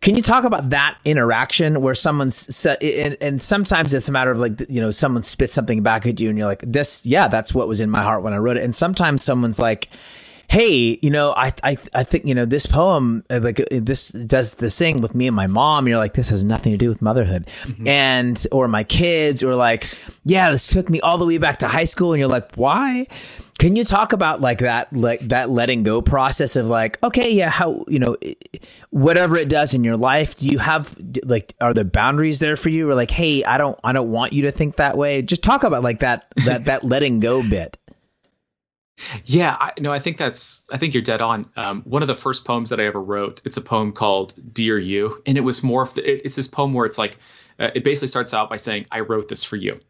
Can 0.00 0.14
you 0.14 0.22
talk 0.22 0.44
about 0.44 0.70
that 0.70 0.98
interaction 1.04 1.80
where 1.80 1.94
someone's 1.94 2.66
and, 2.66 3.16
and 3.20 3.40
sometimes 3.40 3.92
it's 3.92 4.08
a 4.08 4.12
matter 4.12 4.30
of 4.30 4.38
like 4.38 4.52
you 4.68 4.80
know 4.80 4.90
someone 4.90 5.22
spits 5.22 5.52
something 5.52 5.82
back 5.82 6.06
at 6.06 6.20
you 6.20 6.28
and 6.28 6.38
you're 6.38 6.46
like 6.46 6.60
this 6.60 7.06
yeah 7.06 7.28
that's 7.28 7.54
what 7.54 7.66
was 7.66 7.80
in 7.80 7.90
my 7.90 8.02
heart 8.02 8.22
when 8.22 8.32
i 8.32 8.36
wrote 8.36 8.56
it. 8.56 8.62
And 8.62 8.74
sometimes 8.74 9.22
someone's 9.22 9.58
like 9.58 9.88
hey, 10.48 10.98
you 11.02 11.10
know, 11.10 11.34
I, 11.36 11.52
I, 11.62 11.76
I 11.94 12.04
think, 12.04 12.24
you 12.24 12.34
know, 12.34 12.44
this 12.44 12.66
poem, 12.66 13.24
uh, 13.30 13.40
like 13.42 13.60
uh, 13.60 13.64
this 13.70 14.08
does 14.10 14.54
the 14.54 14.70
thing 14.70 15.00
with 15.00 15.14
me 15.14 15.26
and 15.26 15.36
my 15.36 15.46
mom. 15.46 15.88
You're 15.88 15.98
like, 15.98 16.14
this 16.14 16.30
has 16.30 16.44
nothing 16.44 16.72
to 16.72 16.78
do 16.78 16.88
with 16.88 17.02
motherhood 17.02 17.46
mm-hmm. 17.46 17.86
and, 17.86 18.46
or 18.52 18.68
my 18.68 18.84
kids 18.84 19.42
or 19.42 19.54
like, 19.54 19.88
yeah, 20.24 20.50
this 20.50 20.68
took 20.68 20.88
me 20.88 21.00
all 21.00 21.18
the 21.18 21.26
way 21.26 21.38
back 21.38 21.58
to 21.58 21.68
high 21.68 21.84
school. 21.84 22.12
And 22.12 22.20
you're 22.20 22.28
like, 22.28 22.54
why? 22.54 23.06
Can 23.58 23.74
you 23.74 23.84
talk 23.84 24.12
about 24.12 24.40
like 24.40 24.58
that, 24.58 24.92
like 24.92 25.20
that 25.20 25.50
letting 25.50 25.82
go 25.82 26.02
process 26.02 26.56
of 26.56 26.66
like, 26.66 27.02
okay, 27.02 27.32
yeah, 27.32 27.50
how, 27.50 27.84
you 27.88 27.98
know, 27.98 28.16
whatever 28.90 29.36
it 29.36 29.48
does 29.48 29.74
in 29.74 29.82
your 29.82 29.96
life, 29.96 30.36
do 30.36 30.48
you 30.48 30.58
have 30.58 30.96
like, 31.24 31.54
are 31.60 31.74
there 31.74 31.84
boundaries 31.84 32.38
there 32.38 32.56
for 32.56 32.68
you? 32.68 32.88
Or 32.88 32.94
like, 32.94 33.10
hey, 33.10 33.42
I 33.44 33.58
don't, 33.58 33.78
I 33.82 33.92
don't 33.92 34.10
want 34.10 34.32
you 34.32 34.42
to 34.42 34.50
think 34.50 34.76
that 34.76 34.96
way. 34.96 35.22
Just 35.22 35.42
talk 35.42 35.64
about 35.64 35.82
like 35.82 36.00
that, 36.00 36.26
that, 36.44 36.64
that 36.66 36.84
letting 36.84 37.20
go 37.20 37.42
bit. 37.42 37.78
Yeah, 39.24 39.54
I, 39.58 39.72
no, 39.78 39.92
I 39.92 39.98
think 39.98 40.16
that's. 40.16 40.64
I 40.72 40.78
think 40.78 40.94
you're 40.94 41.02
dead 41.02 41.20
on. 41.20 41.50
Um, 41.56 41.82
one 41.82 42.02
of 42.02 42.08
the 42.08 42.14
first 42.14 42.44
poems 42.44 42.70
that 42.70 42.80
I 42.80 42.84
ever 42.84 43.00
wrote. 43.00 43.42
It's 43.44 43.56
a 43.56 43.60
poem 43.60 43.92
called 43.92 44.34
"Dear 44.54 44.78
You," 44.78 45.22
and 45.26 45.36
it 45.36 45.42
was 45.42 45.62
more. 45.62 45.82
Of 45.82 45.94
the, 45.94 46.10
it, 46.10 46.22
it's 46.24 46.36
this 46.36 46.48
poem 46.48 46.72
where 46.72 46.86
it's 46.86 46.98
like, 46.98 47.18
uh, 47.58 47.70
it 47.74 47.84
basically 47.84 48.08
starts 48.08 48.32
out 48.32 48.48
by 48.48 48.56
saying, 48.56 48.86
"I 48.90 49.00
wrote 49.00 49.28
this 49.28 49.44
for 49.44 49.56
you," 49.56 49.80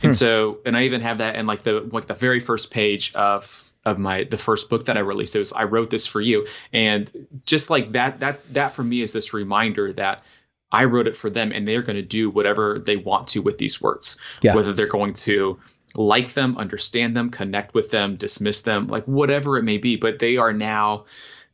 hmm. 0.00 0.06
and 0.06 0.14
so, 0.14 0.60
and 0.64 0.76
I 0.76 0.84
even 0.84 1.00
have 1.00 1.18
that 1.18 1.34
in 1.36 1.46
like 1.46 1.64
the 1.64 1.80
like 1.80 2.06
the 2.06 2.14
very 2.14 2.40
first 2.40 2.70
page 2.70 3.14
of 3.14 3.72
of 3.84 3.98
my 3.98 4.24
the 4.24 4.38
first 4.38 4.70
book 4.70 4.86
that 4.86 4.96
I 4.96 5.00
released. 5.00 5.34
It 5.34 5.40
was, 5.40 5.52
"I 5.52 5.64
wrote 5.64 5.90
this 5.90 6.06
for 6.06 6.20
you," 6.20 6.46
and 6.72 7.10
just 7.44 7.70
like 7.70 7.92
that, 7.92 8.20
that 8.20 8.54
that 8.54 8.72
for 8.72 8.84
me 8.84 9.02
is 9.02 9.12
this 9.12 9.34
reminder 9.34 9.92
that 9.94 10.22
I 10.70 10.84
wrote 10.84 11.06
it 11.06 11.16
for 11.16 11.30
them, 11.30 11.52
and 11.52 11.66
they're 11.66 11.82
going 11.82 11.96
to 11.96 12.02
do 12.02 12.30
whatever 12.30 12.78
they 12.78 12.96
want 12.96 13.28
to 13.28 13.42
with 13.42 13.58
these 13.58 13.80
words. 13.80 14.16
Yeah. 14.42 14.54
Whether 14.54 14.72
they're 14.72 14.86
going 14.86 15.14
to 15.14 15.58
like 15.96 16.32
them, 16.32 16.58
understand 16.58 17.16
them, 17.16 17.30
connect 17.30 17.74
with 17.74 17.90
them, 17.90 18.16
dismiss 18.16 18.62
them, 18.62 18.88
like 18.88 19.04
whatever 19.04 19.58
it 19.58 19.62
may 19.62 19.78
be. 19.78 19.96
But 19.96 20.18
they 20.18 20.36
are 20.36 20.52
now, 20.52 21.04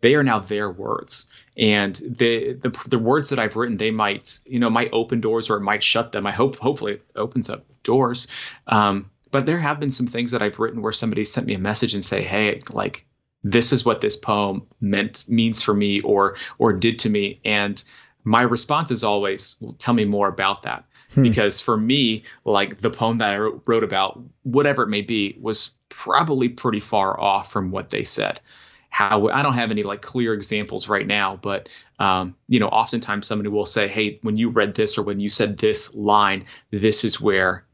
they 0.00 0.14
are 0.14 0.22
now 0.22 0.38
their 0.40 0.70
words. 0.70 1.30
And 1.56 1.94
the, 1.94 2.54
the 2.54 2.70
the 2.88 2.98
words 2.98 3.30
that 3.30 3.38
I've 3.38 3.56
written, 3.56 3.76
they 3.76 3.90
might, 3.90 4.38
you 4.46 4.58
know, 4.58 4.70
might 4.70 4.90
open 4.92 5.20
doors 5.20 5.50
or 5.50 5.56
it 5.56 5.62
might 5.62 5.82
shut 5.82 6.12
them. 6.12 6.26
I 6.26 6.32
hope, 6.32 6.56
hopefully, 6.56 6.94
it 6.94 7.02
opens 7.16 7.50
up 7.50 7.66
doors. 7.82 8.28
Um, 8.66 9.10
but 9.30 9.46
there 9.46 9.58
have 9.58 9.80
been 9.80 9.90
some 9.90 10.06
things 10.06 10.32
that 10.32 10.42
I've 10.42 10.58
written 10.58 10.82
where 10.82 10.92
somebody 10.92 11.24
sent 11.24 11.46
me 11.46 11.54
a 11.54 11.58
message 11.58 11.94
and 11.94 12.04
say, 12.04 12.22
"Hey, 12.22 12.60
like 12.70 13.06
this 13.44 13.72
is 13.72 13.84
what 13.84 14.00
this 14.00 14.16
poem 14.16 14.66
meant 14.80 15.26
means 15.28 15.62
for 15.62 15.74
me 15.74 16.00
or 16.00 16.36
or 16.58 16.72
did 16.72 17.00
to 17.00 17.10
me," 17.10 17.40
and 17.44 17.82
my 18.24 18.42
response 18.42 18.90
is 18.90 19.04
always, 19.04 19.56
well, 19.60 19.74
"Tell 19.78 19.94
me 19.94 20.04
more 20.04 20.28
about 20.28 20.62
that." 20.62 20.84
Hmm. 21.14 21.22
Because 21.22 21.60
for 21.60 21.76
me, 21.76 22.24
like 22.44 22.78
the 22.78 22.90
poem 22.90 23.18
that 23.18 23.30
I 23.30 23.36
wrote 23.38 23.84
about, 23.84 24.20
whatever 24.42 24.82
it 24.84 24.88
may 24.88 25.02
be, 25.02 25.36
was 25.40 25.70
probably 25.88 26.48
pretty 26.48 26.80
far 26.80 27.18
off 27.18 27.50
from 27.50 27.70
what 27.70 27.90
they 27.90 28.04
said. 28.04 28.40
How 28.88 29.28
I 29.28 29.42
don't 29.42 29.54
have 29.54 29.70
any 29.70 29.84
like 29.84 30.02
clear 30.02 30.34
examples 30.34 30.88
right 30.88 31.06
now, 31.06 31.36
but 31.36 31.68
um, 31.98 32.34
you 32.48 32.58
know, 32.58 32.68
oftentimes 32.68 33.26
somebody 33.26 33.48
will 33.48 33.66
say, 33.66 33.86
"Hey, 33.86 34.18
when 34.22 34.36
you 34.36 34.50
read 34.50 34.74
this 34.74 34.98
or 34.98 35.02
when 35.02 35.20
you 35.20 35.28
said 35.28 35.58
this 35.58 35.94
line, 35.94 36.46
this 36.70 37.04
is 37.04 37.20
where 37.20 37.64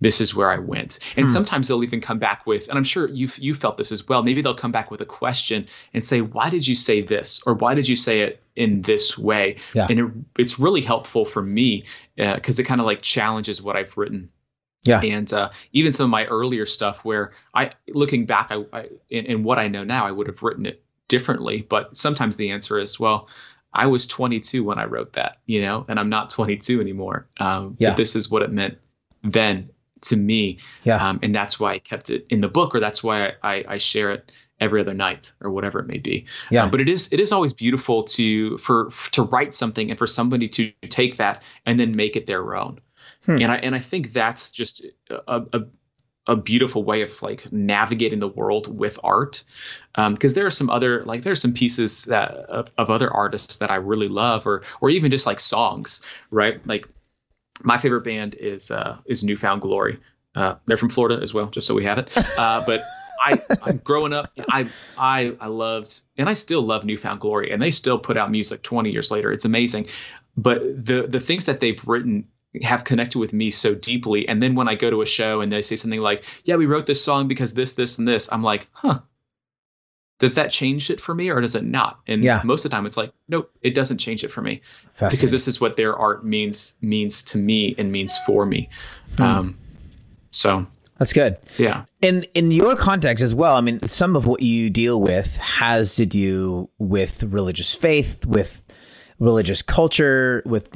this 0.00 0.20
is 0.20 0.34
where 0.34 0.50
I 0.50 0.58
went. 0.58 0.98
And 1.16 1.26
hmm. 1.26 1.32
sometimes 1.32 1.68
they'll 1.68 1.84
even 1.84 2.00
come 2.00 2.18
back 2.18 2.46
with, 2.46 2.68
and 2.68 2.76
I'm 2.76 2.84
sure 2.84 3.08
you 3.08 3.28
you 3.38 3.54
felt 3.54 3.76
this 3.76 3.92
as 3.92 4.06
well. 4.06 4.22
Maybe 4.22 4.42
they'll 4.42 4.54
come 4.54 4.72
back 4.72 4.90
with 4.90 5.00
a 5.00 5.06
question 5.06 5.66
and 5.92 6.04
say, 6.04 6.20
"Why 6.20 6.50
did 6.50 6.66
you 6.66 6.74
say 6.74 7.02
this?" 7.02 7.42
or 7.46 7.54
"Why 7.54 7.74
did 7.74 7.88
you 7.88 7.96
say 7.96 8.20
it 8.20 8.42
in 8.54 8.82
this 8.82 9.16
way?" 9.16 9.56
Yeah. 9.72 9.86
And 9.88 10.00
it, 10.00 10.06
it's 10.38 10.58
really 10.58 10.82
helpful 10.82 11.24
for 11.24 11.42
me 11.42 11.84
because 12.16 12.58
uh, 12.58 12.62
it 12.62 12.66
kind 12.66 12.80
of 12.80 12.86
like 12.86 13.02
challenges 13.02 13.62
what 13.62 13.76
I've 13.76 13.96
written. 13.96 14.30
Yeah. 14.82 15.00
And 15.00 15.32
uh, 15.32 15.50
even 15.72 15.92
some 15.92 16.04
of 16.04 16.10
my 16.10 16.26
earlier 16.26 16.66
stuff, 16.66 17.04
where 17.04 17.32
I, 17.54 17.70
looking 17.88 18.26
back, 18.26 18.48
I, 18.50 18.64
I 18.70 18.88
in, 19.08 19.26
in 19.26 19.42
what 19.42 19.58
I 19.58 19.68
know 19.68 19.82
now, 19.82 20.06
I 20.06 20.10
would 20.10 20.26
have 20.26 20.42
written 20.42 20.66
it 20.66 20.84
differently. 21.08 21.62
But 21.62 21.96
sometimes 21.96 22.36
the 22.36 22.50
answer 22.50 22.78
is, 22.78 23.00
well, 23.00 23.30
I 23.72 23.86
was 23.86 24.06
22 24.06 24.62
when 24.62 24.78
I 24.78 24.84
wrote 24.84 25.14
that, 25.14 25.38
you 25.46 25.62
know, 25.62 25.86
and 25.88 25.98
I'm 25.98 26.10
not 26.10 26.28
22 26.28 26.82
anymore. 26.82 27.26
Um, 27.38 27.76
yeah. 27.78 27.90
But 27.90 27.96
this 27.96 28.14
is 28.14 28.30
what 28.30 28.42
it 28.42 28.52
meant 28.52 28.76
then 29.24 29.70
to 30.04 30.16
me. 30.16 30.58
Yeah. 30.82 30.96
Um, 30.96 31.20
and 31.22 31.34
that's 31.34 31.58
why 31.58 31.74
I 31.74 31.78
kept 31.78 32.10
it 32.10 32.26
in 32.30 32.40
the 32.40 32.48
book, 32.48 32.74
or 32.74 32.80
that's 32.80 33.02
why 33.02 33.32
I, 33.42 33.64
I, 33.66 33.78
share 33.78 34.12
it 34.12 34.32
every 34.60 34.80
other 34.80 34.94
night, 34.94 35.32
or 35.40 35.50
whatever 35.50 35.80
it 35.80 35.86
may 35.86 35.98
be. 35.98 36.26
Yeah. 36.50 36.64
Um, 36.64 36.70
but 36.70 36.80
it 36.80 36.88
is 36.88 37.12
it 37.12 37.20
is 37.20 37.32
always 37.32 37.52
beautiful 37.52 38.04
to 38.04 38.58
for 38.58 38.90
to 39.12 39.22
write 39.22 39.54
something 39.54 39.90
and 39.90 39.98
for 39.98 40.06
somebody 40.06 40.48
to 40.48 40.72
take 40.82 41.18
that 41.18 41.42
and 41.66 41.78
then 41.78 41.92
make 41.96 42.16
it 42.16 42.26
their 42.26 42.54
own. 42.56 42.80
Hmm. 43.24 43.38
And 43.42 43.52
I 43.52 43.56
and 43.56 43.74
I 43.74 43.78
think 43.78 44.12
that's 44.12 44.52
just 44.52 44.84
a, 45.10 45.42
a 45.52 45.60
a 46.26 46.36
beautiful 46.36 46.84
way 46.84 47.02
of 47.02 47.22
like 47.22 47.52
navigating 47.52 48.18
the 48.18 48.28
world 48.28 48.74
with 48.74 48.98
art 49.04 49.44
because 49.94 50.32
um, 50.32 50.34
there 50.34 50.46
are 50.46 50.50
some 50.50 50.70
other 50.70 51.02
like 51.04 51.22
there 51.22 51.32
are 51.32 51.36
some 51.36 51.52
pieces 51.52 52.04
that 52.06 52.30
of, 52.30 52.72
of, 52.78 52.90
other 52.90 53.12
artists 53.12 53.58
that 53.58 53.70
i 53.70 53.76
really 53.76 54.08
love 54.08 54.46
or 54.46 54.62
or 54.80 54.88
even 54.88 55.10
just 55.10 55.26
like 55.26 55.38
songs 55.38 56.02
right 56.30 56.66
like 56.66 56.88
my 57.62 57.78
favorite 57.78 58.04
band 58.04 58.34
is 58.34 58.70
uh, 58.70 58.98
is 59.06 59.24
New 59.24 59.36
Found 59.36 59.62
Glory. 59.62 60.00
Uh, 60.34 60.56
they're 60.66 60.76
from 60.76 60.88
Florida 60.88 61.20
as 61.22 61.32
well, 61.32 61.46
just 61.46 61.66
so 61.66 61.74
we 61.74 61.84
have 61.84 61.98
it. 61.98 62.12
Uh, 62.36 62.64
but 62.66 62.80
I, 63.24 63.40
I'm 63.62 63.78
growing 63.78 64.12
up, 64.12 64.26
I, 64.50 64.68
I, 64.98 65.36
I 65.40 65.46
loved, 65.46 66.02
and 66.16 66.28
I 66.28 66.32
still 66.32 66.62
love 66.62 66.84
New 66.84 66.96
Found 66.98 67.20
Glory, 67.20 67.52
and 67.52 67.62
they 67.62 67.70
still 67.70 67.98
put 67.98 68.16
out 68.16 68.30
music 68.30 68.62
20 68.62 68.90
years 68.90 69.10
later. 69.10 69.30
It's 69.32 69.44
amazing. 69.44 69.86
But 70.36 70.60
the 70.62 71.06
the 71.08 71.20
things 71.20 71.46
that 71.46 71.60
they've 71.60 71.80
written 71.86 72.28
have 72.62 72.84
connected 72.84 73.18
with 73.18 73.32
me 73.32 73.50
so 73.50 73.74
deeply. 73.74 74.28
And 74.28 74.42
then 74.42 74.54
when 74.54 74.68
I 74.68 74.74
go 74.74 74.90
to 74.90 75.02
a 75.02 75.06
show 75.06 75.40
and 75.40 75.52
they 75.52 75.62
say 75.62 75.76
something 75.76 76.00
like, 76.00 76.24
"Yeah, 76.44 76.56
we 76.56 76.66
wrote 76.66 76.86
this 76.86 77.02
song 77.02 77.28
because 77.28 77.54
this, 77.54 77.72
this, 77.74 77.98
and 77.98 78.06
this," 78.06 78.32
I'm 78.32 78.42
like, 78.42 78.66
"Huh, 78.72 79.00
does 80.18 80.36
that 80.36 80.50
change 80.50 80.90
it 80.90 81.00
for 81.00 81.14
me 81.14 81.30
or 81.30 81.40
does 81.40 81.54
it 81.54 81.64
not? 81.64 81.98
And 82.06 82.22
yeah. 82.22 82.40
most 82.44 82.64
of 82.64 82.70
the 82.70 82.76
time 82.76 82.86
it's 82.86 82.96
like, 82.96 83.12
nope, 83.28 83.50
it 83.62 83.74
doesn't 83.74 83.98
change 83.98 84.24
it 84.24 84.28
for 84.28 84.40
me 84.40 84.62
because 84.92 85.30
this 85.30 85.48
is 85.48 85.60
what 85.60 85.76
their 85.76 85.96
art 85.96 86.24
means 86.24 86.76
means 86.80 87.24
to 87.24 87.38
me 87.38 87.74
and 87.76 87.90
means 87.90 88.18
for 88.18 88.46
me. 88.46 88.68
Hmm. 89.16 89.22
Um, 89.22 89.58
so 90.30 90.66
that's 90.98 91.12
good. 91.12 91.38
Yeah. 91.58 91.84
And 92.02 92.26
in 92.34 92.52
your 92.52 92.76
context 92.76 93.24
as 93.24 93.34
well, 93.34 93.56
I 93.56 93.60
mean, 93.60 93.80
some 93.82 94.14
of 94.14 94.26
what 94.26 94.42
you 94.42 94.70
deal 94.70 95.00
with 95.00 95.36
has 95.38 95.96
to 95.96 96.06
do 96.06 96.70
with 96.78 97.24
religious 97.24 97.74
faith, 97.74 98.24
with 98.24 98.64
religious 99.18 99.62
culture, 99.62 100.42
with 100.46 100.70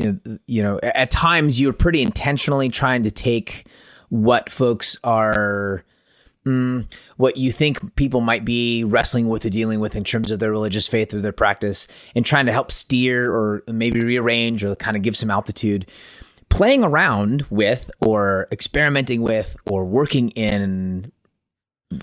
you 0.46 0.62
know, 0.62 0.80
at 0.82 1.10
times 1.10 1.60
you're 1.60 1.72
pretty 1.72 2.02
intentionally 2.02 2.68
trying 2.68 3.04
to 3.04 3.10
take 3.10 3.66
what 4.08 4.50
folks 4.50 4.98
are 5.04 5.84
mm, 6.48 6.98
what 7.16 7.36
you 7.36 7.52
think 7.52 7.94
people 7.96 8.20
might 8.20 8.44
be 8.44 8.84
wrestling 8.84 9.28
with 9.28 9.44
or 9.44 9.50
dealing 9.50 9.80
with 9.80 9.96
in 9.96 10.04
terms 10.04 10.30
of 10.30 10.38
their 10.38 10.50
religious 10.50 10.88
faith 10.88 11.12
or 11.12 11.20
their 11.20 11.32
practice 11.32 11.86
and 12.14 12.24
trying 12.24 12.46
to 12.46 12.52
help 12.52 12.72
steer 12.72 13.30
or 13.30 13.62
maybe 13.68 14.00
rearrange 14.00 14.64
or 14.64 14.74
kind 14.76 14.96
of 14.96 15.02
give 15.02 15.16
some 15.16 15.30
altitude. 15.30 15.86
Playing 16.48 16.82
around 16.82 17.44
with 17.50 17.90
or 18.00 18.48
experimenting 18.50 19.20
with 19.20 19.56
or 19.66 19.84
working 19.84 20.30
in 20.30 21.12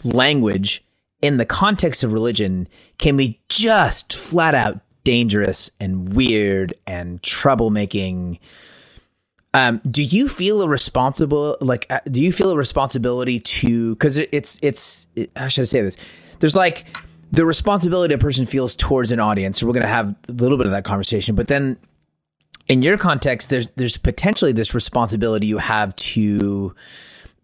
language 0.04 0.84
in 1.22 1.38
the 1.38 1.46
context 1.46 2.04
of 2.04 2.14
religion 2.14 2.68
can 3.00 3.18
be 3.18 3.42
just 3.50 4.16
flat 4.16 4.54
out 4.54 4.80
dangerous 5.04 5.72
and 5.80 6.14
weird 6.14 6.74
and 6.86 7.22
troublemaking 7.24 8.40
um, 9.56 9.80
do 9.90 10.04
you 10.04 10.28
feel 10.28 10.62
a 10.62 10.68
responsible 10.68 11.56
like 11.62 11.88
uh, 11.90 12.02
do 12.12 12.22
you 12.22 12.34
feel 12.34 12.52
a 12.52 12.58
responsibility 12.58 13.40
to 13.40 13.96
because 13.96 14.18
it, 14.18 14.28
it's 14.34 14.62
it's 14.62 15.08
it, 15.16 15.32
how 15.38 15.48
should 15.48 15.62
I 15.62 15.66
say 15.66 15.82
this? 15.82 15.96
There's 16.42 16.58
like 16.58 16.86
the 17.32 17.46
responsibility 17.46 18.14
a 18.14 18.18
person 18.18 18.46
feels 18.46 18.76
towards 18.76 19.14
an 19.14 19.22
audience. 19.22 19.60
So 19.60 19.66
we're 19.66 19.72
going 19.72 19.84
to 19.84 19.88
have 19.88 20.14
a 20.28 20.34
little 20.34 20.58
bit 20.58 20.68
of 20.68 20.72
that 20.72 20.84
conversation, 20.84 21.36
but 21.36 21.48
then 21.48 21.78
in 22.68 22.82
your 22.82 22.98
context, 22.98 23.50
there's 23.50 23.70
there's 23.72 23.96
potentially 23.96 24.52
this 24.52 24.76
responsibility 24.76 25.48
you 25.48 25.60
have 25.60 25.96
to 25.96 26.76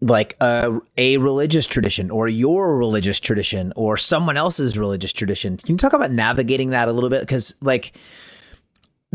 like 0.02 0.36
a, 0.42 0.80
a 0.98 1.16
religious 1.16 1.66
tradition 1.66 2.10
or 2.10 2.28
your 2.28 2.76
religious 2.76 3.20
tradition 3.20 3.72
or 3.74 3.96
someone 3.96 4.36
else's 4.36 4.76
religious 4.76 5.14
tradition. 5.14 5.56
Can 5.56 5.76
you 5.76 5.78
talk 5.78 5.94
about 5.94 6.10
navigating 6.10 6.70
that 6.70 6.88
a 6.88 6.92
little 6.92 7.08
bit? 7.08 7.20
Because 7.20 7.54
like 7.62 7.94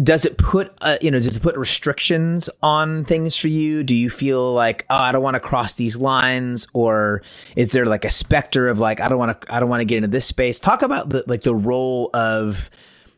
does 0.01 0.25
it 0.25 0.37
put 0.37 0.73
uh, 0.81 0.97
you 1.01 1.09
know 1.09 1.19
does 1.19 1.37
it 1.37 1.43
put 1.43 1.57
restrictions 1.57 2.49
on 2.61 3.03
things 3.03 3.35
for 3.35 3.47
you? 3.47 3.83
Do 3.83 3.95
you 3.95 4.09
feel 4.09 4.53
like 4.53 4.85
oh 4.89 4.95
i 4.95 5.11
don't 5.11 5.23
want 5.23 5.35
to 5.35 5.39
cross 5.39 5.75
these 5.75 5.97
lines? 5.97 6.67
Or 6.73 7.23
is 7.55 7.71
there 7.71 7.85
like 7.85 8.05
a 8.05 8.09
specter 8.09 8.67
of 8.69 8.79
like 8.79 9.01
i 9.01 9.09
don't 9.09 9.17
want 9.17 9.41
to 9.41 9.53
i 9.53 9.59
don't 9.59 9.69
want 9.69 9.81
to 9.81 9.85
get 9.85 9.97
into 9.97 10.09
this 10.09 10.25
space? 10.25 10.59
Talk 10.59 10.83
about 10.83 11.09
the 11.09 11.23
like 11.27 11.41
the 11.41 11.55
role 11.55 12.11
of 12.13 12.69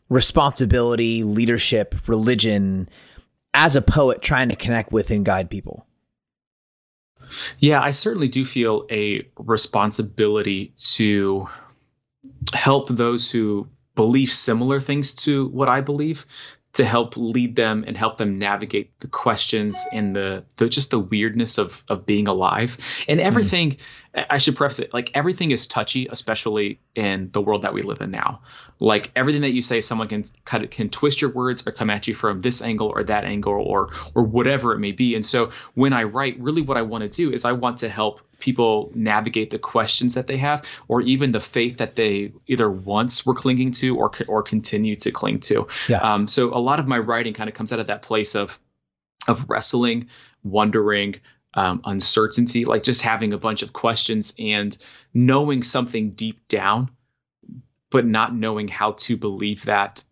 responsibility 0.07 1.23
leadership 1.23 1.95
religion 2.07 2.87
as 3.53 3.75
a 3.75 3.81
poet 3.81 4.21
trying 4.21 4.49
to 4.49 4.55
connect 4.55 4.91
with 4.91 5.11
and 5.11 5.25
guide 5.25 5.49
people. 5.49 5.85
Yeah 7.59 7.81
i 7.81 7.91
certainly 7.91 8.29
do 8.29 8.45
feel 8.45 8.85
a 8.89 9.23
responsibility 9.37 10.73
to 10.93 11.49
help 12.53 12.87
those 12.87 13.29
who 13.29 13.67
believe 13.95 14.29
similar 14.29 14.79
things 14.79 15.13
to 15.13 15.47
what 15.49 15.67
I 15.67 15.81
believe 15.81 16.25
to 16.79 16.85
help 16.85 17.17
lead 17.17 17.57
them 17.57 17.83
and 17.85 17.97
help 17.97 18.17
them 18.17 18.39
navigate 18.39 18.97
the 18.99 19.07
questions 19.09 19.85
and 19.91 20.15
the, 20.15 20.45
the 20.55 20.69
just 20.69 20.91
the 20.91 20.99
weirdness 20.99 21.57
of 21.57 21.83
of 21.89 22.05
being 22.05 22.29
alive 22.29 22.77
and 23.09 23.19
everything 23.19 23.71
mm. 23.71 23.81
I 24.13 24.37
should 24.37 24.55
preface 24.55 24.79
it. 24.79 24.93
Like 24.93 25.11
everything 25.13 25.51
is 25.51 25.67
touchy 25.67 26.07
especially 26.09 26.79
in 26.95 27.29
the 27.31 27.41
world 27.41 27.61
that 27.63 27.73
we 27.73 27.81
live 27.81 28.01
in 28.01 28.11
now. 28.11 28.41
Like 28.79 29.11
everything 29.15 29.41
that 29.41 29.51
you 29.51 29.61
say 29.61 29.81
someone 29.81 30.07
can 30.07 30.23
kind 30.45 30.63
of 30.63 30.69
can 30.69 30.89
twist 30.89 31.21
your 31.21 31.31
words 31.31 31.65
or 31.67 31.71
come 31.71 31.89
at 31.89 32.07
you 32.07 32.15
from 32.15 32.41
this 32.41 32.61
angle 32.61 32.87
or 32.87 33.03
that 33.03 33.25
angle 33.25 33.53
or 33.53 33.89
or 34.15 34.23
whatever 34.23 34.73
it 34.73 34.79
may 34.79 34.91
be. 34.91 35.15
And 35.15 35.25
so 35.25 35.51
when 35.73 35.93
i 35.93 36.03
write 36.03 36.39
really 36.39 36.61
what 36.61 36.77
i 36.77 36.81
want 36.81 37.03
to 37.03 37.09
do 37.09 37.31
is 37.31 37.45
i 37.45 37.51
want 37.51 37.79
to 37.79 37.89
help 37.89 38.21
people 38.39 38.91
navigate 38.95 39.49
the 39.49 39.59
questions 39.59 40.15
that 40.15 40.25
they 40.27 40.37
have 40.37 40.65
or 40.87 41.01
even 41.01 41.31
the 41.31 41.39
faith 41.39 41.77
that 41.77 41.95
they 41.95 42.31
either 42.47 42.69
once 42.69 43.25
were 43.25 43.35
clinging 43.35 43.71
to 43.71 43.97
or 43.97 44.11
or 44.27 44.41
continue 44.43 44.95
to 44.95 45.11
cling 45.11 45.39
to. 45.39 45.67
Yeah. 45.87 45.97
um, 45.97 46.27
so 46.27 46.53
a 46.53 46.59
lot 46.59 46.79
of 46.79 46.87
my 46.87 46.97
writing 46.97 47.33
kind 47.33 47.49
of 47.49 47.55
comes 47.55 47.73
out 47.73 47.79
of 47.79 47.87
that 47.87 48.01
place 48.01 48.35
of 48.35 48.57
of 49.27 49.49
wrestling 49.49 50.09
wondering 50.43 51.15
um, 51.53 51.81
uncertainty 51.85 52.65
like 52.65 52.83
just 52.83 53.01
having 53.01 53.33
a 53.33 53.37
bunch 53.37 53.63
of 53.63 53.73
questions 53.73 54.33
and 54.37 54.77
knowing 55.13 55.63
something 55.63 56.11
deep 56.11 56.47
down 56.47 56.89
but 57.89 58.05
not 58.05 58.33
knowing 58.33 58.67
how 58.67 58.91
to 58.93 59.17
believe 59.17 59.65
that 59.65 60.03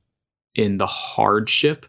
in 0.55 0.77
the 0.77 0.87
hardship 0.87 1.85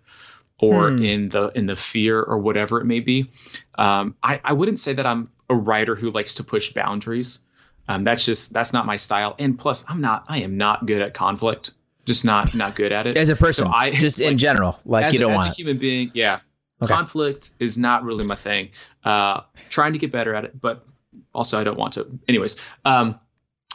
or 0.60 0.90
hmm. 0.90 1.02
in 1.02 1.28
the 1.28 1.48
in 1.54 1.66
the 1.66 1.76
fear 1.76 2.20
or 2.20 2.38
whatever 2.38 2.80
it 2.80 2.84
may 2.84 3.00
be. 3.00 3.30
Um, 3.76 4.16
I, 4.22 4.40
I 4.44 4.52
wouldn't 4.52 4.80
say 4.80 4.94
that 4.94 5.06
I'm 5.06 5.30
a 5.48 5.54
writer 5.54 5.94
who 5.94 6.10
likes 6.10 6.36
to 6.36 6.44
push 6.44 6.72
boundaries. 6.72 7.40
Um, 7.88 8.04
that's 8.04 8.24
just 8.24 8.52
that's 8.52 8.72
not 8.72 8.86
my 8.86 8.96
style. 8.96 9.34
And 9.38 9.58
plus, 9.58 9.84
I'm 9.88 10.00
not 10.00 10.26
I 10.28 10.42
am 10.42 10.56
not 10.56 10.86
good 10.86 11.00
at 11.00 11.14
conflict. 11.14 11.72
Just 12.04 12.24
not 12.24 12.54
not 12.54 12.74
good 12.74 12.92
at 12.92 13.06
it 13.06 13.16
as 13.18 13.28
a 13.28 13.36
person. 13.36 13.66
So 13.66 13.72
I, 13.72 13.90
just 13.90 14.20
like, 14.20 14.32
in 14.32 14.38
general, 14.38 14.78
like 14.84 15.12
you 15.12 15.18
don't 15.18 15.32
as 15.32 15.36
want 15.36 15.50
a 15.50 15.54
human 15.54 15.78
being. 15.78 16.10
Yeah, 16.14 16.40
okay. 16.82 16.92
conflict 16.92 17.50
is 17.58 17.78
not 17.78 18.04
really 18.04 18.26
my 18.26 18.34
thing. 18.34 18.70
Uh, 19.04 19.42
trying 19.70 19.92
to 19.92 19.98
get 19.98 20.10
better 20.12 20.34
at 20.34 20.44
it, 20.44 20.60
but 20.60 20.86
also 21.34 21.60
I 21.60 21.64
don't 21.64 21.78
want 21.78 21.94
to. 21.94 22.18
Anyways, 22.28 22.56
um, 22.84 23.18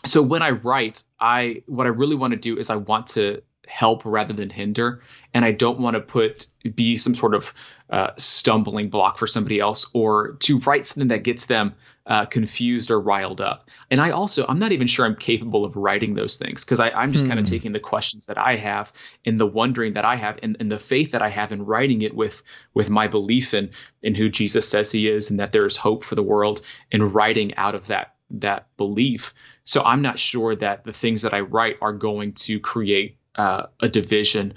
so 0.05 0.21
when 0.21 0.41
I 0.41 0.51
write, 0.51 1.03
I 1.19 1.63
what 1.65 1.87
I 1.87 1.91
really 1.91 2.15
want 2.15 2.31
to 2.31 2.39
do 2.39 2.57
is 2.57 2.69
I 2.69 2.75
want 2.75 3.07
to 3.07 3.41
help 3.67 4.03
rather 4.05 4.33
than 4.33 4.49
hinder. 4.49 5.01
And 5.33 5.43
i 5.43 5.51
don't 5.51 5.79
want 5.79 5.95
to 5.95 5.99
put 5.99 6.47
be 6.75 6.97
some 6.97 7.15
sort 7.15 7.33
of 7.33 7.53
uh, 7.89 8.11
stumbling 8.17 8.89
block 8.89 9.17
for 9.17 9.27
somebody 9.27 9.59
else 9.59 9.89
or 9.93 10.33
to 10.39 10.59
write 10.59 10.85
something 10.85 11.09
that 11.09 11.23
gets 11.23 11.45
them 11.45 11.75
uh, 12.05 12.25
confused 12.25 12.91
or 12.91 12.99
riled 12.99 13.41
up. 13.41 13.69
And 13.89 13.99
i 14.01 14.11
also 14.11 14.45
i'm 14.47 14.59
not 14.59 14.73
even 14.73 14.87
sure 14.87 15.05
i'm 15.05 15.15
capable 15.15 15.65
of 15.65 15.75
writing 15.75 16.13
those 16.13 16.37
things 16.37 16.63
because 16.63 16.79
i'm 16.79 17.11
just 17.11 17.23
hmm. 17.23 17.29
kind 17.29 17.39
of 17.39 17.47
taking 17.47 17.71
the 17.71 17.79
questions 17.79 18.27
that 18.27 18.37
i 18.37 18.57
have 18.57 18.91
and 19.25 19.39
the 19.39 19.45
wondering 19.45 19.93
that 19.93 20.05
i 20.05 20.15
have 20.15 20.39
and, 20.43 20.57
and 20.59 20.71
the 20.71 20.77
faith 20.77 21.11
that 21.11 21.21
i 21.21 21.29
have 21.29 21.51
in 21.51 21.65
writing 21.65 22.01
it 22.01 22.15
with 22.15 22.43
with 22.73 22.89
my 22.89 23.07
belief 23.07 23.53
in 23.53 23.71
in 24.01 24.15
who 24.15 24.29
jesus 24.29 24.67
says 24.67 24.91
he 24.91 25.07
is 25.07 25.31
and 25.31 25.39
that 25.39 25.51
there 25.51 25.65
is 25.65 25.77
hope 25.77 26.03
for 26.03 26.15
the 26.15 26.23
world 26.23 26.61
and 26.91 27.15
writing 27.15 27.55
out 27.55 27.75
of 27.75 27.87
that 27.87 28.13
that 28.33 28.67
belief. 28.77 29.33
So 29.63 29.83
i'm 29.83 30.01
not 30.01 30.19
sure 30.19 30.55
that 30.55 30.83
the 30.83 30.93
things 30.93 31.21
that 31.21 31.33
i 31.33 31.39
write 31.39 31.77
are 31.81 31.93
going 31.93 32.33
to 32.33 32.59
create 32.59 33.17
uh, 33.35 33.67
a 33.79 33.89
division 33.89 34.53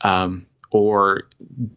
um, 0.00 0.46
or 0.70 1.28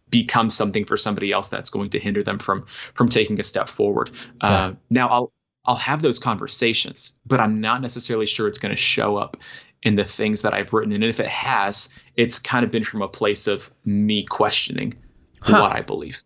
become 0.10 0.50
something 0.50 0.86
for 0.86 0.98
somebody 0.98 1.32
else 1.32 1.50
that's 1.50 1.70
going 1.70 1.92
to 1.92 2.00
hinder 2.00 2.24
them 2.24 2.40
from 2.40 2.66
from 2.94 3.10
taking 3.10 3.40
a 3.40 3.44
step 3.44 3.70
forward. 3.70 4.10
Uh, 4.42 4.48
yeah. 4.48 4.66
Uh, 4.66 4.74
now 4.90 5.10
I'll 5.10 5.34
I'll 5.66 5.76
have 5.76 6.02
those 6.02 6.20
conversations, 6.20 7.16
but 7.26 7.40
I'm 7.40 7.62
not 7.62 7.82
necessarily 7.82 8.26
sure 8.26 8.48
it's 8.48 8.60
going 8.60 8.76
to 8.76 8.82
show 8.82 9.18
up 9.18 9.38
in 9.82 9.96
the 9.96 10.04
things 10.04 10.44
that 10.44 10.54
I've 10.54 10.74
written. 10.74 10.94
And 10.94 11.04
if 11.04 11.20
it 11.20 11.28
has, 11.28 11.90
it's 12.16 12.40
kind 12.40 12.66
of 12.66 12.72
been 12.72 12.84
from 12.84 13.02
a 13.02 13.08
place 13.08 13.48
of 13.48 13.70
me 13.86 14.24
questioning 14.24 14.96
huh. 15.42 15.62
what 15.62 15.76
I 15.76 15.82
believe. 15.82 16.24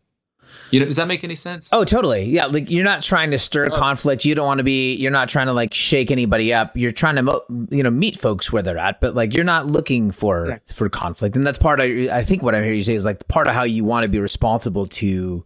You 0.71 0.79
know, 0.79 0.85
does 0.85 0.97
that 0.97 1.07
make 1.07 1.23
any 1.23 1.35
sense? 1.35 1.71
Oh, 1.73 1.83
totally. 1.83 2.25
Yeah, 2.25 2.45
like 2.47 2.69
you're 2.69 2.83
not 2.83 3.01
trying 3.01 3.31
to 3.31 3.37
stir 3.37 3.69
oh. 3.71 3.75
conflict. 3.75 4.25
You 4.25 4.35
don't 4.35 4.45
want 4.45 4.57
to 4.59 4.63
be. 4.63 4.95
You're 4.95 5.11
not 5.11 5.29
trying 5.29 5.47
to 5.47 5.53
like 5.53 5.73
shake 5.73 6.11
anybody 6.11 6.53
up. 6.53 6.75
You're 6.75 6.91
trying 6.91 7.15
to, 7.15 7.23
mo- 7.23 7.45
you 7.69 7.83
know, 7.83 7.89
meet 7.89 8.17
folks 8.17 8.51
where 8.51 8.61
they're 8.61 8.77
at. 8.77 8.99
But 8.99 9.15
like, 9.15 9.33
you're 9.33 9.45
not 9.45 9.65
looking 9.65 10.11
for 10.11 10.45
exactly. 10.45 10.73
for 10.73 10.89
conflict, 10.89 11.35
and 11.35 11.45
that's 11.45 11.57
part 11.57 11.79
of. 11.79 11.85
I 11.85 12.23
think 12.23 12.43
what 12.43 12.55
I'm 12.55 12.63
hearing 12.63 12.77
you 12.77 12.83
say 12.83 12.95
is 12.95 13.05
like 13.05 13.27
part 13.27 13.47
of 13.47 13.53
how 13.53 13.63
you 13.63 13.83
want 13.83 14.03
to 14.03 14.09
be 14.09 14.19
responsible 14.19 14.85
to 14.87 15.45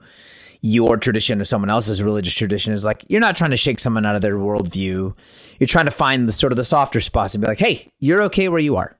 your 0.61 0.95
tradition 0.95 1.41
or 1.41 1.43
someone 1.43 1.69
else's 1.69 2.03
religious 2.03 2.35
tradition 2.35 2.71
is 2.71 2.85
like 2.85 3.03
you're 3.07 3.19
not 3.19 3.35
trying 3.35 3.51
to 3.51 3.57
shake 3.57 3.79
someone 3.79 4.05
out 4.05 4.15
of 4.15 4.21
their 4.21 4.35
worldview. 4.35 5.15
You're 5.59 5.67
trying 5.67 5.85
to 5.85 5.91
find 5.91 6.27
the 6.27 6.31
sort 6.31 6.53
of 6.53 6.57
the 6.57 6.63
softer 6.63 7.01
spots 7.01 7.33
and 7.33 7.41
be 7.41 7.47
like, 7.47 7.57
hey, 7.57 7.91
you're 7.99 8.23
okay 8.23 8.47
where 8.47 8.59
you 8.59 8.77
are. 8.77 8.97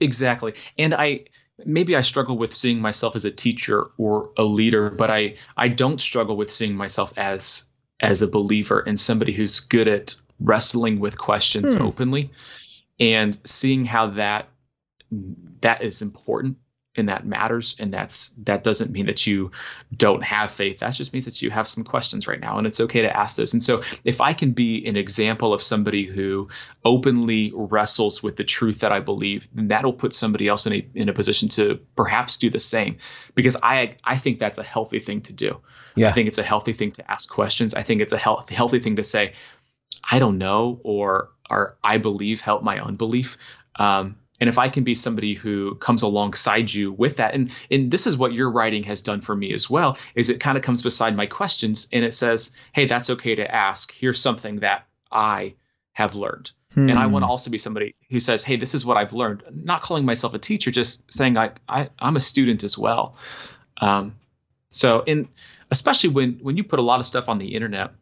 Exactly, 0.00 0.54
and 0.78 0.94
I 0.94 1.24
maybe 1.64 1.96
I 1.96 2.02
struggle 2.02 2.36
with 2.36 2.52
seeing 2.52 2.80
myself 2.80 3.16
as 3.16 3.24
a 3.24 3.30
teacher 3.30 3.90
or 3.96 4.30
a 4.38 4.44
leader, 4.44 4.90
but 4.90 5.10
I 5.10 5.36
I 5.56 5.68
don't 5.68 6.00
struggle 6.00 6.36
with 6.36 6.50
seeing 6.50 6.74
myself 6.74 7.12
as 7.16 7.66
as 8.00 8.22
a 8.22 8.28
believer 8.28 8.80
and 8.80 8.98
somebody 8.98 9.32
who's 9.32 9.60
good 9.60 9.88
at 9.88 10.14
wrestling 10.38 11.00
with 11.00 11.16
questions 11.16 11.74
hmm. 11.74 11.82
openly 11.82 12.30
and 13.00 13.36
seeing 13.46 13.84
how 13.84 14.08
that 14.08 14.48
that 15.60 15.82
is 15.82 16.02
important 16.02 16.58
and 16.96 17.08
that 17.08 17.26
matters 17.26 17.76
and 17.78 17.92
that's 17.92 18.30
that 18.44 18.62
doesn't 18.62 18.90
mean 18.90 19.06
that 19.06 19.26
you 19.26 19.50
don't 19.94 20.22
have 20.22 20.50
faith. 20.50 20.80
That 20.80 20.90
just 20.90 21.12
means 21.12 21.26
that 21.26 21.42
you 21.42 21.50
have 21.50 21.68
some 21.68 21.84
questions 21.84 22.26
right 22.26 22.40
now 22.40 22.58
and 22.58 22.66
it's 22.66 22.80
okay 22.80 23.02
to 23.02 23.16
ask 23.16 23.36
those. 23.36 23.54
And 23.54 23.62
so 23.62 23.82
if 24.04 24.20
i 24.20 24.32
can 24.32 24.52
be 24.52 24.86
an 24.86 24.96
example 24.96 25.52
of 25.52 25.62
somebody 25.62 26.04
who 26.04 26.48
openly 26.84 27.52
wrestles 27.54 28.22
with 28.22 28.36
the 28.36 28.44
truth 28.44 28.80
that 28.80 28.92
i 28.92 29.00
believe 29.00 29.48
then 29.54 29.68
that'll 29.68 29.92
put 29.92 30.12
somebody 30.12 30.48
else 30.48 30.66
in 30.66 30.72
a 30.72 30.86
in 30.94 31.08
a 31.08 31.12
position 31.12 31.48
to 31.50 31.80
perhaps 31.94 32.38
do 32.38 32.50
the 32.50 32.58
same. 32.58 32.98
Because 33.34 33.56
i 33.62 33.96
i 34.04 34.16
think 34.16 34.38
that's 34.38 34.58
a 34.58 34.64
healthy 34.64 35.00
thing 35.00 35.22
to 35.22 35.32
do. 35.32 35.60
Yeah. 35.94 36.08
i 36.08 36.12
think 36.12 36.28
it's 36.28 36.38
a 36.38 36.42
healthy 36.42 36.72
thing 36.72 36.92
to 36.92 37.10
ask 37.10 37.28
questions. 37.28 37.74
I 37.74 37.82
think 37.82 38.00
it's 38.00 38.12
a 38.12 38.18
healthy 38.18 38.54
healthy 38.54 38.80
thing 38.80 38.96
to 38.96 39.04
say 39.04 39.34
i 40.08 40.18
don't 40.18 40.38
know 40.38 40.80
or 40.82 41.30
or 41.50 41.76
i 41.82 41.98
believe 41.98 42.40
help 42.40 42.62
my 42.62 42.80
unbelief? 42.80 43.36
Um, 43.78 44.16
and 44.40 44.48
if 44.48 44.58
i 44.58 44.68
can 44.68 44.84
be 44.84 44.94
somebody 44.94 45.34
who 45.34 45.74
comes 45.76 46.02
alongside 46.02 46.72
you 46.72 46.92
with 46.92 47.16
that 47.16 47.34
and 47.34 47.50
and 47.70 47.90
this 47.90 48.06
is 48.06 48.16
what 48.16 48.32
your 48.32 48.50
writing 48.50 48.84
has 48.84 49.02
done 49.02 49.20
for 49.20 49.34
me 49.34 49.52
as 49.52 49.68
well 49.68 49.96
is 50.14 50.30
it 50.30 50.40
kind 50.40 50.56
of 50.56 50.64
comes 50.64 50.82
beside 50.82 51.16
my 51.16 51.26
questions 51.26 51.88
and 51.92 52.04
it 52.04 52.14
says 52.14 52.54
hey 52.72 52.86
that's 52.86 53.10
okay 53.10 53.34
to 53.34 53.54
ask. 53.54 53.92
Here's 53.92 54.20
something 54.20 54.60
that 54.60 54.86
i 55.10 55.54
have 55.92 56.14
learned. 56.14 56.52
Hmm. 56.74 56.90
and 56.90 56.98
i 56.98 57.06
want 57.06 57.22
to 57.22 57.28
also 57.28 57.50
be 57.50 57.58
somebody 57.58 57.94
who 58.10 58.20
says 58.20 58.44
hey 58.44 58.56
this 58.56 58.74
is 58.74 58.84
what 58.84 58.96
i've 58.96 59.12
learned. 59.12 59.42
Not 59.50 59.82
calling 59.82 60.04
myself 60.04 60.34
a 60.34 60.38
teacher 60.38 60.70
just 60.70 61.10
saying 61.12 61.36
i, 61.36 61.52
I 61.68 61.90
i'm 61.98 62.16
a 62.16 62.20
student 62.20 62.64
as 62.64 62.76
well. 62.76 63.16
Um, 63.78 64.16
so 64.70 65.02
in 65.02 65.28
especially 65.70 66.10
when 66.10 66.38
when 66.42 66.56
you 66.56 66.64
put 66.64 66.78
a 66.78 66.82
lot 66.82 67.00
of 67.00 67.06
stuff 67.06 67.28
on 67.28 67.38
the 67.38 67.54
internet 67.54 67.92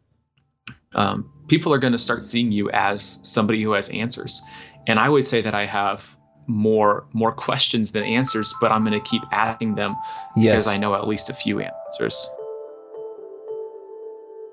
um, 0.93 1.31
people 1.47 1.73
are 1.73 1.77
going 1.77 1.91
to 1.91 1.97
start 1.97 2.23
seeing 2.23 2.53
you 2.53 2.69
as 2.71 3.19
somebody 3.23 3.61
who 3.61 3.73
has 3.73 3.89
answers. 3.89 4.43
And 4.87 4.99
i 4.99 5.07
would 5.07 5.25
say 5.25 5.41
that 5.41 5.53
i 5.53 5.65
have 5.65 6.17
more 6.47 7.05
more 7.13 7.31
questions 7.31 7.91
than 7.91 8.03
answers, 8.03 8.53
but 8.59 8.71
I'm 8.71 8.85
going 8.85 8.99
to 8.99 9.09
keep 9.09 9.23
asking 9.31 9.75
them 9.75 9.95
yes. 10.35 10.53
because 10.53 10.67
I 10.67 10.77
know 10.77 10.95
at 10.95 11.07
least 11.07 11.29
a 11.29 11.33
few 11.33 11.59
answers. 11.59 12.29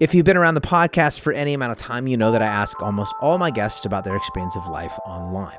If 0.00 0.14
you've 0.14 0.24
been 0.24 0.36
around 0.36 0.54
the 0.54 0.60
podcast 0.60 1.20
for 1.20 1.32
any 1.32 1.54
amount 1.54 1.72
of 1.72 1.78
time, 1.78 2.08
you 2.08 2.16
know 2.16 2.32
that 2.32 2.42
I 2.42 2.46
ask 2.46 2.82
almost 2.82 3.14
all 3.20 3.38
my 3.38 3.50
guests 3.50 3.84
about 3.84 4.04
their 4.04 4.16
experience 4.16 4.56
of 4.56 4.66
life 4.66 4.98
online. 5.06 5.58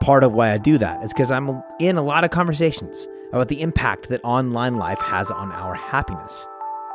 Part 0.00 0.22
of 0.22 0.32
why 0.32 0.52
I 0.52 0.58
do 0.58 0.78
that 0.78 1.02
is 1.02 1.12
because 1.12 1.30
I'm 1.30 1.62
in 1.80 1.96
a 1.96 2.02
lot 2.02 2.22
of 2.22 2.30
conversations 2.30 3.08
about 3.32 3.48
the 3.48 3.60
impact 3.60 4.08
that 4.08 4.20
online 4.22 4.76
life 4.76 5.00
has 5.00 5.30
on 5.30 5.50
our 5.52 5.74
happiness. 5.74 6.46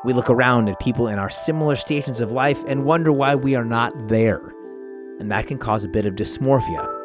We 0.05 0.13
look 0.13 0.29
around 0.29 0.69
at 0.69 0.79
people 0.79 1.07
in 1.07 1.19
our 1.19 1.29
similar 1.29 1.75
stations 1.75 2.21
of 2.21 2.31
life 2.31 2.63
and 2.67 2.85
wonder 2.85 3.11
why 3.11 3.35
we 3.35 3.55
are 3.55 3.65
not 3.65 4.07
there. 4.07 4.53
And 5.19 5.31
that 5.31 5.47
can 5.47 5.57
cause 5.57 5.83
a 5.83 5.89
bit 5.89 6.05
of 6.05 6.15
dysmorphia 6.15 6.96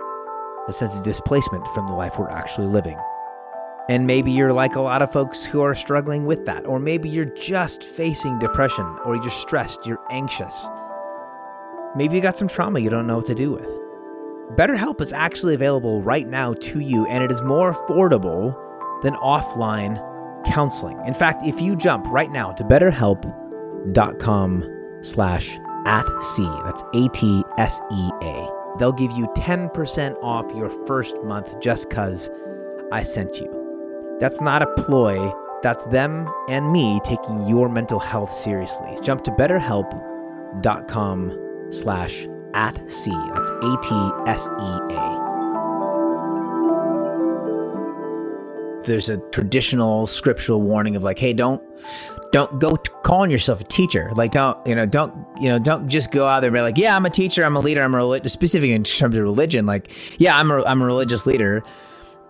a 0.69 0.73
sense 0.73 0.97
of 0.97 1.05
displacement 1.05 1.67
from 1.69 1.87
the 1.87 1.93
life 1.93 2.19
we're 2.19 2.29
actually 2.29 2.67
living. 2.67 2.99
And 3.89 4.07
maybe 4.07 4.31
you're 4.31 4.53
like 4.53 4.77
a 4.77 4.81
lot 4.81 5.03
of 5.03 5.13
folks 5.13 5.45
who 5.45 5.61
are 5.61 5.75
struggling 5.75 6.25
with 6.25 6.47
that, 6.47 6.67
or 6.67 6.79
maybe 6.79 7.09
you're 7.09 7.25
just 7.25 7.83
facing 7.83 8.39
depression, 8.39 8.85
or 9.05 9.17
you're 9.17 9.31
stressed, 9.31 9.87
you're 9.87 10.05
anxious. 10.11 10.69
Maybe 11.97 12.17
you 12.17 12.23
got 12.23 12.39
some 12.39 12.49
trauma 12.49 12.79
you 12.79 12.91
don't 12.91 13.07
know 13.07 13.17
what 13.17 13.27
to 13.27 13.35
do 13.35 13.51
with. 13.51 13.67
BetterHelp 14.57 15.01
is 15.01 15.13
actually 15.13 15.55
available 15.55 16.03
right 16.03 16.29
now 16.29 16.55
to 16.55 16.81
you, 16.81 17.07
and 17.07 17.25
it 17.25 17.33
is 17.33 17.43
more 17.43 17.75
affordable 17.75 18.57
than 19.03 19.15
offline 19.15 20.01
counseling. 20.45 21.01
In 21.07 21.15
fact, 21.15 21.43
if 21.45 21.61
you 21.61 21.75
jump 21.75 22.07
right 22.07 22.31
now 22.31 22.53
to 22.53 22.65
betterhelp.com 22.65 25.01
slash 25.03 25.59
at 25.85 26.07
that's 26.07 26.85
A-T-S-E-A, 26.95 28.52
they'll 28.79 28.93
give 28.93 29.13
you 29.13 29.27
10% 29.37 30.17
off 30.23 30.53
your 30.55 30.71
first 30.87 31.23
month 31.23 31.61
just 31.61 31.89
because 31.89 32.31
I 32.91 33.03
sent 33.03 33.41
you. 33.41 34.17
That's 34.21 34.41
not 34.41 34.63
a 34.63 34.67
ploy. 34.75 35.31
That's 35.63 35.85
them 35.87 36.29
and 36.49 36.73
me 36.73 37.01
taking 37.05 37.47
your 37.47 37.69
mental 37.69 38.01
health 38.01 38.33
seriously. 38.33 38.97
Jump 39.03 39.23
to 39.25 39.31
betterhelp.com 39.31 41.69
slash 41.71 42.27
at. 42.55 42.75
That's 42.75 43.51
A-T-S-E-A. 43.51 45.22
There's 48.85 49.09
a 49.09 49.19
traditional 49.31 50.07
scriptural 50.07 50.61
warning 50.61 50.97
of 50.97 51.03
like, 51.03 51.19
hey, 51.19 51.33
don't 51.33 51.63
don't 52.33 52.59
go 52.59 52.77
calling 53.03 53.31
yourself 53.31 53.61
a 53.61 53.65
teacher. 53.65 54.11
Like, 54.15 54.33
don't 54.33 54.65
you 54.67 54.75
know, 54.75 54.87
don't 54.87 55.15
you 55.41 55.49
know, 55.49 55.59
don't 55.59 55.89
just 55.89 56.11
go 56.11 56.27
out 56.27 56.41
there 56.41 56.49
and 56.49 56.55
be 56.55 56.61
like, 56.61 56.79
yeah, 56.79 56.97
I'm 56.97 57.05
a 57.07 57.11
teacher, 57.11 57.45
I'm 57.45 57.57
a 57.57 57.61
leader, 57.61 57.83
I'm 57.83 57.95
a 57.95 57.99
relig-, 57.99 58.29
specific 58.29 58.71
in 58.71 58.85
terms 58.85 59.17
of 59.17 59.23
religion. 59.23 59.67
Like, 59.67 59.91
yeah, 60.21 60.37
I'm 60.37 60.51
a 60.51 60.63
I'm 60.65 60.83
a 60.83 60.87
religious 60.87 61.27
leader, 61.27 61.63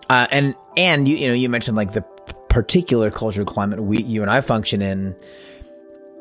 uh, 0.09 0.27
and 0.31 0.55
and 0.77 1.07
you 1.07 1.15
you 1.15 1.27
know, 1.27 1.33
you 1.33 1.49
mentioned 1.49 1.77
like 1.77 1.93
the 1.93 2.01
particular 2.49 3.09
cultural 3.09 3.45
climate 3.45 3.81
we 3.81 4.01
you 4.03 4.21
and 4.21 4.29
I 4.29 4.41
function 4.41 4.81
in. 4.81 5.15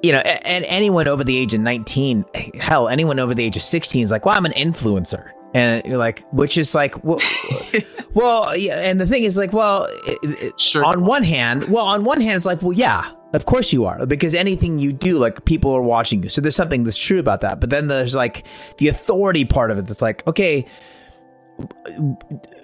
You 0.05 0.11
know, 0.11 0.19
and 0.19 0.65
anyone 0.65 1.07
over 1.07 1.23
the 1.23 1.37
age 1.39 1.55
of 1.55 1.61
19, 1.61 2.25
hell, 2.59 2.89
anyone 2.89 3.21
over 3.21 3.35
the 3.35 3.45
age 3.45 3.55
of 3.55 3.63
16 3.63 4.03
is 4.03 4.11
like, 4.11 4.27
well, 4.27 4.37
I'm 4.37 4.47
an 4.47 4.51
influencer 4.51 5.31
and 5.55 5.85
you're 5.85 5.99
like 5.99 6.27
which 6.33 6.57
is 6.59 6.75
like 6.75 7.03
well, 7.05 7.19
well 8.15 8.57
yeah 8.57 8.81
and 8.81 9.01
the 9.01 9.07
thing 9.07 9.23
is 9.23 9.39
like 9.39 9.53
well 9.53 9.87
it, 10.07 10.59
sure. 10.61 10.85
on 10.85 11.05
one 11.05 11.23
hand 11.23 11.65
well 11.71 11.85
on 11.85 12.05
one 12.05 12.21
hand 12.21 12.37
it's 12.37 12.47
like 12.47 12.61
well 12.63 12.73
yeah 12.73 13.11
of 13.35 13.47
course 13.47 13.73
you 13.73 13.85
are 13.87 14.05
because 14.07 14.35
anything 14.35 14.79
you 14.79 14.93
do 14.93 15.19
like 15.19 15.45
people 15.45 15.71
are 15.73 15.83
watching 15.83 16.23
you 16.23 16.29
so 16.29 16.41
there's 16.41 16.57
something 16.57 16.85
that's 16.85 16.99
true 16.99 17.19
about 17.19 17.41
that 17.41 17.61
but 17.61 17.71
then 17.71 17.89
there's 17.89 18.15
like 18.15 18.47
the 18.79 18.89
authority 18.89 19.45
part 19.45 19.71
of 19.71 19.79
it 19.79 19.87
that's 19.87 20.03
like 20.03 20.27
okay 20.27 20.67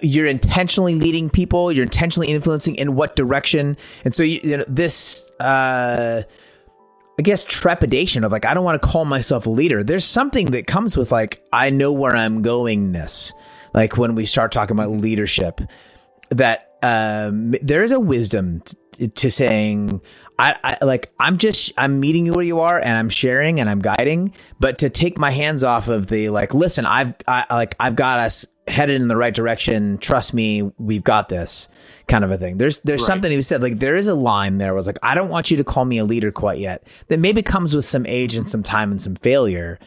you're 0.01 0.27
intentionally 0.27 0.95
leading 0.95 1.29
people 1.29 1.71
you're 1.71 1.83
intentionally 1.83 2.27
influencing 2.27 2.75
in 2.75 2.95
what 2.95 3.15
direction 3.15 3.77
and 4.03 4.13
so 4.13 4.23
you, 4.23 4.39
you 4.43 4.57
know 4.57 4.65
this 4.67 5.31
uh 5.39 6.21
I 7.19 7.21
guess 7.21 7.43
trepidation 7.43 8.23
of 8.23 8.31
like 8.31 8.45
I 8.45 8.53
don't 8.53 8.63
want 8.63 8.81
to 8.81 8.87
call 8.87 9.03
myself 9.03 9.45
a 9.45 9.49
leader. 9.49 9.83
There's 9.83 10.05
something 10.05 10.51
that 10.51 10.67
comes 10.67 10.95
with 10.95 11.11
like 11.11 11.43
I 11.51 11.69
know 11.69 11.91
where 11.91 12.15
I'm 12.15 12.41
goingness. 12.41 13.33
Like 13.73 13.97
when 13.97 14.15
we 14.15 14.25
start 14.25 14.51
talking 14.51 14.75
about 14.75 14.89
leadership, 14.89 15.61
that 16.29 16.77
um, 16.81 17.55
there 17.61 17.83
is 17.83 17.91
a 17.91 17.99
wisdom 17.99 18.61
t- 18.61 19.07
to 19.07 19.31
saying 19.31 20.01
I, 20.37 20.55
I, 20.63 20.85
like 20.85 21.11
I'm 21.19 21.37
just 21.37 21.71
I'm 21.77 21.99
meeting 21.99 22.25
you 22.25 22.33
where 22.33 22.43
you 22.43 22.59
are 22.59 22.79
and 22.79 22.97
I'm 22.97 23.09
sharing 23.09 23.59
and 23.59 23.69
I'm 23.69 23.79
guiding, 23.79 24.33
but 24.59 24.79
to 24.79 24.89
take 24.89 25.17
my 25.17 25.31
hands 25.31 25.63
off 25.63 25.87
of 25.87 26.07
the 26.07 26.29
like 26.29 26.53
listen 26.53 26.85
I've 26.85 27.13
I, 27.27 27.45
like 27.49 27.75
I've 27.79 27.95
got 27.95 28.19
us 28.19 28.47
headed 28.67 29.01
in 29.01 29.07
the 29.07 29.17
right 29.17 29.33
direction. 29.33 29.97
Trust 29.97 30.33
me, 30.33 30.71
we've 30.77 31.03
got 31.03 31.27
this 31.27 31.67
kind 32.07 32.23
of 32.23 32.31
a 32.31 32.37
thing. 32.37 32.57
There's 32.57 32.79
there's 32.81 33.01
right. 33.01 33.07
something 33.07 33.31
he 33.31 33.41
said 33.41 33.61
like 33.61 33.79
there 33.79 33.95
is 33.95 34.07
a 34.07 34.15
line 34.15 34.57
there 34.57 34.73
was 34.73 34.87
like 34.87 34.99
I 35.03 35.15
don't 35.15 35.29
want 35.29 35.51
you 35.51 35.57
to 35.57 35.63
call 35.63 35.85
me 35.85 35.97
a 35.97 36.05
leader 36.05 36.31
quite 36.31 36.59
yet. 36.59 36.85
That 37.07 37.19
maybe 37.19 37.41
comes 37.41 37.75
with 37.75 37.85
some 37.85 38.05
age 38.05 38.35
and 38.35 38.49
some 38.49 38.63
time 38.63 38.91
and 38.91 39.01
some 39.01 39.15
failure. 39.15 39.79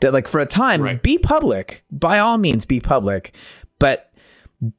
That 0.00 0.12
like 0.12 0.28
for 0.28 0.40
a 0.40 0.46
time 0.46 0.82
right. 0.82 1.02
be 1.02 1.18
public 1.18 1.82
by 1.90 2.18
all 2.18 2.38
means 2.38 2.64
be 2.64 2.80
public, 2.80 3.34
but 3.78 4.12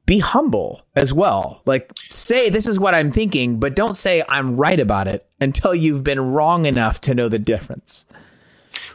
be 0.05 0.19
humble 0.19 0.81
as 0.95 1.13
well. 1.13 1.61
Like 1.65 1.91
say 2.09 2.49
this 2.49 2.67
is 2.67 2.79
what 2.79 2.93
I'm 2.93 3.11
thinking, 3.11 3.59
but 3.59 3.75
don't 3.75 3.95
say 3.95 4.23
I'm 4.27 4.57
right 4.57 4.79
about 4.79 5.07
it 5.07 5.25
until 5.39 5.73
you've 5.73 6.03
been 6.03 6.19
wrong 6.19 6.65
enough 6.65 7.01
to 7.01 7.15
know 7.15 7.29
the 7.29 7.39
difference. 7.39 8.05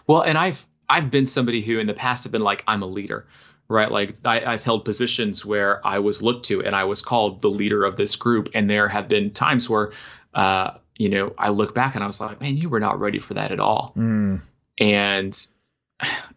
Well, 0.07 0.23
and 0.23 0.39
I've 0.39 0.67
I've 0.89 1.11
been 1.11 1.27
somebody 1.27 1.63
who 1.63 1.79
in 1.79 1.87
the 1.87 1.95
past 1.95 2.25
have 2.25 2.33
been 2.33 2.43
like 2.43 2.63
I'm 2.67 2.83
a 2.83 2.87
leader 2.87 3.27
right? 3.69 3.91
Like 3.91 4.17
I, 4.25 4.53
have 4.53 4.65
held 4.65 4.85
positions 4.85 5.45
where 5.45 5.85
I 5.87 5.99
was 5.99 6.23
looked 6.23 6.47
to 6.47 6.63
and 6.63 6.75
I 6.75 6.85
was 6.85 7.03
called 7.03 7.43
the 7.43 7.51
leader 7.51 7.85
of 7.85 7.97
this 7.97 8.17
group, 8.17 8.49
and 8.55 8.69
there 8.71 8.89
have 8.89 9.09
been 9.09 9.33
times 9.33 9.69
where, 9.69 9.93
uh, 10.35 10.73
you 10.97 11.09
know, 11.11 11.35
I 11.39 11.51
look 11.51 11.75
back 11.75 11.95
and 11.95 12.05
I 12.05 12.07
was 12.07 12.21
like, 12.21 12.41
man, 12.41 12.57
you 12.57 12.69
were 12.69 12.81
not 12.81 13.01
ready 13.01 13.19
for 13.19 13.35
that 13.35 13.53
at 13.53 13.61
all, 13.61 13.93
mm. 13.97 14.43
and 14.79 15.47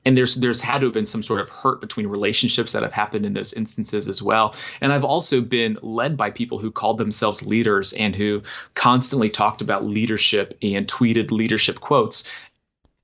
and 0.06 0.18
there's 0.18 0.36
there's 0.36 0.62
had 0.62 0.80
to 0.80 0.88
have 0.88 0.94
been 0.94 1.06
some 1.06 1.24
sort 1.24 1.42
of 1.42 1.50
hurt 1.50 1.82
between 1.82 2.08
relationships 2.08 2.74
that 2.74 2.84
have 2.84 2.94
happened 2.94 3.26
in 3.26 3.34
those 3.34 3.54
instances 3.54 4.08
as 4.08 4.24
well. 4.24 4.56
And 4.82 4.94
I've 4.94 5.04
also 5.04 5.42
been 5.42 5.78
led 5.82 6.18
by 6.18 6.32
people 6.32 6.60
who 6.60 6.72
called 6.72 6.98
themselves 6.98 7.46
leaders 7.46 7.94
and 7.94 8.16
who 8.16 8.44
constantly 8.74 9.30
talked 9.30 9.62
about 9.62 9.86
leadership 9.86 10.54
and 10.62 10.88
tweeted 10.88 11.32
leadership 11.32 11.80
quotes. 11.80 12.30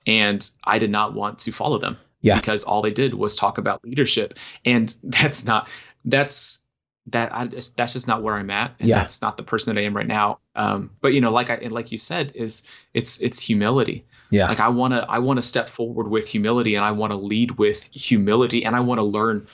And 0.08 0.48
I 0.64 0.80
did 0.80 0.92
not 0.92 1.14
want 1.14 1.40
to 1.40 1.52
follow 1.52 1.80
them 1.80 1.98
yeah. 2.22 2.36
because 2.36 2.64
all 2.64 2.82
they 2.82 2.92
did 2.92 3.14
was 3.14 3.36
talk 3.36 3.58
about 3.58 3.84
leadership, 3.84 4.36
and 4.64 4.94
that's 5.04 5.46
not 5.46 5.70
that's 6.06 6.62
that 7.08 7.36
I 7.36 7.46
just 7.48 7.78
that's 7.78 7.94
just 7.94 8.08
not 8.08 8.24
where 8.24 8.36
I'm 8.36 8.50
at, 8.50 8.76
and 8.80 8.90
yeah. 8.90 9.00
that's 9.00 9.22
not 9.22 9.38
the 9.38 9.44
person 9.44 9.76
that 9.76 9.82
I 9.82 9.86
am 9.86 9.96
right 9.96 10.08
now. 10.08 10.40
Um, 10.56 10.92
but 11.02 11.14
you 11.14 11.22
know, 11.22 11.32
like 11.32 11.50
I 11.50 11.68
like 11.70 11.92
you 11.92 11.98
said, 11.98 12.32
is 12.36 12.64
it's 12.94 13.22
it's 13.22 13.42
humility. 13.42 14.06
Yeah. 14.30 14.48
Like 14.48 14.60
I 14.60 14.70
want 14.70 14.94
to 14.94 15.06
I 15.08 15.20
want 15.20 15.38
to 15.38 15.42
step 15.42 15.70
forward 15.70 16.08
with 16.08 16.28
humility, 16.28 16.76
and 16.76 16.86
I 16.86 16.92
want 16.92 17.12
to 17.12 17.18
lead 17.18 17.52
with 17.52 17.90
humility, 17.94 18.66
and 18.66 18.76
I 18.76 18.80
want 18.82 19.00
to 19.00 19.04
learn 19.04 19.48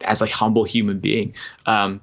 as 0.00 0.22
a 0.22 0.26
humble 0.26 0.64
human 0.64 0.98
being. 0.98 1.34
Um, 1.66 2.00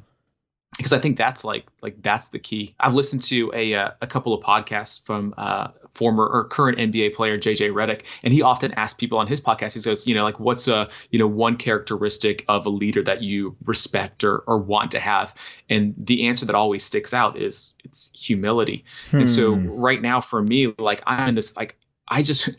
because 0.77 0.93
I 0.93 0.99
think 0.99 1.17
that's 1.17 1.43
like 1.43 1.67
like 1.81 2.01
that's 2.01 2.29
the 2.29 2.39
key. 2.39 2.75
I've 2.79 2.93
listened 2.93 3.23
to 3.23 3.51
a 3.53 3.73
uh, 3.73 3.91
a 3.99 4.07
couple 4.07 4.33
of 4.33 4.43
podcasts 4.43 5.03
from 5.03 5.33
uh, 5.37 5.69
former 5.91 6.25
or 6.25 6.45
current 6.45 6.77
NBA 6.77 7.15
player 7.15 7.37
JJ 7.37 7.71
Redick, 7.71 8.03
and 8.23 8.33
he 8.33 8.43
often 8.43 8.73
asks 8.73 8.97
people 8.97 9.17
on 9.17 9.27
his 9.27 9.41
podcast. 9.41 9.73
He 9.73 9.79
says, 9.79 10.07
you 10.07 10.15
know, 10.15 10.23
like 10.23 10.39
what's 10.39 10.67
a 10.67 10.89
you 11.09 11.19
know 11.19 11.27
one 11.27 11.57
characteristic 11.57 12.45
of 12.47 12.65
a 12.67 12.69
leader 12.69 13.03
that 13.03 13.23
you 13.23 13.57
respect 13.65 14.23
or 14.23 14.37
or 14.37 14.59
want 14.59 14.91
to 14.91 14.99
have, 14.99 15.33
and 15.69 15.95
the 15.97 16.27
answer 16.27 16.45
that 16.45 16.55
always 16.55 16.83
sticks 16.83 17.13
out 17.13 17.37
is 17.37 17.75
it's 17.83 18.11
humility. 18.13 18.85
Hmm. 19.09 19.17
And 19.17 19.29
so 19.29 19.55
hmm. 19.55 19.69
right 19.69 20.01
now 20.01 20.21
for 20.21 20.41
me, 20.41 20.73
like 20.77 21.01
I'm 21.07 21.29
in 21.29 21.35
this 21.35 21.57
like 21.57 21.75
I 22.07 22.21
just 22.21 22.49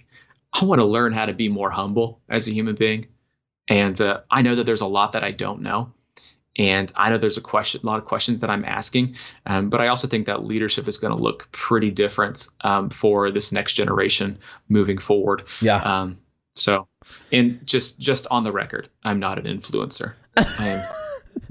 I 0.53 0.65
want 0.65 0.81
to 0.81 0.85
learn 0.85 1.13
how 1.13 1.27
to 1.27 1.33
be 1.33 1.49
more 1.49 1.71
humble 1.71 2.21
as 2.29 2.49
a 2.49 2.53
human 2.53 2.75
being, 2.75 3.07
and 3.69 3.99
uh, 4.01 4.23
I 4.29 4.43
know 4.43 4.57
that 4.57 4.67
there's 4.67 4.81
a 4.81 4.87
lot 4.87 5.13
that 5.13 5.23
I 5.23 5.31
don't 5.31 5.63
know 5.63 5.93
and 6.59 6.93
I 6.97 7.11
know 7.11 7.19
there's 7.19 7.39
a 7.39 7.43
question, 7.43 7.81
a 7.85 7.87
lot 7.87 7.99
of 7.99 8.05
questions 8.05 8.41
that 8.41 8.51
I'm 8.51 8.65
asking, 8.65 9.15
um, 9.47 9.71
but 9.71 9.81
I 9.81 9.89
also 9.89 10.09
think 10.09 10.27
that 10.27 10.45
leadership 10.45 10.89
is 10.89 10.97
going 10.99 11.17
to 11.17 11.23
look 11.23 11.51
pretty 11.53 11.91
different 11.91 12.49
um, 12.63 12.91
for 12.91 13.31
this 13.31 13.53
next 13.53 13.75
generation 13.75 14.39
moving 14.69 14.99
forward. 14.99 15.45
Yeah. 15.63 15.77
Um, 15.77 16.19
so, 16.55 16.89
and 17.31 17.65
just 17.65 18.01
just 18.01 18.27
on 18.31 18.43
the 18.43 18.51
record, 18.51 18.89
I'm 19.05 19.21
not 19.21 19.39
an 19.39 19.45
influencer. 19.45 20.15
I 20.37 20.69
am 20.69 20.85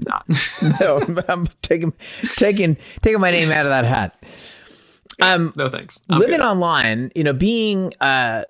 not. 0.00 0.28
no, 0.80 1.22
I'm 1.28 1.46
taking 1.62 1.92
taking 2.36 2.76
taking 3.00 3.20
my 3.20 3.30
name 3.30 3.50
out 3.50 3.64
of 3.64 3.70
that 3.70 3.86
hat. 3.86 4.22
Um, 5.20 5.52
no 5.56 5.68
thanks. 5.68 6.04
I'm 6.10 6.20
living 6.20 6.40
online, 6.40 7.10
you 7.14 7.24
know, 7.24 7.32
being 7.32 7.92
uh, 8.00 8.42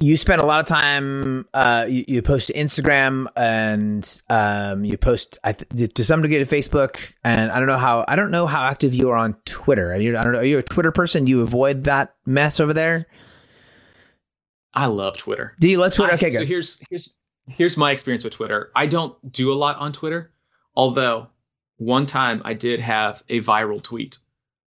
you 0.00 0.16
spend 0.16 0.40
a 0.40 0.44
lot 0.44 0.60
of 0.60 0.66
time 0.66 1.46
uh, 1.54 1.86
you, 1.88 2.04
you, 2.06 2.22
post 2.22 2.48
to 2.48 2.54
instagram 2.54 3.26
and 3.36 4.22
um, 4.30 4.84
you 4.84 4.96
post 4.96 5.38
to 5.42 6.04
some 6.04 6.22
degree 6.22 6.38
to 6.38 6.44
facebook. 6.44 7.14
And 7.24 7.50
i 7.50 7.58
don't 7.58 7.68
know 7.68 7.78
how 7.78 8.04
i 8.08 8.16
don't 8.16 8.30
know 8.30 8.46
how 8.46 8.64
active 8.64 8.94
you 8.94 9.10
are 9.10 9.16
on 9.16 9.34
twitter. 9.44 9.92
Are 9.92 9.96
you, 9.96 10.16
i 10.16 10.22
don't 10.22 10.32
know 10.32 10.38
are 10.38 10.44
you 10.44 10.58
a 10.58 10.62
twitter 10.62 10.92
person? 10.92 11.24
Do 11.24 11.30
you 11.30 11.42
avoid 11.42 11.84
that 11.84 12.14
mess 12.26 12.60
over 12.60 12.72
there? 12.72 13.06
I 14.74 14.86
love 14.86 15.18
twitter. 15.18 15.54
Do 15.58 15.68
you 15.68 15.78
love 15.78 15.92
twitter? 15.92 16.14
Okay 16.14 16.26
I, 16.26 16.30
good. 16.30 16.38
so 16.38 16.46
here's 16.46 16.80
here's 16.88 17.14
here's 17.46 17.76
my 17.76 17.90
experience 17.90 18.24
with 18.24 18.34
twitter. 18.34 18.70
I 18.74 18.86
don't 18.86 19.16
do 19.30 19.52
a 19.52 19.54
lot 19.54 19.76
on 19.76 19.92
twitter 19.92 20.32
although 20.74 21.28
one 21.76 22.06
time 22.06 22.42
i 22.44 22.54
did 22.54 22.80
have 22.80 23.22
a 23.28 23.40
viral 23.40 23.82
tweet 23.82 24.18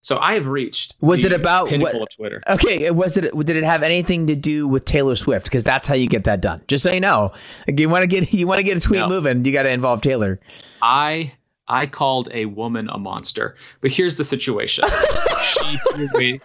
so 0.02 0.18
I 0.18 0.34
have 0.34 0.46
reached. 0.46 0.96
Was 1.00 1.24
it 1.24 1.32
about 1.32 1.70
what? 1.70 1.94
Of 1.94 2.08
Twitter. 2.16 2.40
Okay, 2.48 2.90
was 2.90 3.16
it? 3.16 3.36
Did 3.36 3.56
it 3.56 3.64
have 3.64 3.82
anything 3.82 4.28
to 4.28 4.34
do 4.34 4.66
with 4.66 4.84
Taylor 4.84 5.14
Swift? 5.14 5.46
Because 5.46 5.64
that's 5.64 5.86
how 5.86 5.94
you 5.94 6.08
get 6.08 6.24
that 6.24 6.40
done. 6.40 6.62
Just 6.68 6.84
so 6.84 6.90
you 6.90 7.00
know, 7.00 7.32
like 7.68 7.78
you 7.78 7.88
want 7.88 8.02
to 8.02 8.06
get 8.06 8.32
you 8.32 8.46
want 8.46 8.60
to 8.60 8.66
get 8.66 8.76
a 8.76 8.80
tweet 8.80 9.00
no. 9.00 9.08
moving, 9.08 9.44
you 9.44 9.52
got 9.52 9.64
to 9.64 9.70
involve 9.70 10.00
Taylor. 10.00 10.40
I 10.80 11.32
I 11.68 11.86
called 11.86 12.28
a 12.32 12.46
woman 12.46 12.88
a 12.88 12.98
monster, 12.98 13.56
but 13.80 13.90
here's 13.90 14.16
the 14.16 14.24
situation. 14.24 14.84
she 15.42 15.78
threw 15.92 16.08
away, 16.14 16.40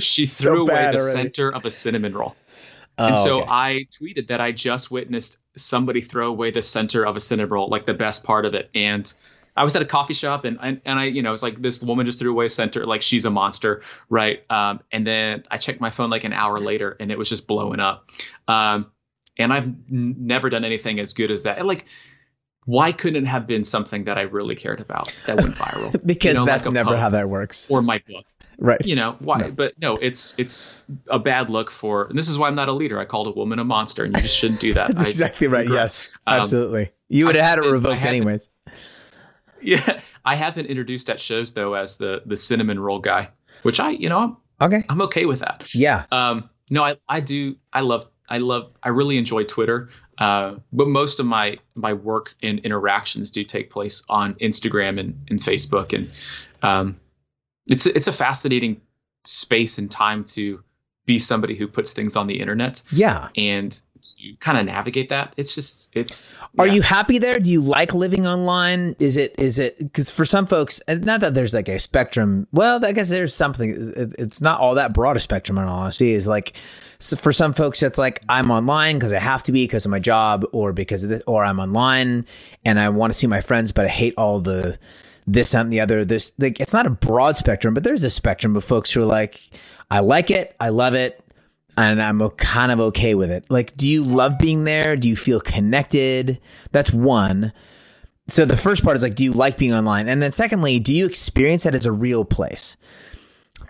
she 0.00 0.26
threw 0.26 0.26
so 0.26 0.56
away 0.62 0.74
the 0.74 0.98
already. 0.98 1.00
center 1.00 1.52
of 1.52 1.64
a 1.66 1.70
cinnamon 1.70 2.14
roll. 2.14 2.34
Oh, 2.96 3.06
and 3.06 3.14
oh, 3.14 3.24
so 3.24 3.40
okay. 3.42 3.50
I 3.50 3.86
tweeted 3.92 4.28
that 4.28 4.40
I 4.40 4.52
just 4.52 4.90
witnessed 4.90 5.36
somebody 5.54 6.00
throw 6.00 6.28
away 6.28 6.50
the 6.50 6.62
center 6.62 7.06
of 7.06 7.14
a 7.14 7.20
cinnamon 7.20 7.50
roll, 7.50 7.68
like 7.68 7.86
the 7.86 7.94
best 7.94 8.24
part 8.24 8.44
of 8.44 8.54
it. 8.54 8.70
And 8.74 9.12
I 9.58 9.64
was 9.64 9.74
at 9.74 9.82
a 9.82 9.86
coffee 9.86 10.14
shop 10.14 10.44
and, 10.44 10.56
and, 10.62 10.80
and 10.84 10.98
I, 11.00 11.06
you 11.06 11.22
know, 11.22 11.32
it's 11.32 11.42
like 11.42 11.56
this 11.56 11.82
woman 11.82 12.06
just 12.06 12.20
threw 12.20 12.30
away 12.30 12.46
a 12.46 12.48
center, 12.48 12.86
like 12.86 13.02
she's 13.02 13.24
a 13.24 13.30
monster. 13.30 13.82
Right. 14.08 14.44
Um, 14.48 14.80
and 14.92 15.04
then 15.04 15.42
I 15.50 15.56
checked 15.56 15.80
my 15.80 15.90
phone 15.90 16.10
like 16.10 16.22
an 16.22 16.32
hour 16.32 16.60
later 16.60 16.96
and 17.00 17.10
it 17.10 17.18
was 17.18 17.28
just 17.28 17.48
blowing 17.48 17.80
up. 17.80 18.08
Um, 18.46 18.92
and 19.36 19.52
I've 19.52 19.66
n- 19.66 20.14
never 20.20 20.48
done 20.48 20.64
anything 20.64 21.00
as 21.00 21.12
good 21.12 21.32
as 21.32 21.42
that. 21.42 21.58
And 21.58 21.66
like, 21.66 21.86
why 22.66 22.92
couldn't 22.92 23.24
it 23.24 23.26
have 23.26 23.48
been 23.48 23.64
something 23.64 24.04
that 24.04 24.16
I 24.16 24.22
really 24.22 24.54
cared 24.54 24.80
about 24.80 25.12
that 25.26 25.40
went 25.40 25.54
viral? 25.54 26.06
because 26.06 26.24
you 26.34 26.38
know, 26.38 26.46
that's 26.46 26.66
like 26.66 26.74
never 26.74 26.96
how 26.96 27.08
that 27.08 27.28
works. 27.28 27.68
Or 27.68 27.82
my 27.82 28.00
book. 28.06 28.26
Right. 28.60 28.86
You 28.86 28.94
know, 28.94 29.16
why? 29.18 29.38
No. 29.38 29.50
But 29.50 29.78
no, 29.80 29.94
it's 29.94 30.38
it's 30.38 30.84
a 31.08 31.18
bad 31.18 31.50
look 31.50 31.72
for 31.72 32.04
and 32.04 32.16
this 32.16 32.28
is 32.28 32.38
why 32.38 32.46
I'm 32.46 32.54
not 32.54 32.68
a 32.68 32.72
leader. 32.72 33.00
I 33.00 33.06
called 33.06 33.26
a 33.26 33.32
woman 33.32 33.58
a 33.58 33.64
monster 33.64 34.04
and 34.04 34.14
you 34.14 34.22
just 34.22 34.36
shouldn't 34.36 34.60
do 34.60 34.74
that. 34.74 34.88
that's 34.94 35.02
I, 35.02 35.06
exactly 35.06 35.48
right. 35.48 35.66
Yes. 35.66 36.10
Um, 36.28 36.38
absolutely. 36.38 36.90
You 37.08 37.26
would 37.26 37.34
have 37.34 37.44
had 37.44 37.58
it 37.58 37.68
revoked 37.68 38.04
anyways. 38.04 38.50
Yeah. 39.62 40.00
I 40.24 40.36
have 40.36 40.54
been 40.54 40.66
introduced 40.66 41.10
at 41.10 41.18
shows 41.18 41.52
though 41.52 41.74
as 41.74 41.96
the 41.96 42.22
the 42.24 42.36
cinnamon 42.36 42.78
roll 42.78 43.00
guy, 43.00 43.30
which 43.62 43.80
I, 43.80 43.90
you 43.90 44.08
know, 44.08 44.18
I'm 44.18 44.36
okay. 44.60 44.82
I'm 44.88 45.02
okay 45.02 45.26
with 45.26 45.40
that. 45.40 45.74
Yeah. 45.74 46.04
Um 46.12 46.48
no, 46.70 46.84
I, 46.84 46.96
I 47.08 47.20
do 47.20 47.56
I 47.72 47.80
love 47.80 48.08
I 48.28 48.38
love 48.38 48.72
I 48.82 48.90
really 48.90 49.18
enjoy 49.18 49.44
Twitter. 49.44 49.90
Uh, 50.18 50.56
but 50.72 50.88
most 50.88 51.20
of 51.20 51.26
my 51.26 51.56
my 51.74 51.92
work 51.92 52.34
and 52.42 52.58
interactions 52.60 53.30
do 53.30 53.44
take 53.44 53.70
place 53.70 54.02
on 54.08 54.34
Instagram 54.34 54.98
and, 54.98 55.26
and 55.30 55.38
Facebook, 55.38 55.92
and 55.92 56.10
um, 56.60 57.00
it's 57.68 57.86
it's 57.86 58.08
a 58.08 58.12
fascinating 58.12 58.80
space 59.24 59.78
and 59.78 59.90
time 59.90 60.24
to 60.24 60.62
be 61.06 61.20
somebody 61.20 61.54
who 61.54 61.68
puts 61.68 61.92
things 61.92 62.16
on 62.16 62.26
the 62.26 62.40
internet. 62.40 62.82
Yeah, 62.90 63.28
and 63.36 63.80
to 64.02 64.34
kind 64.40 64.58
of 64.58 64.66
navigate 64.66 65.08
that. 65.10 65.34
It's 65.36 65.54
just 65.54 65.90
it's. 65.94 66.38
Are 66.58 66.66
you 66.66 66.82
happy 66.82 67.18
there? 67.18 67.38
Do 67.38 67.50
you 67.50 67.60
like 67.60 67.94
living 67.94 68.26
online? 68.26 68.96
Is 68.98 69.16
it 69.16 69.34
is 69.38 69.58
it 69.58 69.78
because 69.78 70.10
for 70.10 70.24
some 70.24 70.46
folks, 70.46 70.80
and 70.88 71.04
not 71.04 71.20
that 71.20 71.34
there's 71.34 71.54
like 71.54 71.68
a 71.68 71.78
spectrum. 71.78 72.46
Well, 72.52 72.84
I 72.84 72.92
guess 72.92 73.10
there's 73.10 73.34
something. 73.34 73.74
It's 74.18 74.40
not 74.42 74.60
all 74.60 74.74
that 74.76 74.92
broad 74.92 75.16
a 75.16 75.20
spectrum. 75.20 75.58
In 75.58 75.64
all 75.64 75.80
honesty, 75.80 76.12
is 76.12 76.28
like 76.28 76.56
so 76.56 77.16
for 77.16 77.32
some 77.32 77.52
folks, 77.52 77.82
it's 77.82 77.98
like 77.98 78.22
I'm 78.28 78.50
online 78.50 78.96
because 78.96 79.12
I 79.12 79.20
have 79.20 79.42
to 79.44 79.52
be 79.52 79.64
because 79.64 79.84
of 79.84 79.90
my 79.90 80.00
job, 80.00 80.44
or 80.52 80.72
because 80.72 81.04
of 81.04 81.10
this, 81.10 81.22
or 81.26 81.44
I'm 81.44 81.60
online 81.60 82.26
and 82.64 82.78
I 82.80 82.88
want 82.88 83.12
to 83.12 83.18
see 83.18 83.26
my 83.26 83.40
friends, 83.40 83.72
but 83.72 83.84
I 83.84 83.88
hate 83.88 84.14
all 84.16 84.40
the 84.40 84.78
this 85.26 85.54
and 85.54 85.72
the 85.72 85.80
other. 85.80 86.04
This 86.04 86.32
like 86.38 86.60
it's 86.60 86.72
not 86.72 86.86
a 86.86 86.90
broad 86.90 87.36
spectrum, 87.36 87.74
but 87.74 87.84
there's 87.84 88.04
a 88.04 88.10
spectrum 88.10 88.56
of 88.56 88.64
folks 88.64 88.92
who 88.92 89.02
are 89.02 89.06
like, 89.06 89.40
I 89.90 90.00
like 90.00 90.30
it, 90.30 90.56
I 90.58 90.70
love 90.70 90.94
it 90.94 91.22
and 91.78 92.02
I'm 92.02 92.28
kind 92.30 92.72
of 92.72 92.80
okay 92.80 93.14
with 93.14 93.30
it. 93.30 93.48
Like, 93.48 93.76
do 93.76 93.88
you 93.88 94.02
love 94.02 94.36
being 94.36 94.64
there? 94.64 94.96
Do 94.96 95.08
you 95.08 95.14
feel 95.14 95.40
connected? 95.40 96.40
That's 96.72 96.92
one. 96.92 97.52
So 98.26 98.44
the 98.44 98.56
first 98.56 98.82
part 98.82 98.96
is 98.96 99.02
like, 99.04 99.14
do 99.14 99.22
you 99.22 99.32
like 99.32 99.58
being 99.58 99.72
online? 99.72 100.08
And 100.08 100.20
then 100.20 100.32
secondly, 100.32 100.80
do 100.80 100.92
you 100.92 101.06
experience 101.06 101.62
that 101.62 101.76
as 101.76 101.86
a 101.86 101.92
real 101.92 102.24
place? 102.24 102.76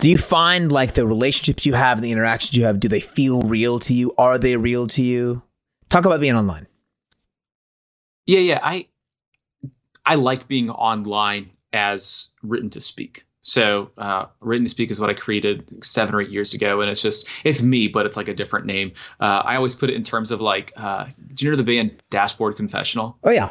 Do 0.01 0.11
you 0.11 0.17
find 0.17 0.73
like 0.73 0.95
the 0.95 1.07
relationships 1.07 1.67
you 1.67 1.75
have, 1.75 2.01
the 2.01 2.11
interactions 2.11 2.57
you 2.57 2.65
have, 2.65 2.81
do 2.81 2.89
they 2.89 3.01
feel 3.01 3.43
real 3.43 3.79
to 3.81 3.93
you? 3.93 4.15
Are 4.17 4.39
they 4.39 4.57
real 4.57 4.87
to 4.89 5.03
you? 5.03 5.43
Talk 5.91 6.07
about 6.07 6.21
being 6.21 6.35
online. 6.35 6.67
Yeah, 8.25 8.41
yeah. 8.41 8.61
I 8.63 8.87
I 10.07 10.15
like 10.15 10.49
being 10.49 10.71
online 10.71 11.51
as 11.75 12.29
written 12.43 12.71
to 12.71 12.81
speak. 12.81 13.25
So 13.49 13.91
uh, 13.97 14.27
written 14.41 14.67
to 14.67 14.71
speak 14.71 14.91
is 14.91 15.01
what 15.01 15.09
I 15.09 15.15
created 15.15 15.83
seven 15.83 16.15
or 16.15 16.21
eight 16.21 16.31
years 16.31 16.55
ago, 16.55 16.83
and 16.83 16.91
it's 16.91 17.01
just 17.01 17.29
it's 17.45 17.63
me, 17.63 17.89
but 17.89 18.05
it's 18.07 18.17
like 18.17 18.29
a 18.29 18.35
different 18.35 18.67
name. 18.67 18.93
Uh, 19.19 19.25
I 19.25 19.57
always 19.57 19.75
put 19.75 19.89
it 19.89 19.97
in 19.97 20.03
terms 20.03 20.31
of 20.31 20.41
like, 20.41 20.73
uh, 20.77 21.07
do 21.33 21.47
you 21.47 21.51
know 21.51 21.57
the 21.57 21.63
band 21.63 22.03
Dashboard 22.11 22.57
Confessional? 22.57 23.19
Oh 23.25 23.31
yeah, 23.31 23.51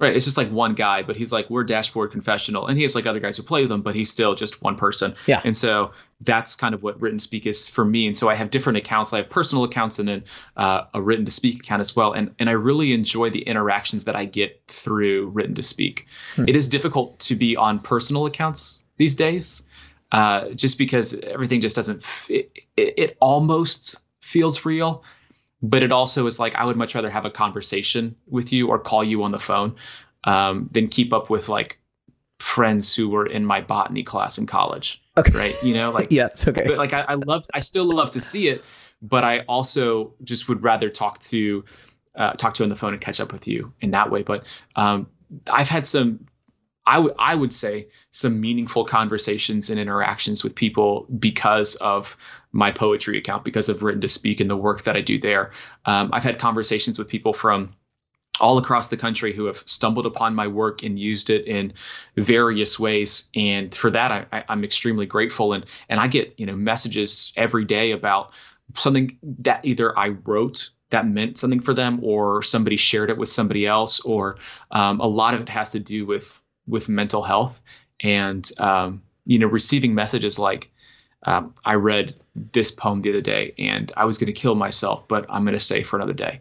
Right. 0.00 0.14
It's 0.14 0.24
just 0.24 0.36
like 0.36 0.50
one 0.50 0.74
guy, 0.74 1.02
but 1.02 1.16
he's 1.16 1.32
like, 1.32 1.50
we're 1.50 1.64
dashboard 1.64 2.12
confessional. 2.12 2.68
And 2.68 2.76
he 2.76 2.84
has 2.84 2.94
like 2.94 3.06
other 3.06 3.18
guys 3.18 3.36
who 3.36 3.42
play 3.42 3.62
with 3.62 3.72
him, 3.72 3.82
but 3.82 3.96
he's 3.96 4.12
still 4.12 4.36
just 4.36 4.62
one 4.62 4.76
person. 4.76 5.16
Yeah. 5.26 5.40
And 5.44 5.56
so 5.56 5.92
that's 6.20 6.56
kind 6.56 6.74
of 6.74 6.82
what 6.82 7.00
written 7.00 7.18
speak 7.18 7.46
is 7.46 7.68
for 7.68 7.84
me. 7.84 8.06
And 8.06 8.16
so 8.16 8.28
I 8.28 8.34
have 8.34 8.50
different 8.50 8.78
accounts. 8.78 9.12
I 9.12 9.18
have 9.18 9.30
personal 9.30 9.64
accounts 9.64 9.98
and 9.98 10.08
then 10.08 10.24
uh, 10.56 10.84
a 10.92 11.00
written 11.00 11.24
to 11.24 11.30
speak 11.30 11.60
account 11.60 11.80
as 11.80 11.94
well. 11.94 12.12
And, 12.12 12.34
and 12.38 12.48
I 12.48 12.52
really 12.52 12.92
enjoy 12.92 13.30
the 13.30 13.42
interactions 13.42 14.06
that 14.06 14.16
I 14.16 14.24
get 14.24 14.62
through 14.66 15.28
written 15.28 15.54
to 15.54 15.62
speak. 15.62 16.06
Hmm. 16.34 16.48
It 16.48 16.56
is 16.56 16.68
difficult 16.68 17.20
to 17.20 17.36
be 17.36 17.56
on 17.56 17.78
personal 17.78 18.26
accounts 18.26 18.84
these 18.96 19.14
days 19.14 19.62
uh, 20.10 20.50
just 20.50 20.78
because 20.78 21.14
everything 21.14 21.60
just 21.60 21.76
doesn't, 21.76 22.04
it, 22.28 22.50
it, 22.76 22.94
it 22.96 23.16
almost 23.20 24.00
feels 24.20 24.64
real 24.64 25.04
but 25.60 25.82
it 25.82 25.92
also 25.92 26.26
is 26.26 26.38
like 26.38 26.54
I 26.54 26.64
would 26.64 26.76
much 26.76 26.94
rather 26.94 27.10
have 27.10 27.24
a 27.24 27.30
conversation 27.30 28.16
with 28.28 28.52
you 28.52 28.68
or 28.68 28.78
call 28.78 29.02
you 29.02 29.24
on 29.24 29.32
the 29.32 29.38
phone 29.38 29.76
um, 30.24 30.68
than 30.70 30.88
keep 30.88 31.12
up 31.12 31.30
with 31.30 31.48
like 31.48 31.80
friends 32.38 32.94
who 32.94 33.08
were 33.08 33.26
in 33.26 33.44
my 33.44 33.60
botany 33.60 34.02
class 34.02 34.38
in 34.38 34.46
college. 34.46 35.02
Okay. 35.18 35.36
Right. 35.36 35.54
You 35.62 35.74
know, 35.74 35.90
like 35.90 36.08
yeah, 36.10 36.26
it's 36.26 36.46
okay. 36.46 36.64
But 36.66 36.78
like 36.78 36.92
I, 36.94 37.04
I 37.08 37.14
love, 37.14 37.44
I 37.52 37.60
still 37.60 37.84
love 37.84 38.12
to 38.12 38.20
see 38.20 38.48
it, 38.48 38.64
but 39.02 39.24
I 39.24 39.40
also 39.40 40.14
just 40.22 40.48
would 40.48 40.62
rather 40.62 40.88
talk 40.88 41.18
to 41.20 41.64
uh, 42.14 42.32
talk 42.32 42.54
to 42.54 42.62
you 42.62 42.64
on 42.64 42.70
the 42.70 42.76
phone 42.76 42.92
and 42.92 43.00
catch 43.00 43.20
up 43.20 43.32
with 43.32 43.48
you 43.48 43.72
in 43.80 43.92
that 43.92 44.10
way. 44.10 44.22
But 44.22 44.46
um, 44.76 45.08
I've 45.50 45.68
had 45.68 45.86
some 45.86 46.26
I 46.88 46.98
would 46.98 47.14
I 47.18 47.34
would 47.34 47.52
say 47.52 47.88
some 48.10 48.40
meaningful 48.40 48.86
conversations 48.86 49.68
and 49.68 49.78
interactions 49.78 50.42
with 50.42 50.54
people 50.54 51.06
because 51.06 51.76
of 51.76 52.16
my 52.50 52.72
poetry 52.72 53.18
account, 53.18 53.44
because 53.44 53.68
of 53.68 53.82
written 53.82 54.00
to 54.00 54.08
speak 54.08 54.40
and 54.40 54.48
the 54.48 54.56
work 54.56 54.82
that 54.84 54.96
I 54.96 55.02
do 55.02 55.20
there. 55.20 55.52
Um, 55.84 56.10
I've 56.14 56.24
had 56.24 56.38
conversations 56.38 56.98
with 56.98 57.08
people 57.08 57.34
from 57.34 57.74
all 58.40 58.58
across 58.58 58.88
the 58.88 58.96
country 58.96 59.32
who 59.32 59.46
have 59.46 59.58
stumbled 59.66 60.06
upon 60.06 60.34
my 60.34 60.46
work 60.46 60.82
and 60.82 60.98
used 60.98 61.30
it 61.30 61.46
in 61.46 61.72
various 62.16 62.78
ways, 62.78 63.28
and 63.34 63.74
for 63.74 63.90
that 63.90 64.28
I, 64.32 64.44
am 64.48 64.64
extremely 64.64 65.06
grateful. 65.06 65.52
And 65.52 65.64
and 65.88 66.00
I 66.00 66.06
get 66.06 66.34
you 66.38 66.46
know 66.46 66.56
messages 66.56 67.32
every 67.36 67.64
day 67.64 67.92
about 67.92 68.32
something 68.74 69.18
that 69.40 69.64
either 69.64 69.98
I 69.98 70.08
wrote 70.08 70.70
that 70.90 71.06
meant 71.06 71.36
something 71.36 71.60
for 71.60 71.74
them 71.74 72.00
or 72.02 72.42
somebody 72.42 72.76
shared 72.76 73.10
it 73.10 73.18
with 73.18 73.28
somebody 73.28 73.66
else 73.66 74.00
or 74.00 74.38
um, 74.70 75.00
a 75.00 75.06
lot 75.06 75.34
of 75.34 75.42
it 75.42 75.48
has 75.50 75.72
to 75.72 75.80
do 75.80 76.06
with 76.06 76.40
with 76.66 76.88
mental 76.88 77.22
health. 77.22 77.60
And 78.00 78.48
um, 78.58 79.02
you 79.28 79.38
know 79.38 79.46
receiving 79.46 79.94
messages 79.94 80.40
like 80.40 80.72
um, 81.22 81.54
i 81.64 81.74
read 81.74 82.14
this 82.34 82.72
poem 82.72 83.00
the 83.02 83.10
other 83.10 83.20
day 83.20 83.54
and 83.58 83.92
i 83.96 84.06
was 84.06 84.18
going 84.18 84.32
to 84.32 84.40
kill 84.40 84.56
myself 84.56 85.06
but 85.06 85.26
i'm 85.28 85.44
going 85.44 85.52
to 85.52 85.60
stay 85.60 85.84
for 85.84 85.96
another 85.96 86.14
day 86.14 86.40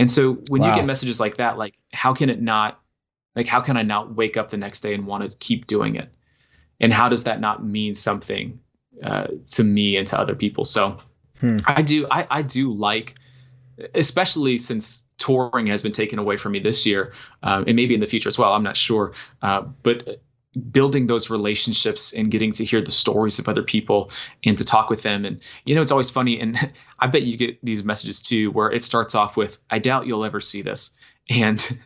and 0.00 0.10
so 0.10 0.32
when 0.48 0.62
wow. 0.62 0.68
you 0.68 0.74
get 0.74 0.84
messages 0.84 1.20
like 1.20 1.36
that 1.36 1.56
like 1.56 1.74
how 1.92 2.14
can 2.14 2.28
it 2.28 2.40
not 2.40 2.80
like 3.36 3.46
how 3.46 3.60
can 3.60 3.76
i 3.76 3.82
not 3.82 4.14
wake 4.14 4.36
up 4.36 4.50
the 4.50 4.56
next 4.56 4.80
day 4.80 4.94
and 4.94 5.06
want 5.06 5.22
to 5.28 5.36
keep 5.38 5.66
doing 5.66 5.94
it 5.94 6.10
and 6.80 6.92
how 6.92 7.08
does 7.08 7.24
that 7.24 7.40
not 7.40 7.64
mean 7.64 7.94
something 7.94 8.60
uh, 9.02 9.28
to 9.46 9.62
me 9.62 9.96
and 9.96 10.08
to 10.08 10.18
other 10.18 10.34
people 10.34 10.64
so 10.64 10.98
hmm. 11.40 11.58
i 11.66 11.82
do 11.82 12.06
I, 12.10 12.26
I 12.28 12.42
do 12.42 12.72
like 12.72 13.14
especially 13.94 14.58
since 14.58 15.06
touring 15.18 15.68
has 15.68 15.82
been 15.82 15.92
taken 15.92 16.18
away 16.18 16.36
from 16.36 16.52
me 16.52 16.58
this 16.58 16.86
year, 16.86 17.12
um, 17.42 17.64
and 17.66 17.76
maybe 17.76 17.94
in 17.94 18.00
the 18.00 18.06
future 18.06 18.28
as 18.28 18.38
well. 18.38 18.52
I'm 18.52 18.62
not 18.62 18.76
sure, 18.76 19.12
uh, 19.42 19.62
but 19.82 20.20
building 20.70 21.06
those 21.06 21.30
relationships 21.30 22.12
and 22.12 22.30
getting 22.30 22.52
to 22.52 22.64
hear 22.64 22.80
the 22.80 22.90
stories 22.90 23.38
of 23.38 23.48
other 23.48 23.62
people 23.62 24.10
and 24.44 24.58
to 24.58 24.64
talk 24.64 24.90
with 24.90 25.02
them. 25.02 25.24
And 25.24 25.42
you 25.64 25.74
know 25.74 25.80
it's 25.80 25.92
always 25.92 26.10
funny 26.10 26.40
and 26.40 26.56
i 26.98 27.06
bet 27.06 27.22
you 27.22 27.36
get 27.36 27.64
these 27.64 27.84
messages 27.84 28.20
too 28.22 28.50
where 28.50 28.70
it 28.70 28.82
starts 28.82 29.14
off 29.14 29.36
with 29.36 29.58
i 29.70 29.78
doubt 29.78 30.06
you'll 30.06 30.24
ever 30.24 30.40
see 30.40 30.62
this. 30.62 30.92
And 31.32 31.78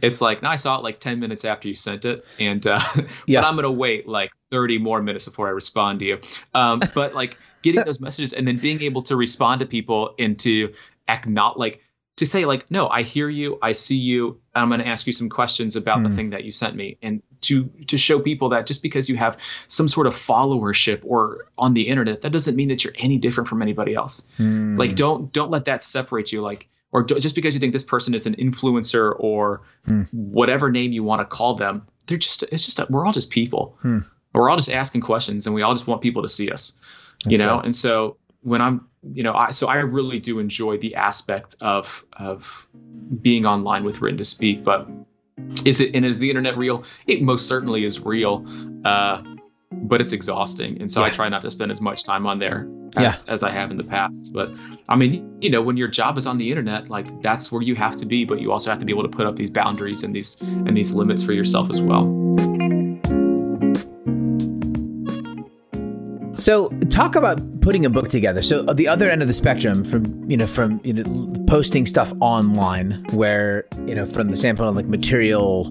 it's 0.00 0.22
like 0.22 0.42
no 0.42 0.48
i 0.48 0.56
saw 0.56 0.78
it 0.78 0.82
like 0.82 0.98
10 0.98 1.20
minutes 1.20 1.44
after 1.44 1.68
you 1.68 1.74
sent 1.74 2.06
it 2.06 2.24
and 2.40 2.66
uh, 2.66 2.80
yeah. 3.26 3.42
but 3.42 3.46
i'm 3.46 3.54
gonna 3.54 3.70
wait 3.70 4.08
like 4.08 4.30
30 4.50 4.78
more 4.78 5.02
minutes 5.02 5.26
before 5.26 5.46
i 5.46 5.50
respond 5.50 5.98
to 5.98 6.06
you. 6.06 6.20
Um, 6.54 6.80
but 6.94 7.14
like 7.14 7.36
getting 7.62 7.84
those 7.84 8.00
messages 8.00 8.32
and 8.32 8.48
then 8.48 8.56
being 8.56 8.80
able 8.82 9.02
to 9.02 9.16
respond 9.16 9.60
to 9.60 9.66
people 9.66 10.14
and 10.18 10.38
to 10.38 10.72
act 11.06 11.26
not 11.26 11.58
like 11.58 11.82
to 12.18 12.26
say 12.26 12.44
like 12.44 12.70
no 12.70 12.88
i 12.88 13.02
hear 13.02 13.28
you 13.28 13.58
i 13.62 13.72
see 13.72 13.96
you 13.96 14.40
i'm 14.54 14.68
going 14.68 14.80
to 14.80 14.86
ask 14.86 15.06
you 15.06 15.12
some 15.12 15.28
questions 15.28 15.76
about 15.76 16.02
the 16.02 16.08
hmm. 16.08 16.14
thing 16.16 16.30
that 16.30 16.44
you 16.44 16.50
sent 16.50 16.74
me 16.74 16.98
and 17.00 17.22
to 17.40 17.70
to 17.86 17.96
show 17.96 18.18
people 18.18 18.50
that 18.50 18.66
just 18.66 18.82
because 18.82 19.08
you 19.08 19.16
have 19.16 19.38
some 19.68 19.88
sort 19.88 20.06
of 20.06 20.14
followership 20.14 21.00
or 21.04 21.46
on 21.56 21.74
the 21.74 21.88
internet 21.88 22.20
that 22.22 22.30
doesn't 22.30 22.56
mean 22.56 22.68
that 22.68 22.84
you're 22.84 22.94
any 22.98 23.18
different 23.18 23.48
from 23.48 23.62
anybody 23.62 23.94
else 23.94 24.28
mm. 24.38 24.76
like 24.76 24.96
don't 24.96 25.32
don't 25.32 25.50
let 25.50 25.66
that 25.66 25.82
separate 25.82 26.32
you 26.32 26.42
like 26.42 26.68
or 26.90 27.04
do, 27.04 27.20
just 27.20 27.34
because 27.34 27.54
you 27.54 27.60
think 27.60 27.72
this 27.72 27.84
person 27.84 28.14
is 28.14 28.26
an 28.26 28.34
influencer 28.34 29.14
or 29.16 29.62
mm. 29.86 30.12
whatever 30.12 30.70
name 30.70 30.90
you 30.90 31.04
want 31.04 31.20
to 31.20 31.24
call 31.24 31.54
them 31.54 31.86
they're 32.06 32.18
just 32.18 32.42
it's 32.50 32.64
just 32.64 32.80
a, 32.80 32.86
we're 32.90 33.06
all 33.06 33.12
just 33.12 33.30
people 33.30 33.78
mm. 33.84 34.04
we're 34.34 34.50
all 34.50 34.56
just 34.56 34.72
asking 34.72 35.00
questions 35.00 35.46
and 35.46 35.54
we 35.54 35.62
all 35.62 35.72
just 35.72 35.86
want 35.86 36.02
people 36.02 36.22
to 36.22 36.28
see 36.28 36.50
us 36.50 36.76
That's 37.22 37.32
you 37.32 37.38
know 37.38 37.56
good. 37.58 37.66
and 37.66 37.74
so 37.74 38.16
when 38.42 38.62
I'm, 38.62 38.88
you 39.02 39.22
know, 39.22 39.34
I, 39.34 39.50
so 39.50 39.68
I 39.68 39.76
really 39.76 40.20
do 40.20 40.38
enjoy 40.38 40.78
the 40.78 40.96
aspect 40.96 41.56
of 41.60 42.04
of 42.12 42.66
being 43.20 43.46
online 43.46 43.84
with 43.84 44.00
written 44.00 44.18
to 44.18 44.24
speak. 44.24 44.64
But 44.64 44.88
is 45.64 45.80
it 45.80 45.94
and 45.94 46.04
is 46.04 46.18
the 46.18 46.30
internet 46.30 46.56
real? 46.56 46.84
It 47.06 47.22
most 47.22 47.46
certainly 47.48 47.84
is 47.84 48.00
real. 48.00 48.46
Uh, 48.84 49.22
but 49.70 50.00
it's 50.00 50.12
exhausting. 50.12 50.80
And 50.80 50.90
so 50.90 51.00
Yeah. 51.00 51.06
I 51.06 51.10
try 51.10 51.28
not 51.28 51.42
to 51.42 51.50
spend 51.50 51.70
as 51.70 51.80
much 51.80 52.04
time 52.04 52.26
on 52.26 52.38
there 52.38 52.66
as, 52.96 53.28
as 53.28 53.42
I 53.42 53.50
have 53.50 53.70
in 53.70 53.76
the 53.76 53.84
past. 53.84 54.32
But 54.32 54.50
I 54.88 54.96
mean, 54.96 55.38
you 55.42 55.50
know, 55.50 55.60
when 55.60 55.76
your 55.76 55.88
job 55.88 56.16
is 56.16 56.26
on 56.26 56.38
the 56.38 56.50
internet, 56.50 56.88
like 56.88 57.20
that's 57.20 57.52
where 57.52 57.62
you 57.62 57.74
have 57.74 57.96
to 57.96 58.06
be, 58.06 58.24
but 58.24 58.40
you 58.40 58.50
also 58.50 58.70
have 58.70 58.78
to 58.78 58.86
be 58.86 58.92
able 58.92 59.02
to 59.02 59.10
put 59.10 59.26
up 59.26 59.36
these 59.36 59.50
boundaries 59.50 60.04
and 60.04 60.14
these 60.14 60.40
and 60.40 60.76
these 60.76 60.94
limits 60.94 61.22
for 61.22 61.32
yourself 61.32 61.70
as 61.70 61.82
well. 61.82 62.06
So 66.48 66.70
talk 66.88 67.14
about 67.14 67.60
putting 67.60 67.84
a 67.84 67.90
book 67.90 68.08
together. 68.08 68.42
So 68.42 68.62
the 68.62 68.88
other 68.88 69.10
end 69.10 69.20
of 69.20 69.28
the 69.28 69.34
spectrum, 69.34 69.84
from 69.84 70.30
you 70.30 70.36
know, 70.38 70.46
from 70.46 70.80
you 70.82 70.94
know, 70.94 71.44
posting 71.46 71.84
stuff 71.84 72.10
online, 72.20 73.04
where 73.12 73.66
you 73.84 73.94
know, 73.94 74.06
from 74.06 74.30
the 74.30 74.36
standpoint 74.38 74.70
of 74.70 74.74
like 74.74 74.86
material, 74.86 75.70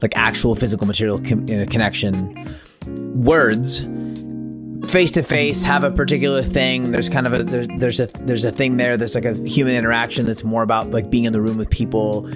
like 0.00 0.16
actual 0.16 0.54
physical 0.54 0.86
material 0.86 1.18
con- 1.18 1.46
you 1.46 1.58
know, 1.58 1.66
connection, 1.66 2.42
words, 2.86 3.82
face 4.90 5.10
to 5.10 5.22
face, 5.22 5.62
have 5.62 5.84
a 5.84 5.90
particular 5.90 6.40
thing. 6.40 6.90
There's 6.90 7.10
kind 7.10 7.26
of 7.26 7.34
a 7.34 7.42
there's 7.42 7.68
there's 7.76 8.00
a 8.00 8.06
there's 8.20 8.46
a 8.46 8.50
thing 8.50 8.78
there. 8.78 8.96
There's 8.96 9.14
like 9.14 9.26
a 9.26 9.34
human 9.34 9.74
interaction 9.74 10.24
that's 10.24 10.42
more 10.42 10.62
about 10.62 10.88
like 10.88 11.10
being 11.10 11.26
in 11.26 11.34
the 11.34 11.42
room 11.42 11.58
with 11.58 11.68
people. 11.68 12.30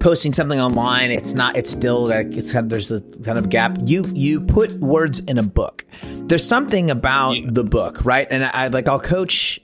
Posting 0.00 0.32
something 0.32 0.58
online, 0.58 1.10
it's 1.10 1.34
not. 1.34 1.58
It's 1.58 1.68
still 1.68 2.06
like 2.06 2.28
it's 2.28 2.54
kind 2.54 2.64
of 2.64 2.70
there's 2.70 2.90
a 2.90 3.02
kind 3.22 3.36
of 3.36 3.50
gap. 3.50 3.76
You 3.84 4.02
you 4.14 4.40
put 4.40 4.72
words 4.80 5.18
in 5.20 5.36
a 5.36 5.42
book. 5.42 5.73
There's 6.02 6.46
something 6.46 6.90
about 6.90 7.36
Yeah. 7.36 7.50
the 7.50 7.64
book, 7.64 8.04
right? 8.04 8.26
And 8.30 8.44
I 8.44 8.68
like 8.68 8.88
I'll 8.88 9.00
coach 9.00 9.60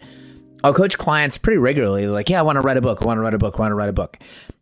I'll 0.63 0.75
coach 0.75 0.99
clients 0.99 1.39
pretty 1.39 1.59
regularly. 1.59 2.07
Like, 2.07 2.29
yeah, 2.29 2.39
I 2.39 2.43
want 2.43 2.57
to 2.57 2.61
write 2.61 2.77
a 2.77 2.83
book. 2.83 3.03
I 3.03 3.07
want 3.07 3.19
to 3.19 3.23
write 3.23 3.35
a 3.35 3.39
book. 3.39 3.55
I 3.57 3.61
want 3.61 3.73
to 3.73 3.77
write 3.77 3.89
a 3.89 3.95
book. 3.95 4.19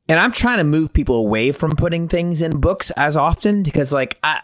And 0.09 0.19
I'm 0.19 0.33
trying 0.33 0.59
to 0.59 0.64
move 0.64 0.93
people 0.93 1.16
away 1.16 1.53
from 1.53 1.73
putting 1.73 2.09
things 2.09 2.41
in 2.41 2.61
books 2.61 2.91
as 2.93 3.16
often 3.16 3.62
because, 3.62 3.93
like, 3.93 4.19
I, 4.23 4.41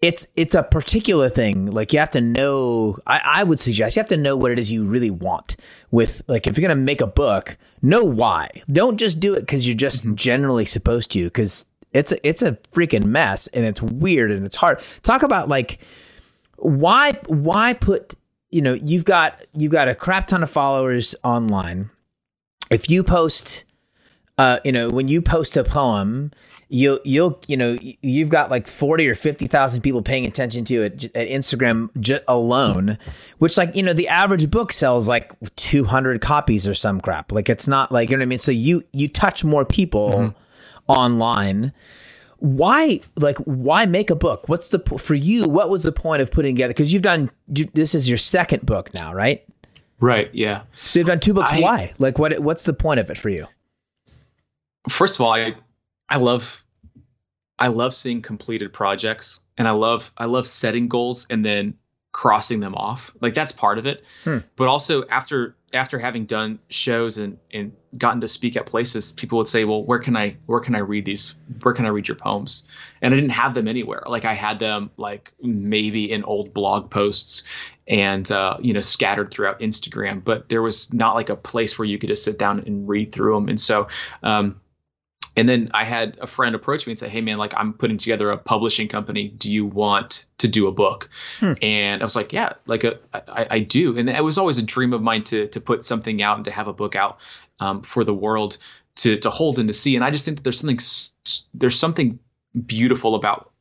it's 0.00 0.28
it's 0.34 0.54
a 0.54 0.62
particular 0.62 1.28
thing. 1.28 1.66
Like, 1.66 1.92
you 1.92 1.98
have 1.98 2.10
to 2.10 2.20
know. 2.20 2.98
I, 3.06 3.20
I 3.24 3.44
would 3.44 3.58
suggest 3.58 3.96
you 3.96 4.00
have 4.00 4.08
to 4.08 4.16
know 4.16 4.36
what 4.36 4.50
it 4.50 4.58
is 4.58 4.72
you 4.72 4.86
really 4.86 5.10
want. 5.10 5.56
With 5.90 6.22
like, 6.26 6.46
if 6.46 6.56
you're 6.56 6.66
gonna 6.66 6.80
make 6.80 7.00
a 7.00 7.06
book, 7.06 7.58
know 7.82 8.04
why. 8.04 8.50
Don't 8.70 8.96
just 8.96 9.20
do 9.20 9.34
it 9.34 9.40
because 9.40 9.68
you're 9.68 9.76
just 9.76 10.04
mm-hmm. 10.04 10.14
generally 10.14 10.64
supposed 10.64 11.10
to. 11.12 11.24
Because 11.24 11.66
it's 11.92 12.14
it's 12.22 12.42
a 12.42 12.52
freaking 12.72 13.04
mess 13.04 13.46
and 13.48 13.64
it's 13.64 13.82
weird 13.82 14.30
and 14.30 14.46
it's 14.46 14.56
hard. 14.56 14.80
Talk 15.02 15.22
about 15.22 15.48
like 15.48 15.78
why 16.58 17.12
why 17.26 17.72
put 17.74 18.14
you 18.50 18.62
know 18.62 18.74
you've 18.74 19.04
got 19.04 19.44
you've 19.54 19.72
got 19.72 19.88
a 19.88 19.94
crap 19.94 20.26
ton 20.26 20.42
of 20.42 20.50
followers 20.50 21.14
online. 21.22 21.90
If 22.70 22.90
you 22.90 23.02
post 23.02 23.64
uh 24.36 24.58
you 24.64 24.72
know 24.72 24.90
when 24.90 25.08
you 25.08 25.22
post 25.22 25.56
a 25.56 25.64
poem 25.64 26.30
you'll 26.68 27.00
you'll 27.04 27.40
you 27.48 27.56
know 27.56 27.78
you've 27.80 28.28
got 28.28 28.50
like 28.50 28.66
40 28.66 29.08
or 29.08 29.14
50,000 29.14 29.80
people 29.80 30.02
paying 30.02 30.26
attention 30.26 30.64
to 30.66 30.82
it 30.82 31.04
at 31.16 31.28
Instagram 31.28 31.88
j- 31.98 32.20
alone 32.28 32.98
which 33.38 33.56
like 33.56 33.74
you 33.74 33.82
know 33.82 33.94
the 33.94 34.08
average 34.08 34.50
book 34.50 34.70
sells 34.72 35.08
like 35.08 35.32
200 35.56 36.20
copies 36.20 36.68
or 36.68 36.74
some 36.74 37.00
crap. 37.00 37.32
Like 37.32 37.48
it's 37.48 37.68
not 37.68 37.90
like 37.90 38.10
you 38.10 38.16
know 38.16 38.20
what 38.20 38.26
I 38.26 38.28
mean? 38.28 38.38
So 38.38 38.52
you 38.52 38.84
you 38.92 39.08
touch 39.08 39.44
more 39.44 39.64
people 39.64 40.34
online 40.88 41.72
why 42.38 43.00
like 43.18 43.36
why 43.38 43.86
make 43.86 44.10
a 44.10 44.16
book? 44.16 44.48
What's 44.48 44.68
the 44.68 44.78
for 44.98 45.14
you 45.14 45.48
what 45.48 45.68
was 45.70 45.82
the 45.82 45.92
point 45.92 46.22
of 46.22 46.30
putting 46.30 46.54
together? 46.54 46.72
Because 46.72 46.92
you've 46.92 47.02
done 47.02 47.30
you, 47.54 47.66
this 47.74 47.94
is 47.94 48.08
your 48.08 48.18
second 48.18 48.64
book 48.64 48.94
now 48.94 49.12
right? 49.12 49.44
Right. 50.00 50.30
Yeah. 50.32 50.62
so 50.72 51.00
you've 51.00 51.08
done 51.08 51.20
two 51.20 51.34
books. 51.34 51.52
I- 51.52 51.60
why? 51.60 51.92
Like 51.98 52.18
what 52.18 52.38
what's 52.38 52.64
the 52.64 52.72
point 52.72 53.00
of 53.00 53.10
it 53.10 53.18
for 53.18 53.28
you? 53.28 53.46
First 54.88 55.18
of 55.18 55.26
all, 55.26 55.32
I 55.32 55.54
I 56.08 56.18
love 56.18 56.64
I 57.58 57.68
love 57.68 57.92
seeing 57.94 58.22
completed 58.22 58.72
projects 58.72 59.40
and 59.56 59.66
I 59.66 59.72
love 59.72 60.12
I 60.16 60.26
love 60.26 60.46
setting 60.46 60.88
goals 60.88 61.26
and 61.28 61.44
then 61.44 61.74
crossing 62.18 62.58
them 62.58 62.74
off. 62.74 63.14
Like 63.20 63.32
that's 63.32 63.52
part 63.52 63.78
of 63.78 63.86
it. 63.86 64.04
Hmm. 64.24 64.38
But 64.56 64.66
also 64.66 65.06
after 65.06 65.54
after 65.72 66.00
having 66.00 66.24
done 66.24 66.58
shows 66.68 67.16
and 67.16 67.38
and 67.54 67.76
gotten 67.96 68.22
to 68.22 68.28
speak 68.28 68.56
at 68.56 68.66
places, 68.66 69.12
people 69.12 69.38
would 69.38 69.46
say, 69.46 69.64
"Well, 69.64 69.84
where 69.84 70.00
can 70.00 70.16
I 70.16 70.36
where 70.46 70.58
can 70.58 70.74
I 70.74 70.80
read 70.80 71.04
these? 71.04 71.36
Where 71.62 71.74
can 71.74 71.86
I 71.86 71.90
read 71.90 72.08
your 72.08 72.16
poems?" 72.16 72.66
And 73.00 73.14
I 73.14 73.16
didn't 73.16 73.30
have 73.30 73.54
them 73.54 73.68
anywhere. 73.68 74.02
Like 74.04 74.24
I 74.24 74.34
had 74.34 74.58
them 74.58 74.90
like 74.96 75.32
maybe 75.40 76.10
in 76.10 76.24
old 76.24 76.52
blog 76.52 76.90
posts 76.90 77.44
and 77.86 78.28
uh, 78.32 78.56
you 78.60 78.72
know 78.72 78.80
scattered 78.80 79.30
throughout 79.30 79.60
Instagram, 79.60 80.24
but 80.24 80.48
there 80.48 80.60
was 80.60 80.92
not 80.92 81.14
like 81.14 81.28
a 81.28 81.36
place 81.36 81.78
where 81.78 81.86
you 81.86 81.98
could 81.98 82.08
just 82.08 82.24
sit 82.24 82.36
down 82.36 82.58
and 82.66 82.88
read 82.88 83.12
through 83.12 83.34
them. 83.34 83.48
And 83.48 83.60
so 83.60 83.86
um, 84.24 84.60
and 85.38 85.48
then 85.48 85.70
I 85.72 85.84
had 85.84 86.18
a 86.20 86.26
friend 86.26 86.54
approach 86.54 86.86
me 86.86 86.92
and 86.92 86.98
say, 86.98 87.08
"Hey, 87.08 87.20
man, 87.20 87.38
like 87.38 87.54
I'm 87.56 87.72
putting 87.72 87.96
together 87.96 88.30
a 88.30 88.38
publishing 88.38 88.88
company. 88.88 89.28
Do 89.28 89.52
you 89.52 89.66
want 89.66 90.26
to 90.38 90.48
do 90.48 90.66
a 90.66 90.72
book?" 90.72 91.08
Hmm. 91.38 91.52
And 91.62 92.02
I 92.02 92.04
was 92.04 92.16
like, 92.16 92.32
"Yeah, 92.32 92.54
like 92.66 92.84
a, 92.84 92.98
I, 93.12 93.46
I 93.50 93.58
do." 93.60 93.98
And 93.98 94.08
it 94.08 94.24
was 94.24 94.38
always 94.38 94.58
a 94.58 94.64
dream 94.64 94.92
of 94.92 95.02
mine 95.02 95.22
to 95.24 95.46
to 95.48 95.60
put 95.60 95.84
something 95.84 96.20
out 96.22 96.36
and 96.36 96.44
to 96.46 96.50
have 96.50 96.68
a 96.68 96.72
book 96.72 96.96
out 96.96 97.18
um, 97.60 97.82
for 97.82 98.04
the 98.04 98.14
world 98.14 98.58
to 98.96 99.16
to 99.18 99.30
hold 99.30 99.58
and 99.58 99.68
to 99.68 99.72
see. 99.72 99.96
And 99.96 100.04
I 100.04 100.10
just 100.10 100.24
think 100.24 100.38
that 100.38 100.44
there's 100.44 100.58
something 100.58 100.78
there's 101.54 101.78
something 101.78 102.18
beautiful 102.66 103.14
about 103.14 103.52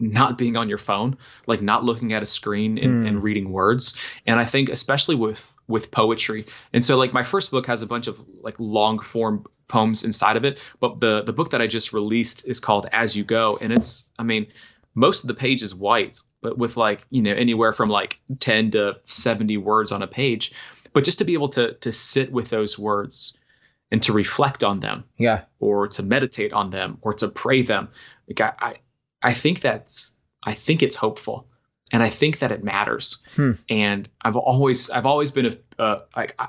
not 0.00 0.38
being 0.38 0.56
on 0.56 0.68
your 0.68 0.78
phone, 0.78 1.18
like 1.46 1.60
not 1.60 1.84
looking 1.84 2.12
at 2.12 2.22
a 2.22 2.26
screen 2.26 2.78
and, 2.78 3.02
Hmm. 3.02 3.06
and 3.06 3.22
reading 3.22 3.50
words. 3.50 3.96
And 4.26 4.38
I 4.38 4.44
think 4.44 4.68
especially 4.68 5.16
with 5.16 5.54
with 5.66 5.90
poetry. 5.90 6.46
And 6.72 6.84
so 6.84 6.96
like 6.96 7.12
my 7.12 7.22
first 7.24 7.50
book 7.50 7.66
has 7.66 7.82
a 7.82 7.86
bunch 7.86 8.06
of 8.06 8.22
like 8.40 8.54
long 8.58 9.00
form 9.00 9.44
poems 9.66 10.04
inside 10.04 10.36
of 10.36 10.44
it, 10.44 10.62
but 10.80 11.00
the 11.00 11.22
the 11.22 11.32
book 11.32 11.50
that 11.50 11.60
I 11.60 11.66
just 11.66 11.92
released 11.92 12.46
is 12.48 12.60
called 12.60 12.86
As 12.92 13.16
You 13.16 13.24
Go, 13.24 13.58
and 13.60 13.72
it's 13.72 14.12
I 14.18 14.22
mean 14.22 14.46
most 14.94 15.24
of 15.24 15.28
the 15.28 15.34
page 15.34 15.62
is 15.62 15.74
white, 15.74 16.18
but 16.40 16.56
with 16.56 16.76
like 16.76 17.04
you 17.10 17.22
know 17.22 17.32
anywhere 17.34 17.72
from 17.72 17.88
like 17.90 18.20
10 18.38 18.70
to 18.72 18.96
70 19.02 19.56
words 19.58 19.92
on 19.92 20.02
a 20.02 20.06
page. 20.06 20.52
But 20.92 21.04
just 21.04 21.18
to 21.18 21.24
be 21.24 21.34
able 21.34 21.48
to 21.50 21.74
to 21.74 21.92
sit 21.92 22.32
with 22.32 22.48
those 22.50 22.78
words 22.78 23.36
and 23.90 24.02
to 24.04 24.12
reflect 24.12 24.64
on 24.64 24.80
them 24.80 25.04
yeah 25.16 25.42
or 25.60 25.88
to 25.88 26.02
meditate 26.02 26.52
on 26.52 26.70
them 26.70 26.98
or 27.02 27.14
to 27.14 27.28
pray 27.28 27.62
them. 27.62 27.88
Like 28.28 28.40
I, 28.40 28.52
I, 28.66 28.74
I 29.22 29.32
think 29.32 29.60
that's 29.60 30.16
I 30.42 30.54
think 30.54 30.82
it's 30.82 30.96
hopeful, 30.96 31.48
and 31.92 32.02
I 32.02 32.10
think 32.10 32.40
that 32.40 32.52
it 32.52 32.62
matters. 32.62 33.22
Hmm. 33.34 33.52
And 33.68 34.08
I've 34.22 34.36
always 34.36 34.90
I've 34.90 35.06
always 35.06 35.30
been 35.30 35.46
a 35.46 35.82
uh, 35.82 36.00
like 36.16 36.34
I, 36.38 36.48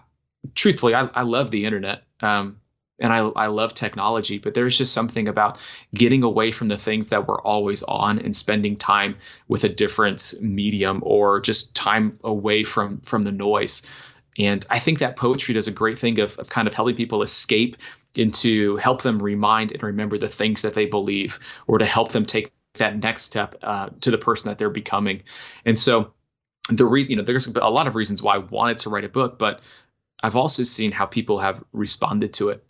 truthfully 0.55 0.95
I, 0.95 1.01
I 1.13 1.21
love 1.23 1.51
the 1.51 1.65
internet. 1.65 2.03
Um, 2.21 2.57
and 3.01 3.13
I, 3.13 3.19
I 3.19 3.47
love 3.47 3.73
technology, 3.73 4.39
but 4.39 4.53
there's 4.53 4.77
just 4.77 4.93
something 4.93 5.27
about 5.29 5.57
getting 5.93 6.23
away 6.23 6.51
from 6.51 6.67
the 6.67 6.77
things 6.77 7.09
that 7.09 7.27
we're 7.27 7.41
always 7.41 7.81
on 7.81 8.19
and 8.19 8.35
spending 8.35 8.75
time 8.75 9.15
with 9.47 9.63
a 9.63 9.69
different 9.69 10.33
medium 10.41 10.99
or 11.03 11.39
just 11.39 11.75
time 11.75 12.19
away 12.23 12.63
from 12.63 12.99
from 13.01 13.21
the 13.21 13.31
noise. 13.31 13.85
And 14.37 14.65
I 14.69 14.79
think 14.79 14.99
that 14.99 15.15
poetry 15.15 15.53
does 15.53 15.67
a 15.67 15.71
great 15.71 15.99
thing 15.99 16.19
of, 16.19 16.37
of 16.37 16.49
kind 16.49 16.67
of 16.67 16.73
helping 16.73 16.95
people 16.95 17.21
escape 17.21 17.77
and 18.17 18.33
to 18.35 18.77
help 18.77 19.01
them 19.01 19.19
remind 19.21 19.71
and 19.71 19.83
remember 19.83 20.17
the 20.17 20.27
things 20.27 20.61
that 20.61 20.73
they 20.73 20.85
believe 20.85 21.39
or 21.67 21.77
to 21.77 21.85
help 21.85 22.11
them 22.11 22.25
take 22.25 22.51
that 22.73 22.97
next 22.97 23.23
step 23.23 23.55
uh, 23.63 23.89
to 24.01 24.11
the 24.11 24.17
person 24.17 24.49
that 24.49 24.57
they're 24.57 24.69
becoming. 24.69 25.23
And 25.65 25.77
so 25.77 26.13
the 26.69 26.85
reason, 26.85 27.11
you 27.11 27.17
know, 27.17 27.23
there's 27.23 27.47
a 27.47 27.69
lot 27.69 27.87
of 27.87 27.95
reasons 27.95 28.21
why 28.21 28.35
I 28.35 28.37
wanted 28.37 28.77
to 28.79 28.89
write 28.89 29.03
a 29.03 29.09
book, 29.09 29.39
but 29.39 29.61
I've 30.21 30.35
also 30.35 30.63
seen 30.63 30.91
how 30.91 31.05
people 31.05 31.39
have 31.39 31.63
responded 31.71 32.33
to 32.33 32.49
it. 32.49 32.63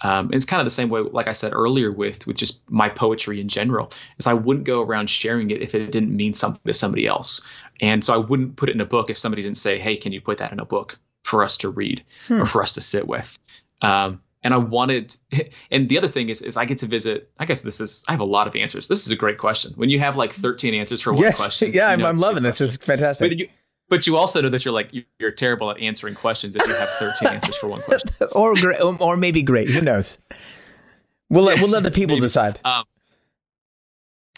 Um, 0.00 0.30
it's 0.32 0.44
kind 0.44 0.60
of 0.60 0.66
the 0.66 0.70
same 0.70 0.90
way, 0.90 1.00
like 1.00 1.26
I 1.26 1.32
said 1.32 1.52
earlier, 1.54 1.90
with 1.90 2.24
with 2.24 2.36
just 2.36 2.70
my 2.70 2.88
poetry 2.88 3.40
in 3.40 3.48
general, 3.48 3.90
is 4.16 4.28
I 4.28 4.34
wouldn't 4.34 4.64
go 4.64 4.80
around 4.80 5.10
sharing 5.10 5.50
it 5.50 5.60
if 5.60 5.74
it 5.74 5.90
didn't 5.90 6.14
mean 6.14 6.34
something 6.34 6.62
to 6.66 6.74
somebody 6.74 7.06
else, 7.08 7.40
and 7.80 8.04
so 8.04 8.14
I 8.14 8.18
wouldn't 8.18 8.54
put 8.54 8.68
it 8.68 8.76
in 8.76 8.80
a 8.80 8.86
book 8.86 9.10
if 9.10 9.18
somebody 9.18 9.42
didn't 9.42 9.56
say, 9.56 9.80
"Hey, 9.80 9.96
can 9.96 10.12
you 10.12 10.20
put 10.20 10.38
that 10.38 10.52
in 10.52 10.60
a 10.60 10.64
book 10.64 11.00
for 11.24 11.42
us 11.42 11.56
to 11.58 11.68
read 11.68 12.04
Hmm. 12.28 12.42
or 12.42 12.46
for 12.46 12.62
us 12.62 12.74
to 12.74 12.80
sit 12.80 13.08
with?" 13.08 13.40
Um, 13.82 14.22
and 14.42 14.54
I 14.54 14.58
wanted, 14.58 15.14
and 15.70 15.88
the 15.88 15.98
other 15.98 16.08
thing 16.08 16.28
is, 16.28 16.42
is 16.42 16.56
I 16.56 16.64
get 16.64 16.78
to 16.78 16.86
visit. 16.86 17.30
I 17.38 17.44
guess 17.44 17.62
this 17.62 17.80
is 17.80 18.04
I 18.08 18.12
have 18.12 18.20
a 18.20 18.24
lot 18.24 18.46
of 18.46 18.56
answers. 18.56 18.88
This 18.88 19.06
is 19.06 19.12
a 19.12 19.16
great 19.16 19.38
question. 19.38 19.72
When 19.76 19.88
you 19.88 19.98
have 20.00 20.16
like 20.16 20.32
13 20.32 20.74
answers 20.74 21.00
for 21.00 21.12
one 21.12 21.22
yes 21.22 21.40
question, 21.40 21.72
yeah 21.74 21.88
I'm, 21.88 22.00
I'm 22.02 22.10
it's 22.10 22.18
a 22.18 22.22
good 22.22 22.26
loving 22.26 22.42
this 22.42 22.58
this 22.58 22.72
is 22.72 22.76
fantastic 22.76 23.30
But 23.30 23.38
you, 23.38 23.48
but 23.88 24.06
you 24.06 24.16
also 24.16 24.40
know 24.40 24.48
that 24.50 24.64
you're 24.64 24.74
like 24.74 24.90
you're 25.18 25.30
terrible 25.30 25.70
at 25.70 25.78
answering 25.80 26.14
questions 26.14 26.56
if 26.56 26.66
you 26.66 26.74
have 26.74 26.88
13 26.88 27.28
answers 27.34 27.56
for 27.56 27.70
one 27.70 27.80
question. 27.80 28.28
or 28.32 28.54
great 28.54 28.80
or 28.80 29.16
maybe 29.16 29.42
great 29.42 29.68
who 29.68 29.80
knows 29.80 30.18
we'll 31.30 31.44
let 31.44 31.60
we'll 31.60 31.70
let 31.70 31.82
the 31.82 31.90
people 31.90 32.16
Maybe. 32.16 32.26
decide 32.26 32.60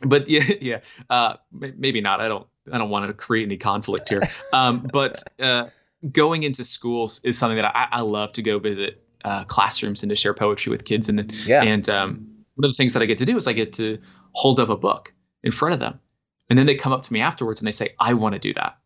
But 0.02 0.28
yeah, 0.28 0.42
yeah, 0.60 0.78
uh, 1.08 1.34
maybe 1.52 2.00
not. 2.00 2.20
I 2.20 2.28
don't. 2.28 2.46
I 2.72 2.78
don't 2.78 2.90
want 2.90 3.06
to 3.06 3.12
create 3.12 3.44
any 3.44 3.56
conflict 3.56 4.08
here. 4.08 4.20
Um, 4.52 4.86
but 4.92 5.22
uh, 5.38 5.66
going 6.10 6.42
into 6.42 6.64
schools 6.64 7.20
is 7.24 7.38
something 7.38 7.56
that 7.56 7.64
I, 7.74 7.88
I 7.92 8.00
love 8.02 8.32
to 8.32 8.42
go 8.42 8.58
visit 8.58 9.02
uh, 9.24 9.44
classrooms 9.44 10.02
and 10.02 10.10
to 10.10 10.16
share 10.16 10.34
poetry 10.34 10.70
with 10.70 10.84
kids. 10.84 11.08
And 11.08 11.18
then, 11.18 11.30
Yeah. 11.46 11.62
and 11.62 11.88
um, 11.88 12.26
one 12.54 12.64
of 12.64 12.70
the 12.70 12.76
things 12.76 12.94
that 12.94 13.02
I 13.02 13.06
get 13.06 13.18
to 13.18 13.24
do 13.26 13.36
is 13.36 13.46
I 13.48 13.52
get 13.52 13.74
to 13.74 13.98
hold 14.32 14.60
up 14.60 14.68
a 14.68 14.76
book 14.76 15.12
in 15.42 15.52
front 15.52 15.74
of 15.74 15.80
them, 15.80 16.00
and 16.48 16.58
then 16.58 16.66
they 16.66 16.74
come 16.74 16.92
up 16.92 17.02
to 17.02 17.12
me 17.12 17.20
afterwards 17.20 17.60
and 17.60 17.66
they 17.66 17.72
say, 17.72 17.94
"I 17.98 18.14
want 18.14 18.34
to 18.34 18.38
do 18.38 18.52
that." 18.54 18.78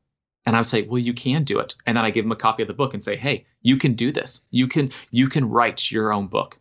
And 0.46 0.54
I 0.54 0.58
would 0.60 0.66
say, 0.66 0.82
"Well, 0.82 0.98
you 0.98 1.14
can 1.14 1.44
do 1.44 1.58
it." 1.60 1.74
And 1.86 1.96
then 1.96 2.04
I 2.04 2.10
give 2.10 2.24
them 2.24 2.32
a 2.32 2.36
copy 2.36 2.62
of 2.62 2.68
the 2.68 2.74
book 2.74 2.92
and 2.94 3.02
say, 3.02 3.16
"Hey, 3.16 3.46
you 3.62 3.76
can 3.78 3.94
do 3.94 4.12
this. 4.12 4.42
You 4.50 4.68
can 4.68 4.90
you 5.10 5.28
can 5.28 5.48
write 5.50 5.90
your 5.90 6.12
own 6.12 6.26
book." 6.28 6.58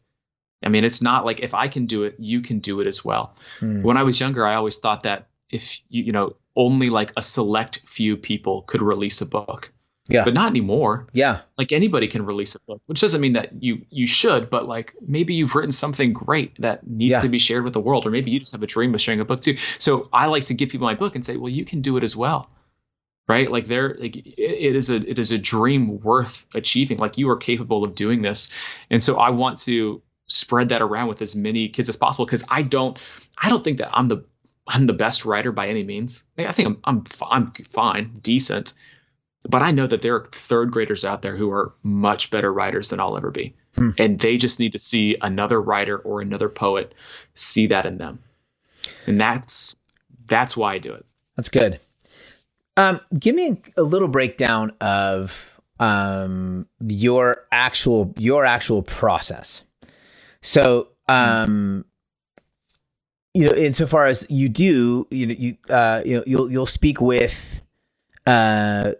I 0.65 0.69
mean, 0.69 0.85
it's 0.85 1.01
not 1.01 1.25
like 1.25 1.41
if 1.41 1.53
I 1.53 1.67
can 1.67 1.85
do 1.87 2.03
it, 2.03 2.15
you 2.19 2.41
can 2.41 2.59
do 2.59 2.79
it 2.79 2.87
as 2.87 3.03
well 3.03 3.35
Hmm. 3.59 3.81
when 3.83 3.97
I 3.97 4.03
was 4.03 4.19
younger, 4.19 4.45
I 4.45 4.55
always 4.55 4.77
thought 4.79 5.03
that 5.03 5.27
if 5.49 5.81
you 5.89 6.03
you 6.05 6.11
know 6.13 6.35
only 6.55 6.89
like 6.89 7.11
a 7.17 7.21
select 7.21 7.81
few 7.85 8.15
people 8.17 8.61
could 8.61 8.81
release 8.81 9.21
a 9.21 9.25
book. 9.25 9.71
Yeah. 10.09 10.25
But 10.25 10.33
not 10.33 10.47
anymore. 10.49 11.07
Yeah. 11.13 11.41
Like 11.57 11.71
anybody 11.71 12.07
can 12.07 12.25
release 12.25 12.55
a 12.55 12.59
book, 12.59 12.81
which 12.87 12.99
doesn't 12.99 13.21
mean 13.21 13.33
that 13.33 13.63
you 13.63 13.85
you 13.89 14.05
should, 14.05 14.49
but 14.49 14.67
like 14.67 14.93
maybe 15.05 15.33
you've 15.33 15.55
written 15.55 15.71
something 15.71 16.11
great 16.11 16.59
that 16.59 16.85
needs 16.85 17.11
Yeah. 17.11 17.21
to 17.21 17.29
be 17.29 17.39
shared 17.39 17.63
with 17.63 17.71
the 17.73 17.79
world, 17.79 18.05
or 18.05 18.09
maybe 18.11 18.29
you 18.31 18.39
just 18.39 18.51
have 18.51 18.63
a 18.63 18.67
dream 18.67 18.93
of 18.93 18.99
sharing 19.01 19.21
a 19.21 19.25
book 19.25 19.39
too. 19.39 19.55
So 19.79 20.09
I 20.11 20.25
like 20.27 20.43
to 20.45 20.53
give 20.53 20.69
people 20.69 20.87
my 20.87 20.95
book 20.95 21.15
and 21.15 21.23
say, 21.23 21.37
well, 21.37 21.49
you 21.49 21.63
can 21.63 21.81
do 21.81 21.95
it 21.97 22.03
as 22.03 22.15
well. 22.17 22.49
Right? 23.29 23.49
Like 23.49 23.67
there 23.67 23.95
like 23.97 24.17
it, 24.17 24.27
it 24.37 24.75
is 24.75 24.89
a 24.89 24.95
it 24.97 25.19
is 25.19 25.31
a 25.31 25.37
dream 25.37 26.01
worth 26.01 26.45
achieving. 26.53 26.97
Like 26.97 27.17
you 27.17 27.29
are 27.29 27.37
capable 27.37 27.85
of 27.85 27.95
doing 27.95 28.21
this. 28.21 28.51
And 28.89 29.01
so 29.01 29.17
I 29.17 29.29
want 29.29 29.59
to 29.59 30.01
spread 30.27 30.69
that 30.69 30.81
around 30.81 31.07
with 31.07 31.21
as 31.21 31.33
many 31.35 31.69
kids 31.69 31.87
as 31.87 31.95
possible 31.95 32.25
because 32.25 32.43
I 32.49 32.61
don't 32.63 32.97
I 33.37 33.49
don't 33.49 33.63
think 33.63 33.77
that 33.77 33.89
I'm 33.93 34.09
the 34.09 34.25
I'm 34.67 34.85
the 34.85 34.93
best 34.93 35.23
writer 35.25 35.53
by 35.53 35.67
any 35.67 35.83
means. 35.85 36.27
I 36.37 36.51
think 36.51 36.67
I'm 36.67 36.77
I'm 36.83 37.03
I'm 37.29 37.47
fine, 37.51 38.19
decent, 38.21 38.73
but 39.47 39.61
I 39.61 39.71
know 39.71 39.87
that 39.87 40.01
there 40.01 40.15
are 40.15 40.25
third 40.31 40.71
graders 40.71 41.03
out 41.05 41.21
there 41.21 41.35
who 41.35 41.51
are 41.51 41.73
much 41.83 42.31
better 42.31 42.51
writers 42.51 42.89
than 42.89 42.99
I'll 42.99 43.17
ever 43.17 43.31
be, 43.31 43.55
Hmm. 43.75 43.89
and 43.97 44.19
they 44.19 44.37
just 44.37 44.59
need 44.59 44.73
to 44.73 44.79
see 44.79 45.17
another 45.21 45.61
writer 45.61 45.97
or 45.97 46.21
another 46.21 46.49
poet 46.49 46.93
see 47.33 47.67
that 47.67 47.85
in 47.85 47.97
them, 47.97 48.19
and 49.07 49.19
that's 49.19 49.75
that's 50.25 50.55
why 50.55 50.73
I 50.73 50.77
do 50.77 50.93
it. 50.93 51.05
That's 51.35 51.49
good. 51.49 51.79
Um, 52.77 52.99
give 53.17 53.35
me 53.35 53.49
a, 53.77 53.81
a 53.81 53.83
little 53.83 54.07
breakdown 54.07 54.73
of 54.81 55.59
um 55.79 56.67
your 56.79 57.45
actual 57.51 58.13
your 58.17 58.45
actual 58.45 58.83
process. 58.83 59.63
So, 60.41 60.89
um, 61.07 61.85
you 63.33 63.47
know, 63.47 63.53
insofar 63.55 64.05
as 64.05 64.27
you 64.29 64.49
do, 64.49 65.07
you 65.09 65.27
know, 65.27 65.35
you 65.37 65.57
uh, 65.69 66.01
you 66.05 66.17
know, 66.17 66.23
you'll 66.27 66.51
you'll 66.51 66.65
speak 66.65 67.01
with 67.01 67.61
uh 68.27 68.91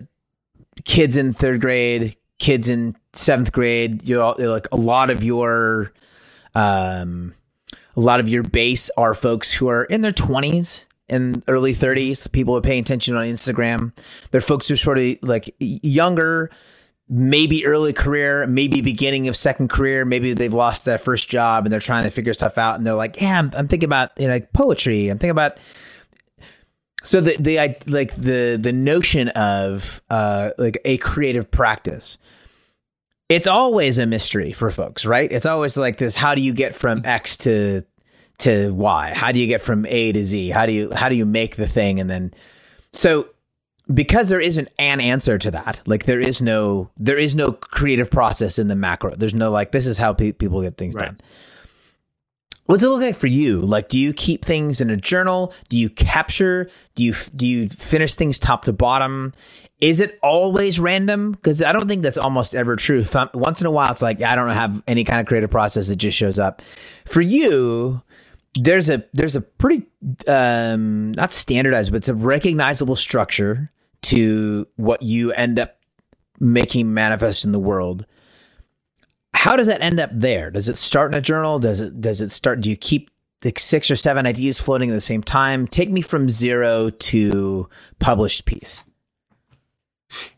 kids 0.86 1.18
in 1.18 1.34
third 1.34 1.62
grade, 1.62 2.16
kids 2.40 2.70
in 2.70 2.96
seventh 3.14 3.52
grade. 3.52 4.08
You 4.08 4.18
know, 4.18 4.36
like 4.38 4.68
a 4.72 4.78
lot 4.78 5.10
of 5.10 5.24
your 5.24 5.94
um 6.56 7.34
a 7.96 8.00
lot 8.00 8.20
of 8.20 8.28
your 8.30 8.44
base 8.44 8.90
are 8.98 9.14
folks 9.14 9.54
who 9.54 9.68
are 9.68 9.84
in 9.86 10.02
their 10.02 10.12
20s 10.12 10.88
and 11.10 11.44
early 11.48 11.74
30s 11.74 12.32
people 12.32 12.56
are 12.56 12.62
paying 12.62 12.82
attention 12.82 13.16
on 13.16 13.26
instagram 13.26 13.92
they're 14.32 14.42
folks 14.42 14.68
who 14.68 14.74
are 14.74 14.78
sort 14.78 14.98
of 14.98 15.18
like 15.22 15.54
younger 15.60 16.50
maybe 17.10 17.66
early 17.66 17.92
career 17.92 18.48
maybe 18.48 18.82
beginning 18.82 19.28
of 19.28 19.36
second 19.36 19.70
career 19.70 20.06
maybe 20.06 20.34
they've 20.34 20.54
lost 20.54 20.86
their 20.86 20.98
first 20.98 21.30
job 21.30 21.66
and 21.66 21.74
they're 21.74 21.80
trying 21.80 22.04
to 22.04 22.10
figure 22.10 22.34
stuff 22.34 22.58
out 22.58 22.76
and 22.76 22.86
they're 22.86 22.96
like 22.96 23.20
yeah 23.22 23.38
i'm, 23.40 23.52
I'm 23.56 23.68
thinking 23.68 23.88
about 23.88 24.12
you 24.18 24.28
know 24.28 24.34
like 24.34 24.54
poetry 24.54 25.10
i'm 25.10 25.18
thinking 25.18 25.32
about 25.32 25.58
so 27.04 27.22
the 27.22 27.36
the 27.40 27.60
I- 27.60 27.78
like 27.88 28.16
the 28.16 28.58
the 28.60 28.74
notion 28.74 29.30
of 29.30 30.02
uh 30.10 30.50
like 30.58 30.80
a 30.86 30.98
creative 30.98 31.52
practice 31.52 32.18
it's 33.30 33.48
always 33.48 33.98
a 34.00 34.06
mystery 34.06 34.52
for 34.52 34.70
folks, 34.70 35.06
right? 35.06 35.32
It's 35.32 35.46
always 35.46 35.76
like 35.78 35.98
this: 35.98 36.16
how 36.16 36.36
do 36.36 36.42
you 36.42 36.54
get 36.54 36.76
from 36.76 37.02
X 37.06 37.38
to 37.38 37.84
to 38.40 38.72
Y? 38.74 39.14
How 39.16 39.32
do 39.32 39.40
you 39.40 39.48
get 39.48 39.62
from 39.62 39.86
A 39.88 40.12
to 40.12 40.24
Z? 40.26 40.50
How 40.50 40.66
do 40.68 40.72
you 40.74 40.92
how 40.94 41.10
do 41.10 41.16
you 41.16 41.26
make 41.26 41.56
the 41.56 41.66
thing? 41.66 42.00
And 42.00 42.10
then, 42.10 42.34
so 42.92 43.28
because 43.92 44.30
there 44.30 44.42
isn't 44.42 44.68
an 44.78 45.00
answer 45.00 45.38
to 45.40 45.52
that, 45.52 45.82
like 45.88 46.04
there 46.06 46.20
is 46.20 46.42
no 46.44 46.92
there 46.98 47.18
is 47.18 47.36
no 47.36 47.54
creative 47.54 48.12
process 48.12 48.60
in 48.60 48.68
the 48.68 48.76
macro. 48.76 49.16
There's 49.16 49.34
no 49.34 49.50
like 49.52 49.72
this 49.72 49.88
is 49.88 49.98
how 49.98 50.14
pe- 50.14 50.34
people 50.34 50.62
get 50.62 50.78
things 50.78 50.94
Right. 50.94 51.06
done. 51.08 51.20
What's 52.66 52.82
it 52.82 52.88
look 52.88 53.02
like 53.02 53.16
for 53.16 53.28
you? 53.28 53.60
Like, 53.60 53.90
do 53.90 54.00
you 54.00 54.14
keep 54.14 54.46
things 54.46 54.80
in 54.80 54.90
a 54.90 54.96
journal? 54.96 55.54
Do 55.68 55.78
you 55.78 55.90
capture? 55.90 56.70
Do 56.96 57.04
you 57.04 57.14
do 57.36 57.46
you 57.46 57.68
finish 57.68 58.16
things 58.16 58.40
top 58.40 58.64
to 58.66 58.74
bottom? 58.74 59.34
Is 59.82 60.00
it 60.00 60.18
always 60.24 60.80
random? 60.80 61.34
Because 61.34 61.62
I 61.62 61.74
don't 61.74 61.90
think 61.90 62.04
that's 62.04 62.18
almost 62.18 62.56
ever 62.56 62.78
true. 62.78 63.04
Once 63.34 63.60
in 63.60 63.68
a 63.68 63.72
while, 63.72 63.92
it's 63.92 64.02
like 64.02 64.22
I 64.22 64.36
don't 64.36 64.50
have 64.50 64.82
any 64.88 65.04
kind 65.04 65.20
of 65.20 65.28
creative 65.28 65.52
process; 65.52 65.90
it 65.90 65.98
just 65.98 66.18
shows 66.18 66.40
up. 66.40 66.62
For 66.62 67.20
you, 67.20 68.02
there's 68.56 68.90
a 68.90 69.04
there's 69.14 69.36
a 69.36 69.42
pretty 69.42 69.86
um, 70.30 71.12
not 71.12 71.34
standardized, 71.34 71.92
but 71.92 71.98
it's 71.98 72.10
a 72.10 72.16
recognizable 72.16 72.96
structure 72.96 73.72
to 74.04 74.68
what 74.78 75.02
you 75.02 75.34
end 75.34 75.60
up 75.60 75.76
making 76.40 76.94
manifest 76.94 77.44
in 77.44 77.52
the 77.52 77.60
world 77.60 78.06
how 79.44 79.58
does 79.58 79.68
that 79.68 79.82
end 79.82 80.00
up 80.00 80.10
there? 80.14 80.50
Does 80.52 80.70
it 80.70 80.78
start 80.78 81.12
in 81.12 81.18
a 81.18 81.22
journal? 81.22 81.60
Does 81.60 81.82
it 81.82 82.00
does 82.00 82.22
it 82.22 82.30
start? 82.30 82.62
Do 82.62 82.70
you 82.70 82.78
keep 82.78 83.10
like 83.44 83.60
six 83.60 83.92
or 83.92 83.98
seven 83.98 84.26
ideas 84.26 84.62
floating 84.62 84.90
at 84.90 84.94
the 84.94 85.02
same 85.02 85.22
time? 85.22 85.68
Take 85.68 85.92
me 85.92 86.02
from 86.02 86.30
zero 86.30 86.90
to 86.90 87.68
published 88.00 88.46
piece. 88.46 88.86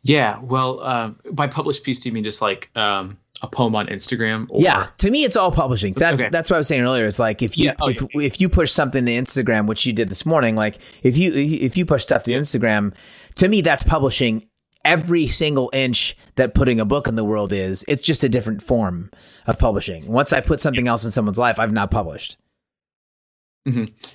Yeah, 0.01 0.39
well, 0.41 0.79
um, 0.81 1.19
by 1.31 1.45
published 1.45 1.83
piece, 1.83 1.99
do 1.99 2.09
you 2.09 2.13
mean 2.13 2.23
just 2.23 2.41
like 2.41 2.75
um, 2.75 3.19
a 3.43 3.47
poem 3.47 3.75
on 3.75 3.85
Instagram? 3.87 4.47
Or, 4.49 4.59
Yeah, 4.59 4.87
to 4.97 5.11
me, 5.11 5.23
it's 5.23 5.37
all 5.37 5.51
publishing. 5.51 5.93
That's 5.93 6.23
Okay. 6.23 6.31
that's 6.31 6.49
what 6.49 6.55
I 6.55 6.59
was 6.59 6.67
saying 6.67 6.81
earlier. 6.81 7.05
It's 7.05 7.19
like 7.19 7.43
if 7.43 7.59
you 7.59 7.65
Yeah, 7.65 7.75
oh, 7.81 7.89
if, 7.89 8.01
yeah. 8.01 8.21
if 8.23 8.41
you 8.41 8.49
push 8.49 8.71
something 8.71 9.05
to 9.05 9.11
Instagram, 9.11 9.67
which 9.67 9.85
you 9.85 9.93
did 9.93 10.09
this 10.09 10.25
morning, 10.25 10.55
like 10.55 10.79
if 11.03 11.15
you 11.15 11.31
if 11.31 11.77
you 11.77 11.85
push 11.85 12.01
stuff 12.03 12.23
to 12.23 12.31
Instagram, 12.31 12.95
to 13.35 13.47
me, 13.47 13.61
that's 13.61 13.83
publishing 13.83 14.47
every 14.85 15.27
single 15.27 15.69
inch 15.73 16.15
that 16.35 16.53
putting 16.53 16.79
a 16.79 16.85
book 16.85 17.07
in 17.07 17.15
the 17.15 17.25
world 17.25 17.51
is. 17.51 17.83
It's 17.87 18.01
just 18.01 18.23
a 18.23 18.29
different 18.29 18.61
form 18.63 19.09
of 19.47 19.59
publishing. 19.59 20.07
Once 20.07 20.31
I 20.31 20.39
put 20.39 20.59
something 20.59 20.87
else 20.87 21.03
in 21.03 21.11
someone's 21.11 21.39
life, 21.39 21.59
I've 21.59 21.73
not 21.73 21.91
published. 21.91 22.37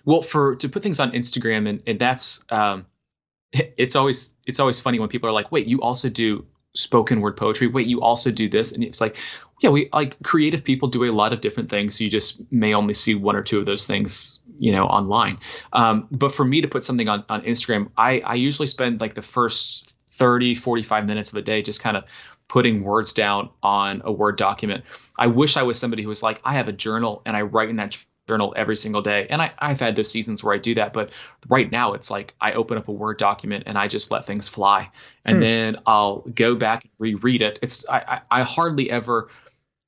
Well, 0.05 0.23
for 0.23 0.57
to 0.57 0.69
put 0.69 0.83
things 0.83 1.01
on 1.01 1.13
Instagram, 1.13 1.69
and 1.69 1.83
and 1.87 1.99
that's 1.99 2.45
um, 2.51 2.87
it's 3.53 3.97
always 3.97 4.37
it's 4.47 4.61
always 4.61 4.81
funny 4.81 4.99
when 4.99 5.09
people 5.09 5.29
are 5.29 5.33
like, 5.33 5.51
wait, 5.53 5.67
you 5.67 5.83
also 5.83 6.09
do 6.09 6.47
spoken 6.75 7.21
word 7.21 7.37
poetry. 7.37 7.67
Wait, 7.67 7.89
you 7.89 8.01
also 8.01 8.31
do 8.31 8.49
this, 8.49 8.73
and 8.73 8.85
it's 8.85 9.01
like, 9.01 9.17
yeah, 9.61 9.71
we 9.71 9.89
like 9.93 10.23
creative 10.23 10.63
people 10.63 10.89
do 10.89 11.05
a 11.05 11.11
lot 11.11 11.33
of 11.33 11.41
different 11.41 11.69
things. 11.69 12.01
You 12.01 12.09
just 12.09 12.41
may 12.53 12.75
only 12.75 12.95
see 12.95 13.15
one 13.15 13.35
or 13.35 13.43
two 13.43 13.59
of 13.59 13.67
those 13.67 13.87
things, 13.87 14.41
you 14.59 14.71
know, 14.71 14.85
online. 14.85 15.39
Um, 15.73 16.07
but 16.13 16.33
for 16.33 16.45
me 16.45 16.61
to 16.61 16.69
put 16.69 16.85
something 16.85 17.09
on 17.09 17.25
on 17.29 17.43
Instagram, 17.43 17.91
I 17.97 18.21
I 18.21 18.35
usually 18.35 18.69
spend 18.69 19.01
like 19.01 19.15
the 19.15 19.23
first 19.23 19.90
30, 20.21 20.55
45 20.55 21.07
minutes 21.07 21.33
of 21.33 21.39
a 21.39 21.43
day 21.43 21.63
just 21.63 21.83
kind 21.83 21.97
of 21.97 22.05
putting 22.47 22.83
words 22.85 23.15
down 23.15 23.49
on 23.63 24.03
a 24.05 24.13
Word 24.13 24.37
document. 24.37 24.85
I 25.19 25.29
wish 25.29 25.57
I 25.57 25.63
was 25.63 25.79
somebody 25.79 26.03
who 26.03 26.11
was 26.11 26.23
like, 26.23 26.41
I 26.45 26.55
have 26.55 26.69
a 26.69 26.73
journal 26.73 27.23
and 27.25 27.37
I 27.37 27.43
write 27.43 27.71
in 27.71 27.77
that 27.77 28.05
journal 28.29 28.53
every 28.57 28.77
single 28.77 29.03
day. 29.03 29.27
And 29.31 29.41
I, 29.41 29.53
I've 29.59 29.81
had 29.81 29.97
those 29.97 30.11
seasons 30.11 30.45
where 30.45 30.55
I 30.55 30.59
do 30.59 30.75
that. 30.75 30.93
But 30.93 31.13
right 31.49 31.71
now, 31.73 31.95
it's 31.95 32.11
like 32.11 32.35
I 32.41 32.53
open 32.53 32.77
up 32.77 32.89
a 32.89 32.93
Word 32.93 33.17
document 33.19 33.65
and 33.67 33.79
I 33.79 33.87
just 33.89 34.11
let 34.11 34.27
things 34.27 34.49
fly. 34.49 34.91
And 35.25 35.41
Hmm. 35.41 35.43
then 35.43 35.79
I'll 35.87 36.21
go 36.35 36.55
back 36.55 36.85
and 36.85 36.93
reread 36.99 37.41
it. 37.43 37.59
It's 37.63 37.89
I, 37.89 37.99
I, 38.31 38.41
I 38.41 38.43
hardly 38.43 38.91
ever 38.91 39.31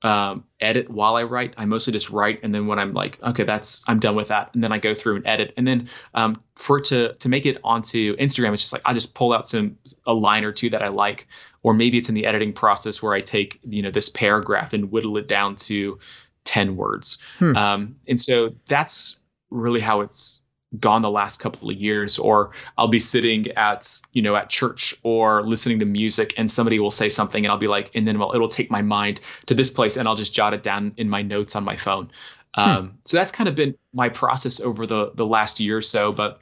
um, 0.03 0.45
edit 0.61 0.91
while 0.91 1.17
I 1.17 1.23
write. 1.25 1.55
I 1.57 1.65
mostly 1.65 1.93
just 1.93 2.11
write, 2.11 2.41
and 2.43 2.55
then 2.55 2.67
when 2.67 2.79
I'm 2.79 2.93
like, 2.93 3.23
okay, 3.23 3.45
that's 3.45 3.85
I'm 3.87 4.01
done 4.01 4.17
with 4.17 4.29
that, 4.29 4.51
and 4.55 4.63
then 4.63 4.73
I 4.73 4.79
go 4.79 4.95
through 4.95 5.17
and 5.17 5.27
edit. 5.27 5.55
And 5.57 5.67
then 5.67 5.89
um, 6.15 6.43
for 6.57 6.81
to 6.81 7.13
to 7.15 7.29
make 7.29 7.47
it 7.47 7.59
onto 7.63 8.17
Instagram, 8.17 8.53
it's 8.53 8.63
just 8.63 8.73
like 8.73 8.83
I 8.85 8.95
just 8.95 9.15
pull 9.15 9.33
out 9.33 9.49
some 9.49 9.79
a 10.07 10.13
line 10.13 10.45
or 10.45 10.53
two 10.53 10.71
that 10.71 10.83
I 10.83 10.89
like, 10.89 11.29
or 11.63 11.75
maybe 11.75 11.99
it's 11.99 12.09
in 12.09 12.15
the 12.15 12.27
editing 12.27 12.53
process 12.53 13.03
where 13.03 13.15
I 13.15 13.21
take 13.21 13.61
you 13.65 13.83
know 13.83 13.91
this 13.91 14.09
paragraph 14.09 14.73
and 14.73 14.91
whittle 14.91 15.17
it 15.19 15.29
down 15.29 15.55
to 15.57 15.99
ten 16.45 16.77
words. 16.77 17.23
Hmm. 17.39 17.57
Um, 17.57 17.97
and 18.09 18.21
so 18.21 18.55
that's 18.67 19.19
really 19.51 19.81
how 19.81 20.01
it's 20.01 20.43
gone 20.79 21.03
the 21.03 21.11
last 21.11 21.39
couple 21.39 21.71
of 21.71 21.77
years 21.77 22.19
or 22.19 22.53
I'll 22.79 22.89
be 22.89 22.99
sitting 22.99 23.49
at 23.53 23.89
you 24.13 24.23
know 24.23 24.35
at 24.37 24.49
church 24.49 24.95
or 25.03 25.43
listening 25.43 25.81
to 25.81 25.85
music 25.85 26.35
and 26.39 26.51
somebody 26.51 26.79
will 26.79 26.91
say 26.91 27.09
something 27.09 27.45
and 27.45 27.53
I'll 27.53 27.59
be 27.59 27.67
like 27.67 27.91
and 27.95 28.07
then 28.07 28.19
well 28.19 28.33
it'll 28.35 28.49
take 28.49 28.71
my 28.71 28.83
mind 28.83 29.21
to 29.47 29.55
this 29.55 29.71
place 29.71 29.97
and 29.97 30.09
I'll 30.09 30.15
just 30.15 30.35
jot 30.35 30.55
it 30.55 30.63
down 30.63 30.95
in 30.97 31.09
my 31.09 31.23
notes 31.23 31.57
on 31.57 31.65
my 31.65 31.77
phone. 31.77 32.11
Um, 32.55 32.99
so 33.07 33.17
that's 33.17 33.33
kind 33.33 33.49
of 33.49 33.55
been 33.55 33.77
my 33.95 34.11
process 34.11 34.61
over 34.61 34.87
the 34.87 35.13
the 35.15 35.27
last 35.27 35.61
year 35.61 35.79
or 35.79 35.83
so 35.83 36.13
but 36.13 36.41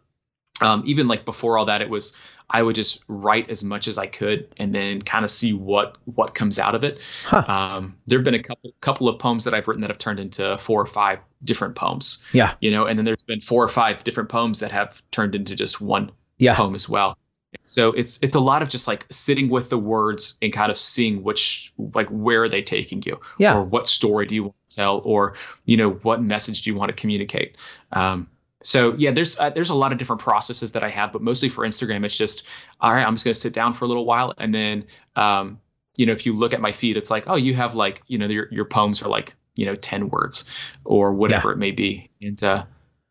um, 0.61 0.83
even 0.87 1.09
like 1.09 1.25
before 1.25 1.57
all 1.57 1.67
that 1.67 1.83
it 1.83 1.89
was 1.89 2.15
I 2.49 2.63
would 2.63 2.75
just 2.75 3.05
write 3.07 3.49
as 3.49 3.63
much 3.63 3.87
as 3.87 3.97
I 3.97 4.07
could 4.07 4.53
and 4.57 4.75
then 4.75 5.03
kind 5.03 5.25
of 5.25 5.31
see 5.31 5.53
what 5.53 5.97
what 6.05 6.35
comes 6.35 6.59
out 6.59 6.75
of 6.75 6.83
it. 6.85 7.01
Huh. 7.25 7.45
um, 7.47 7.97
there 8.07 8.19
have 8.19 8.25
been 8.25 8.35
a 8.35 8.43
couple 8.43 8.73
couple 8.81 9.09
of 9.09 9.19
poems 9.19 9.45
that 9.45 9.55
I've 9.55 9.69
written 9.69 9.83
that 9.83 9.91
have 9.91 9.99
turned 9.99 10.19
into 10.19 10.59
four 10.59 10.83
or 10.83 10.87
five 10.87 11.21
different 11.43 11.75
poems 11.75 12.23
Yeah. 12.33 12.55
you 12.61 12.71
know 12.71 12.87
and 12.87 12.99
then 12.99 13.05
there's 13.05 13.25
been 13.25 13.41
four 13.41 13.65
or 13.65 13.69
five 13.69 14.05
different 14.05 14.29
poems 14.29 14.61
that 14.61 14.73
have 14.73 15.03
turned 15.11 15.35
into 15.35 15.55
just 15.55 15.81
one 15.81 16.13
Yeah. 16.39 16.55
poem 16.55 16.75
as 16.75 16.89
well 16.89 17.17
so 17.63 17.93
it's 17.93 18.21
it's 18.23 18.35
a 18.37 18.41
lot 18.41 18.63
of 18.63 18.69
just 18.69 18.87
like 18.87 19.07
sitting 19.11 19.49
with 19.49 19.71
the 19.71 19.79
words 19.79 20.39
and 20.41 20.53
kind 20.53 20.71
of 20.71 20.77
seeing 20.77 21.23
which 21.23 21.73
like 21.79 22.09
where 22.09 22.45
are 22.45 22.49
they 22.49 22.63
taking 22.63 23.03
you 23.05 23.21
Yeah. 23.39 23.57
or 23.57 23.65
what 23.65 23.87
story 23.87 24.27
do 24.27 24.35
you 24.35 24.43
want 24.45 24.55
to 24.69 24.77
tell 24.77 24.99
or 25.05 25.35
you 25.65 25.77
know 25.77 25.91
what 25.91 26.23
message 26.23 26.63
do 26.63 26.71
you 26.71 26.77
want 26.77 26.91
to 26.91 26.95
communicate 26.95 27.57
um, 27.91 28.29
so 28.63 28.95
yeah 28.97 29.11
there's 29.11 29.39
uh, 29.41 29.51
there's 29.51 29.71
a 29.71 29.75
lot 29.75 29.91
of 29.93 29.99
different 29.99 30.21
processes 30.23 30.73
that 30.73 30.85
i 30.85 30.89
have 30.91 31.13
but 31.13 31.23
mostly 31.23 31.49
for 31.49 31.67
instagram 31.67 32.05
it's 32.05 32.17
just 32.19 32.47
all 32.81 32.93
right 32.93 33.07
i'm 33.07 33.15
just 33.15 33.25
going 33.25 33.35
to 33.35 33.41
sit 33.41 33.53
down 33.55 33.73
for 33.73 33.85
a 33.87 33.89
little 33.89 34.05
while 34.05 34.35
and 34.39 34.53
then 34.55 34.85
um, 35.17 35.59
you 35.97 36.07
know 36.07 36.13
if 36.13 36.27
you 36.27 36.35
look 36.35 36.53
at 36.55 36.61
my 36.61 36.71
feed 36.73 36.97
it's 36.97 37.11
like 37.11 37.25
oh 37.27 37.37
you 37.37 37.55
have 37.55 37.75
like 37.75 38.03
you 38.07 38.19
know 38.19 38.27
your, 38.27 38.47
your 38.53 38.65
poems 38.67 39.03
are 39.03 39.09
like 39.09 39.35
you 39.55 39.67
know 39.67 39.75
10 39.75 40.09
words 40.09 40.45
or 40.85 41.13
whatever 41.13 41.53
it 41.53 41.59
may 41.59 41.71
be 41.71 42.11
and 42.21 42.43
uh, 42.43 42.65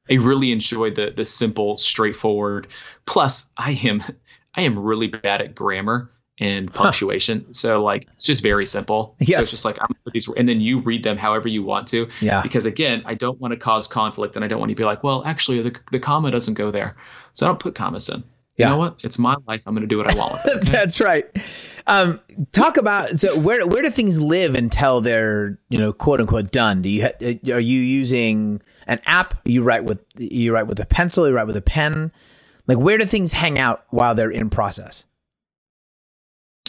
I 0.09 0.15
really 0.15 0.51
enjoy 0.51 0.91
the 0.91 1.11
the 1.11 1.25
simple, 1.25 1.77
straightforward. 1.77 2.67
Plus, 3.05 3.51
I 3.55 3.71
am 3.83 4.03
I 4.55 4.61
am 4.61 4.79
really 4.79 5.07
bad 5.07 5.41
at 5.41 5.55
grammar 5.55 6.09
and 6.39 6.73
punctuation. 6.73 7.41
Huh. 7.41 7.53
So 7.53 7.83
like 7.83 8.07
it's 8.13 8.25
just 8.25 8.41
very 8.41 8.65
simple. 8.65 9.15
Yes. 9.19 9.37
So 9.37 9.41
it's 9.41 9.51
just 9.51 9.65
like 9.65 9.77
I'm 9.79 9.87
put 10.03 10.13
these 10.13 10.27
and 10.35 10.49
then 10.49 10.61
you 10.61 10.79
read 10.79 11.03
them 11.03 11.17
however 11.17 11.47
you 11.47 11.63
want 11.63 11.87
to. 11.89 12.07
Yeah. 12.21 12.41
Because 12.41 12.65
again, 12.65 13.03
I 13.05 13.13
don't 13.13 13.39
want 13.39 13.53
to 13.53 13.59
cause 13.59 13.87
conflict 13.87 14.35
and 14.35 14.43
I 14.43 14.47
don't 14.47 14.59
want 14.59 14.69
to 14.69 14.75
be 14.75 14.85
like, 14.85 15.03
well, 15.03 15.23
actually 15.25 15.61
the 15.61 15.79
the 15.91 15.99
comma 15.99 16.31
doesn't 16.31 16.55
go 16.55 16.71
there. 16.71 16.95
So 17.33 17.45
I 17.45 17.49
don't 17.49 17.59
put 17.59 17.75
commas 17.75 18.09
in. 18.09 18.23
Yeah. 18.60 18.66
You 18.68 18.72
know 18.74 18.80
what? 18.80 18.97
It's 19.03 19.18
my 19.18 19.38
life. 19.47 19.64
I'm 19.66 19.74
going 19.74 19.84
to 19.84 19.88
do 19.88 19.97
what 19.97 20.12
I 20.12 20.16
want 20.18 20.34
with 20.34 20.64
it. 20.64 20.68
That's 20.72 20.99
right. 20.99 21.24
Um, 21.88 22.20
talk 22.51 22.76
about 22.76 23.07
so 23.07 23.39
where 23.39 23.66
where 23.66 23.82
do 23.82 23.89
things 23.89 24.22
live 24.22 24.53
until 24.53 24.99
they're 24.99 25.57
you 25.70 25.78
know 25.78 25.93
quote 25.93 26.20
unquote 26.20 26.51
done? 26.51 26.82
Do 26.82 26.89
you 26.89 27.03
ha- 27.03 27.53
are 27.53 27.60
you 27.60 27.80
using 27.80 28.62
an 28.86 28.99
app? 29.05 29.36
You 29.45 29.64
write 29.64 29.86
with 29.86 30.03
you 30.18 30.53
write 30.53 30.68
with 30.68 30.82
a 30.82 30.86
pencil. 30.86 31.26
You 31.26 31.34
write 31.36 31.47
with 31.47 31.55
a 31.55 31.62
pen. 31.62 32.12
Like 32.68 32.78
where 32.78 32.97
do 32.97 33.05
things 33.05 33.32
hang 33.32 33.57
out 33.57 33.86
while 33.91 34.14
they're 34.14 34.30
in 34.30 34.49
process? 34.49 35.05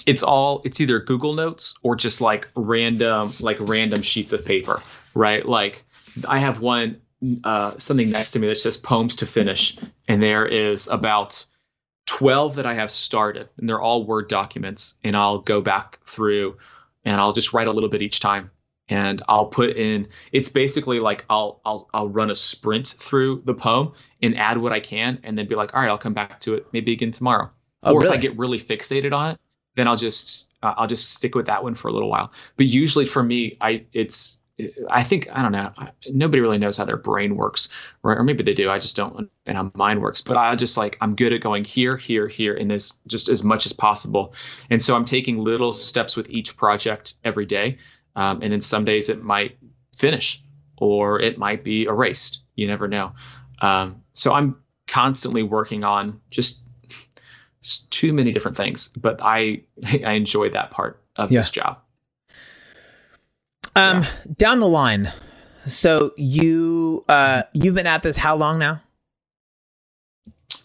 It's 0.07 0.23
all 0.23 0.63
it's 0.65 0.81
either 0.81 1.01
Google 1.01 1.35
Notes 1.35 1.75
or 1.83 1.97
just 1.97 2.21
like 2.21 2.49
random 2.55 3.33
like 3.41 3.57
random 3.59 4.03
sheets 4.03 4.33
of 4.33 4.47
paper, 4.47 4.81
right? 5.13 5.45
Like 5.45 5.83
I 6.29 6.39
have 6.39 6.61
one 6.61 7.01
uh, 7.43 7.77
something 7.79 8.11
next 8.11 8.31
to 8.33 8.39
me 8.39 8.47
that 8.47 8.59
says 8.59 8.77
poems 8.77 9.17
to 9.17 9.27
finish, 9.27 9.77
and 10.07 10.23
there 10.23 10.47
is 10.47 10.87
about 10.87 11.47
12 12.11 12.57
that 12.57 12.67
I 12.67 12.75
have 12.75 12.91
started, 12.91 13.49
and 13.57 13.69
they're 13.69 13.81
all 13.81 14.05
Word 14.05 14.29
documents. 14.29 14.99
And 15.05 15.17
I'll 15.17 15.39
go 15.39 15.61
back 15.61 16.01
through 16.05 16.59
and 17.05 17.15
I'll 17.15 17.33
just 17.33 17.53
write 17.53 17.69
a 17.69 17.71
little 17.71 17.89
bit 17.89 18.03
each 18.03 18.19
time. 18.19 18.51
And 18.89 19.23
I'll 19.29 19.47
put 19.47 19.71
in 19.77 20.09
it's 20.33 20.49
basically 20.49 20.99
like 20.99 21.25
I'll 21.31 21.61
I'll 21.65 21.89
I'll 21.95 22.09
run 22.09 22.29
a 22.29 22.35
sprint 22.35 22.89
through 22.89 23.43
the 23.45 23.55
poem 23.55 23.93
and 24.21 24.37
add 24.37 24.59
what 24.59 24.73
I 24.73 24.81
can 24.81 25.21
and 25.23 25.39
then 25.39 25.47
be 25.47 25.55
like, 25.55 25.73
all 25.73 25.81
right, 25.81 25.89
I'll 25.89 25.99
come 25.99 26.15
back 26.15 26.41
to 26.41 26.55
it 26.55 26.67
maybe 26.73 26.93
again 26.93 27.13
tomorrow. 27.13 27.51
Oh, 27.85 27.95
or 27.95 28.01
really? 28.01 28.09
if 28.09 28.19
I 28.19 28.21
get 28.21 28.37
really 28.37 28.59
fixated 28.59 29.13
on 29.13 29.31
it, 29.31 29.41
then 29.77 29.87
I'll 29.87 29.97
just 29.97 30.51
uh, 30.65 30.75
I'll 30.77 30.89
just 30.89 31.15
stick 31.15 31.37
with 31.37 31.47
that 31.47 31.63
one 31.63 31.77
for 31.77 31.87
a 31.87 31.93
little 31.93 32.11
while. 32.11 32.33
But 32.57 32.67
usually 32.67 33.07
for 33.07 33.23
me, 33.23 33.53
I 33.61 33.85
it's 33.93 34.40
I 34.89 35.03
think 35.03 35.29
I 35.33 35.43
don't 35.43 35.53
know. 35.53 35.73
Nobody 36.09 36.41
really 36.41 36.59
knows 36.59 36.77
how 36.77 36.85
their 36.85 36.97
brain 36.97 37.37
works, 37.37 37.69
or, 38.03 38.19
or 38.19 38.25
maybe 38.25 38.43
they 38.43 38.55
do. 38.55 38.71
I 38.71 38.79
just 38.79 38.97
don't 38.97 39.17
understand 39.17 39.57
how 39.59 39.71
mine 39.75 40.01
works. 40.01 40.21
But 40.21 40.37
I 40.37 40.55
just 40.57 40.77
like 40.77 40.97
I'm 41.01 41.17
good 41.17 41.33
at 41.33 41.41
going 41.41 41.65
here, 41.65 41.97
here, 41.97 42.27
here, 42.27 42.55
and 42.55 42.71
this 42.71 42.99
just 43.07 43.29
as 43.29 43.43
much 43.43 43.67
as 43.67 43.73
possible. 43.73 44.35
And 44.69 44.83
so 44.83 44.97
I'm 44.97 45.05
taking 45.05 45.39
little 45.39 45.73
steps 45.73 46.17
with 46.17 46.31
each 46.31 46.57
project 46.57 47.15
every 47.25 47.47
day. 47.47 47.79
Um, 48.17 48.43
and 48.43 48.53
then 48.53 48.61
some 48.61 48.85
days 48.85 49.09
it 49.09 49.23
might 49.23 49.59
finish, 49.97 50.43
or 50.77 51.21
it 51.21 51.39
might 51.39 51.65
be 51.65 51.85
erased. 51.85 52.43
You 52.57 52.67
never 52.67 52.89
know. 52.89 53.13
Um, 53.61 54.03
so 54.13 54.33
I'm 54.33 54.57
constantly 54.87 55.43
working 55.43 55.85
on 55.85 56.21
just 56.31 56.67
too 57.91 58.13
many 58.13 58.33
different 58.33 58.57
things. 58.57 58.89
But 58.89 59.21
I 59.23 59.63
I 59.87 60.13
enjoy 60.13 60.51
that 60.51 60.71
part 60.71 61.03
of 61.17 61.31
yeah. 61.31 61.41
this 61.41 61.51
job. 61.51 61.81
Um, 63.77 64.03
yeah. 64.03 64.09
down 64.37 64.61
the 64.61 64.69
line. 64.69 65.09
So 65.67 66.13
you 66.17 67.05
uh, 67.09 67.43
you've 67.53 67.75
been 67.75 67.87
at 67.87 68.03
this 68.03 68.17
how 68.17 68.37
long 68.37 68.59
now? 68.59 68.83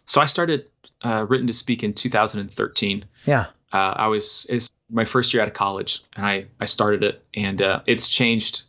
So 0.06 0.22
I 0.22 0.26
started 0.26 0.66
uh, 1.02 1.26
written 1.28 1.48
to 1.48 1.54
speak 1.54 1.84
in 1.84 1.94
2013. 1.94 3.06
Yeah. 3.26 3.46
Uh, 3.72 3.78
I 3.78 4.08
was 4.08 4.46
it's 4.50 4.74
my 4.90 5.06
first 5.06 5.34
year 5.34 5.42
out 5.42 5.48
of 5.48 5.54
college, 5.54 6.04
and 6.16 6.26
I 6.26 6.46
I 6.60 6.66
started 6.66 7.04
it, 7.04 7.26
and 7.34 7.62
uh, 7.62 7.82
it's 7.86 8.10
changed 8.10 8.64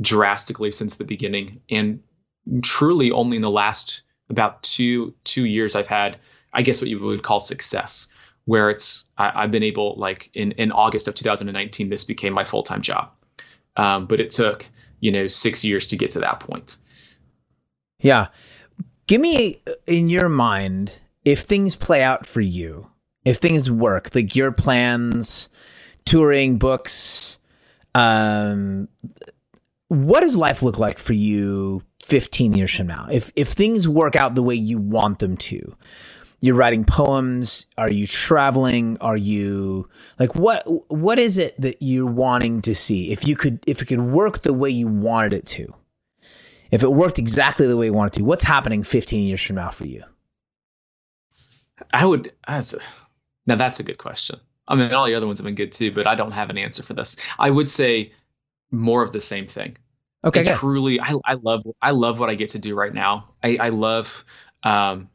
drastically 0.00 0.70
since 0.70 0.96
the 0.96 1.04
beginning, 1.04 1.60
and 1.70 2.02
truly 2.62 3.10
only 3.10 3.36
in 3.36 3.42
the 3.42 3.50
last 3.50 4.02
about 4.30 4.62
two 4.62 5.14
two 5.24 5.44
years 5.44 5.74
I've 5.74 5.88
had 5.88 6.18
I 6.52 6.62
guess 6.62 6.80
what 6.80 6.90
you 6.90 7.00
would 7.00 7.22
call 7.22 7.40
success, 7.40 8.08
where 8.44 8.70
it's 8.70 9.04
I, 9.16 9.42
have 9.42 9.50
been 9.50 9.62
able 9.62 9.96
like 9.96 10.30
in 10.34 10.52
in 10.52 10.70
August 10.70 11.08
of 11.08 11.14
2019 11.14 11.88
this 11.88 12.04
became 12.04 12.32
my 12.32 12.44
full 12.44 12.62
time 12.62 12.82
job. 12.82 13.12
Um, 13.76 14.06
but 14.06 14.20
it 14.20 14.30
took, 14.30 14.68
you 15.00 15.12
know, 15.12 15.26
six 15.26 15.64
years 15.64 15.88
to 15.88 15.96
get 15.96 16.12
to 16.12 16.20
that 16.20 16.40
point. 16.40 16.76
Yeah. 18.00 18.28
Give 19.06 19.20
me 19.20 19.62
in 19.86 20.08
your 20.08 20.28
mind, 20.28 21.00
if 21.24 21.40
things 21.40 21.76
play 21.76 22.02
out 22.02 22.26
for 22.26 22.40
you, 22.40 22.90
if 23.24 23.38
things 23.38 23.70
work, 23.70 24.14
like 24.14 24.34
your 24.34 24.52
plans, 24.52 25.48
touring, 26.04 26.58
books, 26.58 27.38
um, 27.94 28.88
what 29.88 30.20
does 30.20 30.36
life 30.36 30.62
look 30.62 30.78
like 30.78 30.98
for 30.98 31.12
you 31.12 31.82
15 32.04 32.54
years 32.54 32.74
from 32.74 32.86
now? 32.86 33.06
If 33.10 33.30
if 33.36 33.48
things 33.48 33.88
work 33.88 34.16
out 34.16 34.34
the 34.34 34.42
way 34.42 34.54
you 34.54 34.78
want 34.78 35.18
them 35.18 35.36
to, 35.36 35.76
you're 36.42 36.56
writing 36.56 36.84
poems. 36.84 37.66
Are 37.78 37.90
you 37.90 38.04
traveling? 38.06 38.98
Are 39.00 39.16
you 39.16 39.88
like 40.18 40.34
what 40.34 40.64
what 40.90 41.18
is 41.18 41.38
it 41.38 41.58
that 41.60 41.76
you're 41.80 42.04
wanting 42.04 42.60
to 42.62 42.74
see? 42.74 43.12
If 43.12 43.26
you 43.26 43.36
could 43.36 43.60
if 43.66 43.80
it 43.80 43.86
could 43.86 44.00
work 44.00 44.42
the 44.42 44.52
way 44.52 44.68
you 44.68 44.88
wanted 44.88 45.32
it 45.32 45.46
to 45.46 45.72
if 46.70 46.82
it 46.82 46.92
worked 46.92 47.18
exactly 47.18 47.68
the 47.68 47.76
way 47.76 47.86
you 47.86 47.92
wanted 47.92 48.14
to 48.14 48.24
what's 48.24 48.44
happening 48.44 48.82
15 48.82 49.26
years 49.26 49.40
from 49.40 49.56
now 49.56 49.70
for 49.70 49.86
you? 49.86 50.02
I 51.92 52.04
would 52.04 52.32
as 52.46 52.76
now 53.46 53.54
that's 53.54 53.78
a 53.78 53.84
good 53.84 53.98
question. 53.98 54.40
I 54.66 54.74
mean 54.74 54.92
all 54.92 55.06
the 55.06 55.14
other 55.14 55.26
ones 55.28 55.38
have 55.38 55.46
been 55.46 55.54
good 55.54 55.72
too 55.72 55.92
but 55.92 56.08
i 56.08 56.16
don't 56.16 56.32
have 56.32 56.50
an 56.50 56.58
answer 56.58 56.82
for 56.82 56.92
this. 56.94 57.16
I 57.38 57.50
would 57.50 57.70
say 57.70 58.12
more 58.72 59.04
of 59.04 59.12
the 59.12 59.20
same 59.20 59.46
thing. 59.46 59.76
Okay 60.24 60.44
truly 60.44 61.00
I, 61.00 61.14
I 61.24 61.34
love 61.34 61.62
i 61.80 61.92
love 61.92 62.18
what 62.18 62.30
i 62.30 62.34
get 62.34 62.50
to 62.50 62.58
do 62.58 62.74
right 62.74 62.92
now. 62.92 63.28
I, 63.44 63.58
I 63.60 63.68
love 63.68 64.24
um, 64.64 65.08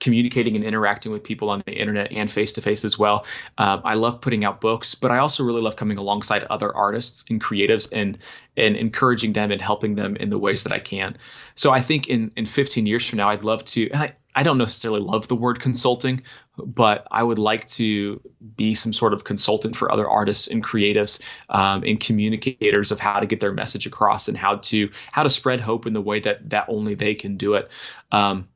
communicating 0.00 0.56
and 0.56 0.64
interacting 0.64 1.12
with 1.12 1.24
people 1.24 1.50
on 1.50 1.62
the 1.64 1.72
internet 1.72 2.12
and 2.12 2.30
face 2.30 2.54
to 2.54 2.62
face 2.62 2.84
as 2.84 2.98
well. 2.98 3.24
Um, 3.56 3.82
I 3.84 3.94
love 3.94 4.20
putting 4.20 4.44
out 4.44 4.60
books, 4.60 4.94
but 4.94 5.10
I 5.10 5.18
also 5.18 5.44
really 5.44 5.62
love 5.62 5.76
coming 5.76 5.98
alongside 5.98 6.44
other 6.44 6.74
artists 6.74 7.24
and 7.30 7.42
creatives 7.42 7.90
and 7.92 8.18
and 8.56 8.76
encouraging 8.76 9.32
them 9.32 9.50
and 9.50 9.60
helping 9.60 9.94
them 9.94 10.16
in 10.16 10.30
the 10.30 10.38
ways 10.38 10.64
that 10.64 10.72
I 10.72 10.78
can. 10.78 11.16
So 11.54 11.70
I 11.70 11.80
think 11.80 12.08
in 12.08 12.32
in 12.36 12.44
15 12.44 12.86
years 12.86 13.08
from 13.08 13.18
now, 13.18 13.30
I'd 13.30 13.44
love 13.44 13.64
to. 13.64 13.90
And 13.90 14.02
I, 14.02 14.16
I 14.34 14.42
don't 14.42 14.58
necessarily 14.58 15.00
love 15.00 15.28
the 15.28 15.36
word 15.36 15.60
consulting, 15.60 16.24
but 16.58 17.06
I 17.10 17.22
would 17.22 17.38
like 17.38 17.66
to 17.66 18.20
be 18.56 18.74
some 18.74 18.92
sort 18.92 19.14
of 19.14 19.22
consultant 19.22 19.76
for 19.76 19.92
other 19.92 20.08
artists 20.08 20.48
and 20.48 20.62
creatives 20.62 21.22
um, 21.48 21.84
and 21.84 22.00
communicators 22.00 22.90
of 22.90 22.98
how 22.98 23.20
to 23.20 23.26
get 23.26 23.38
their 23.38 23.52
message 23.52 23.86
across 23.86 24.28
and 24.28 24.36
how 24.36 24.56
to 24.56 24.90
how 25.12 25.22
to 25.22 25.30
spread 25.30 25.60
hope 25.60 25.86
in 25.86 25.92
the 25.92 26.00
way 26.00 26.18
that 26.20 26.50
that 26.50 26.66
only 26.68 26.94
they 26.94 27.14
can 27.14 27.36
do 27.36 27.54
it. 27.54 27.70
Um, 28.10 28.48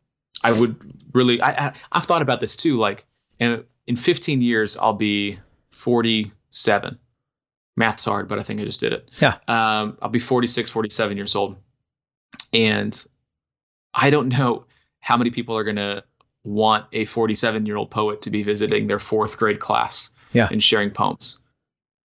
I 0.43 0.59
would 0.59 0.77
really 1.13 1.41
I, 1.41 1.69
I 1.69 1.73
have 1.93 2.05
thought 2.05 2.23
about 2.23 2.41
this 2.41 2.57
too. 2.57 2.79
Like 2.79 3.05
in 3.39 3.65
in 3.87 3.97
15 3.97 4.43
years, 4.43 4.77
I'll 4.77 4.93
be 4.93 5.39
47. 5.71 6.99
Math's 7.77 8.05
hard, 8.05 8.29
but 8.29 8.39
I 8.39 8.43
think 8.43 8.61
I 8.61 8.65
just 8.65 8.81
did 8.81 8.93
it. 8.93 9.09
Yeah. 9.21 9.37
Um, 9.47 9.97
I'll 10.03 10.09
be 10.09 10.19
46, 10.19 10.69
47 10.69 11.17
years 11.17 11.37
old, 11.37 11.57
and 12.53 13.07
I 13.95 14.11
don't 14.11 14.29
know 14.29 14.67
how 15.01 15.17
many 15.17 15.31
people 15.31 15.57
are 15.57 15.65
gonna 15.65 16.03
want 16.45 16.87
a 16.93 17.05
47 17.05 17.67
year 17.67 17.77
old 17.77 17.91
poet 17.91 18.23
to 18.23 18.31
be 18.31 18.43
visiting 18.43 18.87
their 18.87 18.99
fourth 18.99 19.39
grade 19.39 19.61
class 19.61 20.11
yeah. 20.33 20.49
and 20.51 20.63
sharing 20.63 20.91
poems. 20.91 21.39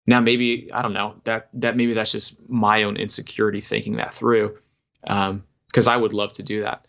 Now, 0.05 0.21
maybe 0.21 0.71
I 0.71 0.82
don't 0.82 0.93
know 0.93 1.15
that 1.25 1.49
that 1.55 1.75
maybe 1.75 1.93
that's 1.93 2.13
just 2.13 2.49
my 2.49 2.84
own 2.84 2.95
insecurity 2.95 3.59
thinking 3.59 3.97
that 3.97 4.13
through, 4.13 4.57
because 5.01 5.88
um, 5.88 5.88
I 5.88 5.97
would 5.97 6.13
love 6.13 6.34
to 6.34 6.43
do 6.43 6.63
that 6.63 6.86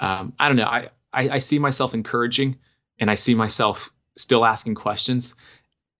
um, 0.00 0.32
I 0.38 0.48
don't 0.48 0.56
know. 0.56 0.64
I, 0.64 0.90
I, 1.12 1.28
I 1.30 1.38
see 1.38 1.58
myself 1.58 1.94
encouraging, 1.94 2.56
and 2.98 3.10
I 3.10 3.14
see 3.14 3.34
myself 3.34 3.90
still 4.16 4.44
asking 4.44 4.74
questions, 4.74 5.36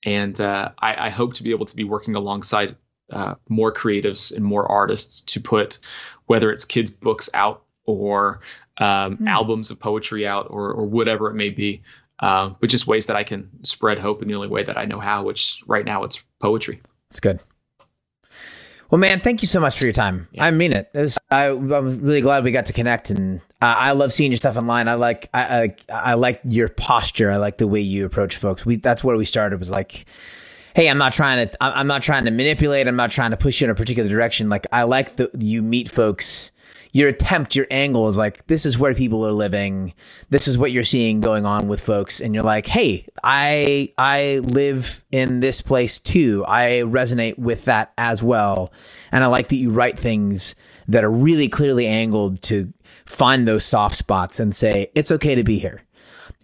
and 0.04 0.38
uh, 0.40 0.70
I, 0.78 1.06
I, 1.06 1.10
hope 1.10 1.34
to 1.34 1.42
be 1.42 1.50
able 1.50 1.66
to 1.66 1.76
be 1.76 1.84
working 1.84 2.14
alongside 2.14 2.76
uh, 3.10 3.34
more 3.48 3.72
creatives 3.72 4.34
and 4.34 4.44
more 4.44 4.70
artists 4.70 5.22
to 5.22 5.40
put 5.40 5.78
whether 6.26 6.50
it's 6.50 6.64
kids' 6.64 6.90
books 6.90 7.30
out 7.34 7.64
or 7.84 8.40
um, 8.78 9.16
mm. 9.16 9.28
albums 9.28 9.70
of 9.70 9.78
poetry 9.78 10.26
out 10.26 10.46
or, 10.50 10.72
or 10.72 10.86
whatever 10.86 11.30
it 11.30 11.34
may 11.34 11.50
be. 11.50 11.82
Uh, 12.18 12.50
but 12.60 12.70
just 12.70 12.86
ways 12.86 13.06
that 13.06 13.16
I 13.16 13.24
can 13.24 13.50
spread 13.62 13.98
hope 13.98 14.22
in 14.22 14.28
the 14.28 14.34
only 14.34 14.48
way 14.48 14.64
that 14.64 14.78
I 14.78 14.86
know 14.86 14.98
how, 14.98 15.24
which 15.24 15.62
right 15.66 15.84
now 15.84 16.04
it's 16.04 16.24
poetry. 16.40 16.80
It's 17.10 17.20
good. 17.20 17.40
Well, 18.90 18.98
man, 18.98 19.20
thank 19.20 19.42
you 19.42 19.48
so 19.48 19.60
much 19.60 19.78
for 19.78 19.84
your 19.84 19.92
time. 19.92 20.28
Yeah. 20.32 20.44
I 20.44 20.50
mean 20.50 20.72
it. 20.72 20.90
it 20.94 21.00
was, 21.00 21.18
I, 21.30 21.46
am 21.46 22.00
really 22.00 22.20
glad 22.20 22.44
we 22.44 22.52
got 22.52 22.66
to 22.66 22.72
connect, 22.72 23.10
and 23.10 23.40
uh, 23.66 23.74
I 23.76 23.92
love 23.92 24.12
seeing 24.12 24.30
your 24.30 24.38
stuff 24.38 24.56
online. 24.56 24.86
I 24.86 24.94
like, 24.94 25.28
I, 25.34 25.74
I, 25.90 25.92
I, 25.92 26.14
like 26.14 26.40
your 26.44 26.68
posture. 26.68 27.30
I 27.30 27.38
like 27.38 27.58
the 27.58 27.66
way 27.66 27.80
you 27.80 28.06
approach 28.06 28.36
folks. 28.36 28.64
We 28.64 28.76
that's 28.76 29.02
where 29.02 29.16
we 29.16 29.24
started. 29.24 29.58
Was 29.58 29.72
like, 29.72 30.06
hey, 30.74 30.88
I'm 30.88 30.98
not 30.98 31.12
trying 31.12 31.48
to, 31.48 31.56
I'm 31.60 31.88
not 31.88 32.02
trying 32.02 32.26
to 32.26 32.30
manipulate. 32.30 32.86
I'm 32.86 32.96
not 32.96 33.10
trying 33.10 33.32
to 33.32 33.36
push 33.36 33.60
you 33.60 33.64
in 33.66 33.70
a 33.70 33.74
particular 33.74 34.08
direction. 34.08 34.48
Like, 34.48 34.66
I 34.70 34.84
like 34.84 35.16
the 35.16 35.30
you 35.38 35.62
meet 35.62 35.90
folks 35.90 36.52
your 36.96 37.10
attempt, 37.10 37.54
your 37.54 37.66
angle 37.70 38.08
is 38.08 38.16
like, 38.16 38.46
this 38.46 38.64
is 38.64 38.78
where 38.78 38.94
people 38.94 39.26
are 39.26 39.32
living. 39.32 39.92
This 40.30 40.48
is 40.48 40.56
what 40.56 40.72
you're 40.72 40.82
seeing 40.82 41.20
going 41.20 41.44
on 41.44 41.68
with 41.68 41.78
folks. 41.78 42.22
And 42.22 42.34
you're 42.34 42.42
like, 42.42 42.64
hey, 42.64 43.06
I, 43.22 43.92
I 43.98 44.38
live 44.42 45.04
in 45.12 45.40
this 45.40 45.60
place 45.60 46.00
too. 46.00 46.42
I 46.48 46.84
resonate 46.86 47.38
with 47.38 47.66
that 47.66 47.92
as 47.98 48.22
well. 48.22 48.72
And 49.12 49.22
I 49.22 49.26
like 49.26 49.48
that 49.48 49.56
you 49.56 49.68
write 49.68 49.98
things 49.98 50.54
that 50.88 51.04
are 51.04 51.10
really 51.10 51.50
clearly 51.50 51.86
angled 51.86 52.40
to 52.42 52.72
find 53.06 53.48
those 53.48 53.64
soft 53.64 53.96
spots 53.96 54.40
and 54.40 54.54
say, 54.54 54.90
it's 54.94 55.10
okay 55.10 55.34
to 55.34 55.44
be 55.44 55.58
here 55.58 55.82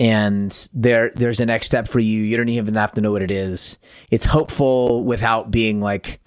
and 0.01 0.69
there 0.73 1.11
there's 1.15 1.41
a 1.41 1.47
next 1.47 1.67
step 1.67 1.87
for 1.87 2.01
you. 2.01 2.23
You 2.23 2.37
don't 2.37 2.49
even 2.49 2.75
have 2.75 2.93
to 2.93 3.01
know 3.01 3.13
what 3.13 3.23
it 3.23 3.31
is. 3.31 3.79
It's 4.11 4.25
hopeful 4.25 5.05
without 5.05 5.51
being 5.51 5.81
like 5.81 6.19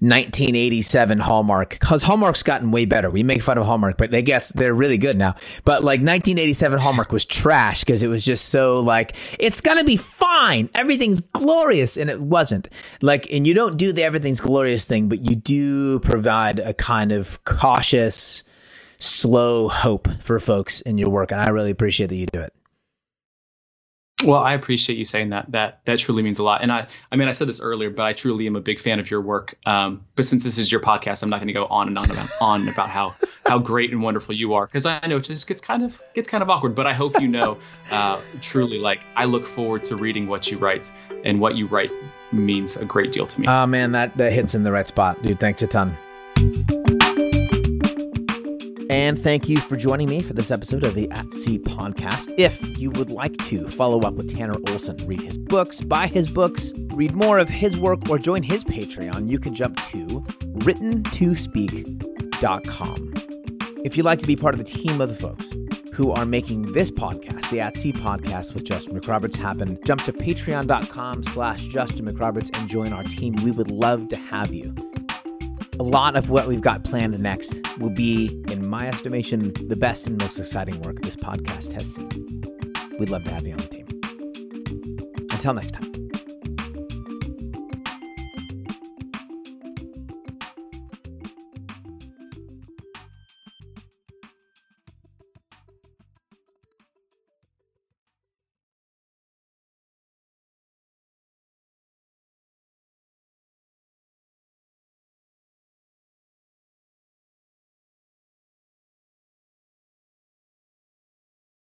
1987 0.00 1.18
Hallmark 1.18 1.70
because 1.70 2.02
Hallmark's 2.02 2.42
gotten 2.42 2.70
way 2.70 2.84
better. 2.84 3.10
We 3.10 3.22
make 3.22 3.42
fun 3.42 3.58
of 3.58 3.66
Hallmark, 3.66 3.96
but 3.96 4.10
they 4.10 4.22
guess 4.22 4.52
they're 4.52 4.74
really 4.74 4.98
good 4.98 5.16
now. 5.16 5.32
But 5.64 5.82
like 5.82 6.00
1987 6.00 6.78
Hallmark 6.78 7.12
was 7.12 7.26
trash 7.26 7.84
because 7.84 8.02
it 8.02 8.08
was 8.08 8.24
just 8.24 8.48
so 8.48 8.80
like 8.80 9.16
it's 9.38 9.60
gonna 9.60 9.84
be 9.84 9.96
fine, 9.96 10.68
everything's 10.74 11.20
glorious, 11.20 11.96
and 11.96 12.10
it 12.10 12.20
wasn't. 12.20 12.68
Like, 13.00 13.30
and 13.32 13.46
you 13.46 13.54
don't 13.54 13.76
do 13.76 13.92
the 13.92 14.02
everything's 14.02 14.40
glorious 14.40 14.86
thing, 14.86 15.08
but 15.08 15.20
you 15.20 15.36
do 15.36 16.00
provide 16.00 16.58
a 16.58 16.74
kind 16.74 17.12
of 17.12 17.42
cautious 17.44 18.44
slow 19.02 19.68
hope 19.68 20.08
for 20.20 20.38
folks 20.38 20.80
in 20.80 20.96
your 20.98 21.10
work. 21.10 21.32
And 21.32 21.40
I 21.40 21.48
really 21.48 21.70
appreciate 21.70 22.08
that 22.08 22.16
you 22.16 22.26
do 22.26 22.40
it. 22.40 22.52
Well, 24.24 24.38
I 24.38 24.54
appreciate 24.54 24.98
you 24.98 25.04
saying 25.04 25.30
that. 25.30 25.50
That 25.50 25.84
that 25.86 25.98
truly 25.98 26.22
means 26.22 26.38
a 26.38 26.44
lot. 26.44 26.62
And 26.62 26.70
I, 26.70 26.86
I 27.10 27.16
mean, 27.16 27.26
I 27.26 27.32
said 27.32 27.48
this 27.48 27.60
earlier, 27.60 27.90
but 27.90 28.04
I 28.04 28.12
truly 28.12 28.46
am 28.46 28.54
a 28.54 28.60
big 28.60 28.78
fan 28.78 29.00
of 29.00 29.10
your 29.10 29.20
work. 29.20 29.58
Um, 29.66 30.06
but 30.14 30.24
since 30.24 30.44
this 30.44 30.58
is 30.58 30.70
your 30.70 30.80
podcast, 30.80 31.24
I'm 31.24 31.28
not 31.28 31.38
going 31.38 31.48
to 31.48 31.52
go 31.52 31.66
on 31.66 31.88
and 31.88 31.98
on 31.98 32.04
about 32.04 32.30
on 32.40 32.68
about 32.68 32.88
how 32.88 33.14
how 33.48 33.58
great 33.58 33.90
and 33.90 34.00
wonderful 34.00 34.32
you 34.32 34.54
are, 34.54 34.66
because 34.66 34.86
I 34.86 35.04
know 35.08 35.16
it 35.16 35.24
just 35.24 35.48
gets 35.48 35.60
kind 35.60 35.82
of 35.82 36.00
gets 36.14 36.28
kind 36.28 36.40
of 36.40 36.50
awkward. 36.50 36.76
But 36.76 36.86
I 36.86 36.92
hope 36.92 37.20
you 37.20 37.26
know, 37.26 37.58
uh, 37.90 38.20
truly, 38.40 38.78
like 38.78 39.00
I 39.16 39.24
look 39.24 39.44
forward 39.44 39.82
to 39.84 39.96
reading 39.96 40.28
what 40.28 40.48
you 40.48 40.58
write, 40.58 40.92
and 41.24 41.40
what 41.40 41.56
you 41.56 41.66
write 41.66 41.90
means 42.30 42.76
a 42.76 42.84
great 42.84 43.10
deal 43.10 43.26
to 43.26 43.40
me. 43.40 43.48
Oh 43.48 43.66
man, 43.66 43.90
that 43.92 44.16
that 44.18 44.32
hits 44.32 44.54
in 44.54 44.62
the 44.62 44.70
right 44.70 44.86
spot, 44.86 45.20
dude. 45.22 45.40
Thanks 45.40 45.62
a 45.62 45.66
ton. 45.66 45.96
And 48.92 49.18
thank 49.18 49.48
you 49.48 49.56
for 49.56 49.76
joining 49.78 50.10
me 50.10 50.20
for 50.20 50.34
this 50.34 50.50
episode 50.50 50.84
of 50.84 50.94
the 50.94 51.10
At 51.10 51.32
Sea 51.32 51.58
podcast. 51.58 52.30
If 52.36 52.78
you 52.78 52.90
would 52.90 53.10
like 53.10 53.34
to 53.46 53.66
follow 53.66 54.02
up 54.02 54.12
with 54.12 54.28
Tanner 54.28 54.56
Olson, 54.68 54.98
read 55.06 55.22
his 55.22 55.38
books, 55.38 55.80
buy 55.80 56.08
his 56.08 56.28
books, 56.28 56.74
read 56.92 57.14
more 57.14 57.38
of 57.38 57.48
his 57.48 57.78
work, 57.78 58.06
or 58.10 58.18
join 58.18 58.42
his 58.42 58.64
Patreon, 58.64 59.30
you 59.30 59.38
can 59.38 59.54
jump 59.54 59.82
to 59.84 60.22
writtentospeak.com. 60.58 63.14
If 63.82 63.96
you'd 63.96 64.04
like 64.04 64.18
to 64.18 64.26
be 64.26 64.36
part 64.36 64.52
of 64.52 64.58
the 64.58 64.64
team 64.64 65.00
of 65.00 65.08
the 65.08 65.14
folks 65.14 65.54
who 65.94 66.12
are 66.12 66.26
making 66.26 66.72
this 66.72 66.90
podcast, 66.90 67.48
the 67.48 67.60
At 67.60 67.78
Sea 67.78 67.94
podcast 67.94 68.52
with 68.52 68.64
Justin 68.64 69.00
McRoberts, 69.00 69.36
happen, 69.36 69.78
jump 69.86 70.04
to 70.04 70.12
patreon.com 70.12 71.24
slash 71.24 71.64
Justin 71.68 72.04
McRoberts 72.04 72.54
and 72.58 72.68
join 72.68 72.92
our 72.92 73.04
team. 73.04 73.36
We 73.42 73.52
would 73.52 73.70
love 73.70 74.08
to 74.08 74.16
have 74.16 74.52
you 74.52 74.74
a 75.82 75.90
lot 75.90 76.14
of 76.14 76.30
what 76.30 76.46
we've 76.46 76.60
got 76.60 76.84
planned 76.84 77.18
next 77.18 77.60
will 77.78 77.90
be, 77.90 78.40
in 78.48 78.68
my 78.68 78.86
estimation, 78.86 79.52
the 79.66 79.74
best 79.74 80.06
and 80.06 80.16
most 80.16 80.38
exciting 80.38 80.80
work 80.82 81.00
this 81.00 81.16
podcast 81.16 81.72
has 81.72 81.92
seen. 81.92 82.44
We'd 83.00 83.10
love 83.10 83.24
to 83.24 83.30
have 83.30 83.44
you 83.44 83.54
on 83.54 83.58
the 83.58 83.66
team. 83.66 83.86
Until 85.32 85.54
next 85.54 85.72
time. 85.72 85.91